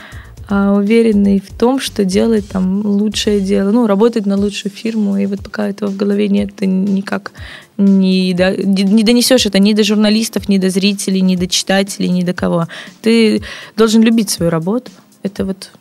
а, 0.48 0.74
уверенный 0.74 1.40
в 1.40 1.52
том, 1.52 1.80
что 1.80 2.04
делает 2.04 2.46
там 2.46 2.86
лучшее 2.86 3.40
дело, 3.40 3.72
ну, 3.72 3.88
работает 3.88 4.24
на 4.24 4.36
лучшую 4.36 4.70
фирму, 4.70 5.18
и 5.18 5.26
вот 5.26 5.40
пока 5.42 5.68
этого 5.68 5.90
в 5.90 5.96
голове 5.96 6.28
нет, 6.28 6.50
ты 6.54 6.66
никак 6.66 7.32
не, 7.76 8.32
до- 8.34 8.56
не 8.56 9.02
донесешь 9.02 9.46
это 9.46 9.58
ни 9.58 9.72
до 9.72 9.82
журналистов, 9.82 10.48
ни 10.48 10.58
до 10.58 10.70
зрителей, 10.70 11.22
ни 11.22 11.34
до 11.34 11.48
читателей, 11.48 12.08
ни 12.08 12.22
до 12.22 12.34
кого. 12.34 12.68
Ты 13.02 13.42
должен 13.76 14.02
любить 14.02 14.30
свою 14.30 14.50
работу. 14.50 14.92
Это 15.24 15.44
вот... 15.44 15.72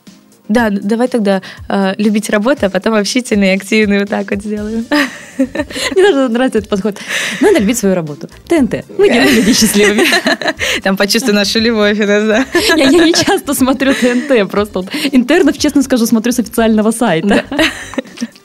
Да, 0.48 0.70
давай 0.70 1.08
тогда 1.08 1.42
э, 1.68 1.94
любить 1.98 2.30
работу, 2.30 2.66
а 2.66 2.70
потом 2.70 2.94
общительный 2.94 3.48
и 3.48 3.56
активный 3.56 4.00
вот 4.00 4.08
так 4.08 4.30
вот 4.30 4.42
сделаем. 4.42 4.86
Мне 5.38 6.02
даже 6.02 6.28
нравится 6.28 6.58
этот 6.58 6.70
подход. 6.70 6.98
Надо 7.40 7.58
любить 7.58 7.78
свою 7.78 7.94
работу. 7.94 8.28
ТНТ. 8.48 8.84
Мы 8.96 9.08
делаем 9.10 9.34
людей 9.34 9.54
счастливыми. 9.54 10.06
Там 10.82 10.96
почувствуй 10.96 11.34
нашу 11.34 11.58
любовь, 11.58 11.98
да. 11.98 12.46
Я, 12.76 12.84
я 12.90 13.04
не 13.04 13.12
часто 13.12 13.54
смотрю 13.54 13.92
ТНТ, 13.92 14.48
просто 14.50 14.80
вот 14.80 14.88
интернов, 15.12 15.58
честно 15.58 15.82
скажу, 15.82 16.06
смотрю 16.06 16.32
с 16.32 16.38
официального 16.38 16.90
сайта. 16.90 17.44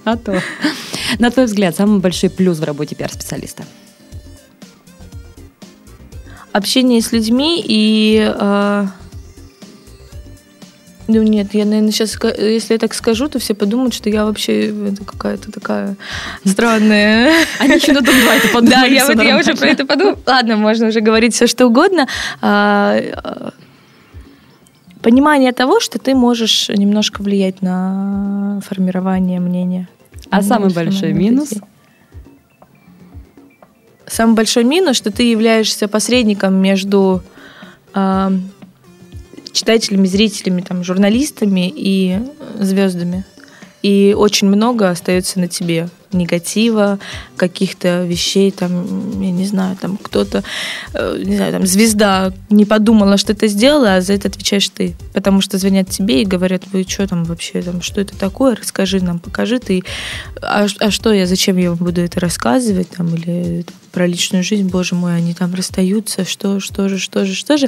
А 0.03 0.17
то. 0.17 0.41
На 1.19 1.29
твой 1.29 1.45
взгляд, 1.45 1.75
самый 1.75 1.99
большой 1.99 2.31
плюс 2.31 2.57
в 2.57 2.63
работе 2.63 2.95
пиар-специалиста? 2.95 3.63
общение 6.53 7.01
с 7.01 7.11
людьми 7.11 7.63
и... 7.63 8.33
э, 8.35 8.87
ну 11.11 11.23
нет, 11.23 11.53
я, 11.53 11.65
наверное, 11.65 11.91
сейчас, 11.91 12.17
если 12.37 12.73
я 12.73 12.79
так 12.79 12.93
скажу, 12.93 13.27
то 13.27 13.39
все 13.39 13.53
подумают, 13.53 13.93
что 13.93 14.09
я 14.09 14.25
вообще 14.25 14.69
это 14.69 15.03
какая-то 15.05 15.51
такая 15.51 15.95
странная. 16.45 17.33
Они 17.59 17.75
еще 17.75 17.91
на 17.93 18.01
дом 18.01 18.15
2 18.19 18.35
это 18.35 18.47
подумали. 18.53 18.75
Да, 18.75 18.85
я, 18.85 19.03
всё 19.03 19.15
вот, 19.15 19.23
я 19.23 19.37
уже 19.37 19.55
про 19.55 19.67
это 19.67 19.85
подумала. 19.85 20.17
Ладно, 20.25 20.57
можно 20.57 20.87
уже 20.87 21.01
говорить 21.01 21.33
все, 21.33 21.47
что 21.47 21.67
угодно. 21.67 22.07
А, 22.41 22.97
а, 23.23 23.53
Понимание 25.01 25.51
того, 25.51 25.79
что 25.79 25.97
ты 25.97 26.13
можешь 26.13 26.69
немножко 26.69 27.23
влиять 27.23 27.63
на 27.63 28.61
формирование 28.63 29.39
мнения. 29.39 29.89
А 30.29 30.43
самый 30.43 30.71
большой 30.71 31.13
минус? 31.13 31.53
Самый 34.05 34.35
большой 34.35 34.63
минус, 34.63 34.97
что 34.97 35.11
ты 35.11 35.23
являешься 35.23 35.87
посредником 35.87 36.53
между 36.55 37.23
а, 37.93 38.31
читателями, 39.53 40.07
зрителями, 40.07 40.61
там, 40.61 40.83
журналистами 40.83 41.71
и 41.75 42.19
звездами. 42.59 43.25
И 43.81 44.15
очень 44.17 44.47
много 44.47 44.89
остается 44.89 45.39
на 45.39 45.47
тебе 45.47 45.89
негатива, 46.13 46.99
каких-то 47.37 48.03
вещей, 48.03 48.51
там, 48.51 49.21
я 49.21 49.31
не 49.31 49.45
знаю, 49.45 49.77
там 49.79 49.97
кто-то, 49.97 50.43
э, 50.93 51.23
не 51.23 51.35
знаю, 51.35 51.51
там 51.51 51.65
звезда 51.65 52.33
не 52.49 52.65
подумала, 52.65 53.17
что 53.17 53.33
это 53.33 53.47
сделала, 53.47 53.95
а 53.95 54.01
за 54.01 54.13
это 54.13 54.27
отвечаешь 54.27 54.69
ты. 54.69 54.95
Потому 55.13 55.41
что 55.41 55.57
звонят 55.57 55.89
тебе 55.89 56.21
и 56.21 56.25
говорят, 56.25 56.63
вы 56.71 56.85
что 56.87 57.07
там 57.07 57.23
вообще, 57.23 57.61
там, 57.61 57.81
что 57.81 58.01
это 58.01 58.15
такое, 58.17 58.55
расскажи 58.55 59.01
нам, 59.01 59.19
покажи 59.19 59.59
ты. 59.59 59.83
А, 60.41 60.67
а 60.79 60.91
что 60.91 61.13
я, 61.13 61.25
зачем 61.25 61.57
я 61.57 61.69
вам 61.69 61.79
буду 61.79 62.01
это 62.01 62.19
рассказывать, 62.19 62.89
там, 62.89 63.15
или 63.15 63.65
про 63.91 64.07
личную 64.07 64.43
жизнь, 64.43 64.69
боже 64.69 64.95
мой, 64.95 65.15
они 65.15 65.33
там 65.33 65.53
расстаются, 65.53 66.25
что, 66.25 66.59
что 66.59 66.89
же, 66.89 66.97
что 66.97 67.25
же, 67.25 67.35
что 67.35 67.57
же. 67.57 67.67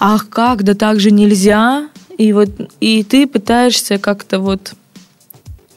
Ах, 0.00 0.28
как, 0.28 0.62
да 0.62 0.74
так 0.74 1.00
же 1.00 1.10
нельзя. 1.10 1.88
И 2.16 2.32
вот, 2.32 2.48
и 2.80 3.04
ты 3.04 3.26
пытаешься 3.26 3.98
как-то 3.98 4.40
вот 4.40 4.74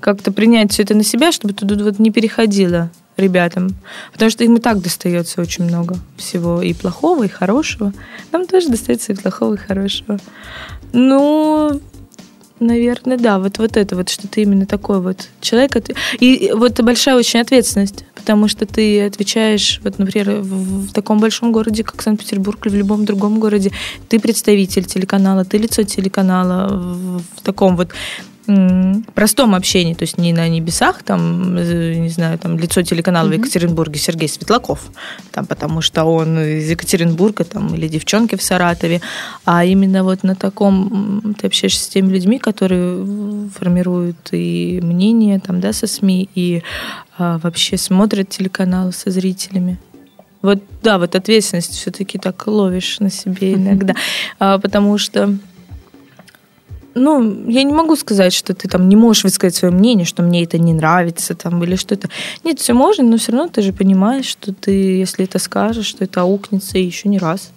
как-то 0.01 0.31
принять 0.31 0.73
все 0.73 0.83
это 0.83 0.95
на 0.95 1.03
себя, 1.03 1.31
чтобы 1.31 1.53
туда 1.53 1.81
вот 1.83 1.99
не 1.99 2.11
переходило 2.11 2.89
ребятам. 3.17 3.75
Потому 4.11 4.31
что 4.31 4.43
им 4.43 4.55
и 4.55 4.59
так 4.59 4.81
достается 4.81 5.41
очень 5.41 5.65
много 5.65 5.95
всего 6.17 6.61
и 6.61 6.73
плохого, 6.73 7.23
и 7.23 7.29
хорошего. 7.29 7.93
Нам 8.31 8.47
тоже 8.47 8.69
достается 8.69 9.13
и 9.13 9.15
плохого, 9.15 9.53
и 9.53 9.57
хорошего. 9.57 10.19
Ну, 10.93 11.79
наверное, 12.59 13.17
да, 13.17 13.39
вот, 13.39 13.57
вот 13.57 13.77
это 13.77 13.95
вот, 13.95 14.09
что 14.09 14.27
ты 14.27 14.43
именно 14.43 14.65
такой 14.65 15.01
вот 15.01 15.27
человек. 15.41 15.75
И 16.19 16.51
вот 16.55 16.79
большая 16.81 17.15
очень 17.15 17.39
ответственность, 17.39 18.05
потому 18.15 18.47
что 18.47 18.65
ты 18.65 19.05
отвечаешь, 19.05 19.81
вот, 19.83 19.99
например, 19.99 20.41
в, 20.41 20.93
таком 20.93 21.19
большом 21.19 21.51
городе, 21.51 21.83
как 21.83 22.01
Санкт-Петербург, 22.01 22.65
или 22.65 22.73
в 22.73 22.77
любом 22.77 23.05
другом 23.05 23.39
городе, 23.39 23.71
ты 24.09 24.19
представитель 24.19 24.85
телеканала, 24.85 25.43
ты 25.43 25.57
лицо 25.57 25.83
телеканала 25.83 26.67
в 26.67 27.41
таком 27.43 27.75
вот 27.75 27.89
м, 28.51 29.03
простом 29.13 29.55
общении, 29.55 29.93
то 29.93 30.03
есть 30.03 30.17
не 30.17 30.33
на 30.33 30.47
небесах, 30.49 31.03
там, 31.03 31.57
э, 31.57 31.95
не 31.95 32.09
знаю, 32.09 32.37
там 32.37 32.59
лицо 32.59 32.81
телеканала 32.81 33.27
в 33.27 33.33
Екатеринбурге 33.33 33.99
Сергей 33.99 34.27
Светлаков, 34.27 34.79
там, 35.31 35.45
потому 35.45 35.81
что 35.81 36.03
он 36.03 36.39
из 36.39 36.69
Екатеринбурга, 36.69 37.43
там, 37.43 37.73
или 37.75 37.87
девчонки 37.87 38.35
в 38.35 38.41
Саратове, 38.41 39.01
а 39.45 39.65
именно 39.65 40.03
вот 40.03 40.23
на 40.23 40.35
таком 40.35 41.35
ты 41.39 41.47
общаешься 41.47 41.83
с 41.83 41.87
теми 41.87 42.13
людьми, 42.13 42.39
которые 42.39 43.49
формируют 43.57 44.29
и 44.31 44.79
мнение, 44.83 45.39
там, 45.39 45.59
да, 45.59 45.73
со 45.73 45.87
СМИ, 45.87 46.29
и 46.35 46.63
а, 47.17 47.37
вообще 47.39 47.77
смотрят 47.77 48.29
телеканал 48.29 48.91
со 48.91 49.11
зрителями. 49.11 49.77
Вот, 50.41 50.63
да, 50.81 50.97
вот 50.97 51.15
ответственность 51.15 51.73
все-таки 51.73 52.17
так 52.17 52.47
ловишь 52.47 52.99
на 52.99 53.11
себе 53.11 53.53
иногда, 53.53 53.93
А, 54.39 54.57
потому 54.57 54.97
что 54.97 55.37
ну, 56.93 57.49
я 57.49 57.63
не 57.63 57.73
могу 57.73 57.95
сказать, 57.95 58.33
что 58.33 58.53
ты 58.53 58.67
там 58.67 58.89
не 58.89 58.95
можешь 58.95 59.23
высказать 59.23 59.55
свое 59.55 59.73
мнение, 59.73 60.05
что 60.05 60.23
мне 60.23 60.43
это 60.43 60.57
не 60.57 60.73
нравится 60.73 61.35
там 61.35 61.63
или 61.63 61.75
что-то. 61.75 62.09
Нет, 62.43 62.59
все 62.59 62.73
можно, 62.73 63.03
но 63.03 63.17
все 63.17 63.31
равно 63.31 63.49
ты 63.49 63.61
же 63.61 63.73
понимаешь, 63.73 64.25
что 64.25 64.53
ты, 64.53 64.71
если 64.71 65.25
это 65.25 65.39
скажешь, 65.39 65.85
что 65.85 66.03
это 66.03 66.21
аукнется 66.21 66.77
еще 66.77 67.09
не 67.09 67.17
раз. 67.17 67.51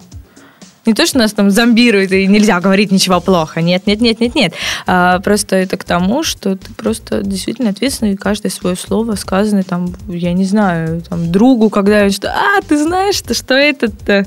Не 0.87 0.93
то, 0.93 1.07
что 1.07 1.19
нас 1.19 1.33
там 1.33 1.51
зомбируют 1.51 2.13
и 2.13 2.27
нельзя 2.27 2.61
говорить 2.61 2.93
ничего 2.93 3.19
плохо. 3.21 3.63
Нет, 3.63 3.87
нет, 3.87 4.03
нет, 4.03 4.21
нет, 4.21 4.35
нет. 4.35 4.53
А, 4.87 5.19
просто 5.21 5.57
это 5.57 5.79
к 5.79 5.85
тому, 5.85 6.23
что 6.23 6.57
ты 6.57 6.75
просто 6.75 7.23
действительно 7.23 7.71
ответственный, 7.71 8.13
и 8.13 8.17
каждое 8.17 8.51
свое 8.51 8.77
слово 8.77 9.15
сказанное 9.15 9.63
там, 9.63 9.95
я 10.09 10.35
не 10.35 10.45
знаю, 10.45 11.01
там, 11.09 11.33
другу, 11.33 11.71
когда 11.71 12.11
что, 12.11 12.31
а, 12.31 12.61
ты 12.61 12.77
знаешь, 12.77 13.15
что, 13.15 13.33
что 13.33 13.55
этот-то 13.55 14.27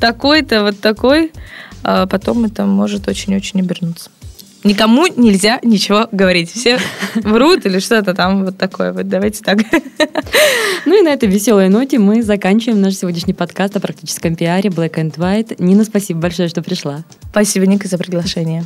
такой-то, 0.00 0.64
вот 0.64 0.80
такой, 0.80 1.30
а 1.84 2.06
потом 2.06 2.44
это 2.44 2.64
может 2.64 3.06
очень-очень 3.06 3.60
обернуться. 3.60 4.10
Никому 4.64 5.06
нельзя 5.06 5.60
ничего 5.62 6.08
говорить. 6.10 6.50
Все 6.50 6.78
врут 7.16 7.66
или 7.66 7.78
что-то 7.78 8.14
там 8.14 8.46
вот 8.46 8.56
такое. 8.56 8.92
Вот 8.92 9.08
давайте 9.08 9.42
так. 9.42 9.58
Ну 10.86 10.98
и 10.98 11.02
на 11.02 11.10
этой 11.10 11.28
веселой 11.28 11.68
ноте 11.68 11.98
мы 11.98 12.22
заканчиваем 12.22 12.80
наш 12.80 12.94
сегодняшний 12.94 13.34
подкаст 13.34 13.76
о 13.76 13.80
практическом 13.80 14.36
пиаре 14.36 14.70
Black 14.70 14.94
and 14.94 15.14
White. 15.16 15.56
Нина, 15.58 15.84
спасибо 15.84 16.20
большое, 16.20 16.48
что 16.48 16.62
пришла. 16.62 17.04
Спасибо, 17.30 17.66
Ника, 17.66 17.88
за 17.88 17.98
приглашение. 17.98 18.64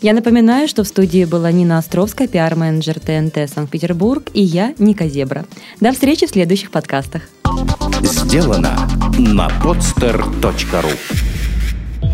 Я 0.00 0.14
напоминаю, 0.14 0.66
что 0.66 0.82
в 0.82 0.88
студии 0.88 1.24
была 1.24 1.52
Нина 1.52 1.78
Островская, 1.78 2.26
пиар-менеджер 2.26 3.00
ТНТ 3.00 3.50
Санкт-Петербург, 3.50 4.24
и 4.32 4.42
я, 4.42 4.74
Ника 4.78 5.08
Зебра. 5.08 5.44
До 5.80 5.92
встречи 5.92 6.26
в 6.26 6.30
следующих 6.30 6.70
подкастах. 6.70 7.22
Сделано 8.02 8.88
на 9.18 9.48
podster.ru 9.62 11.43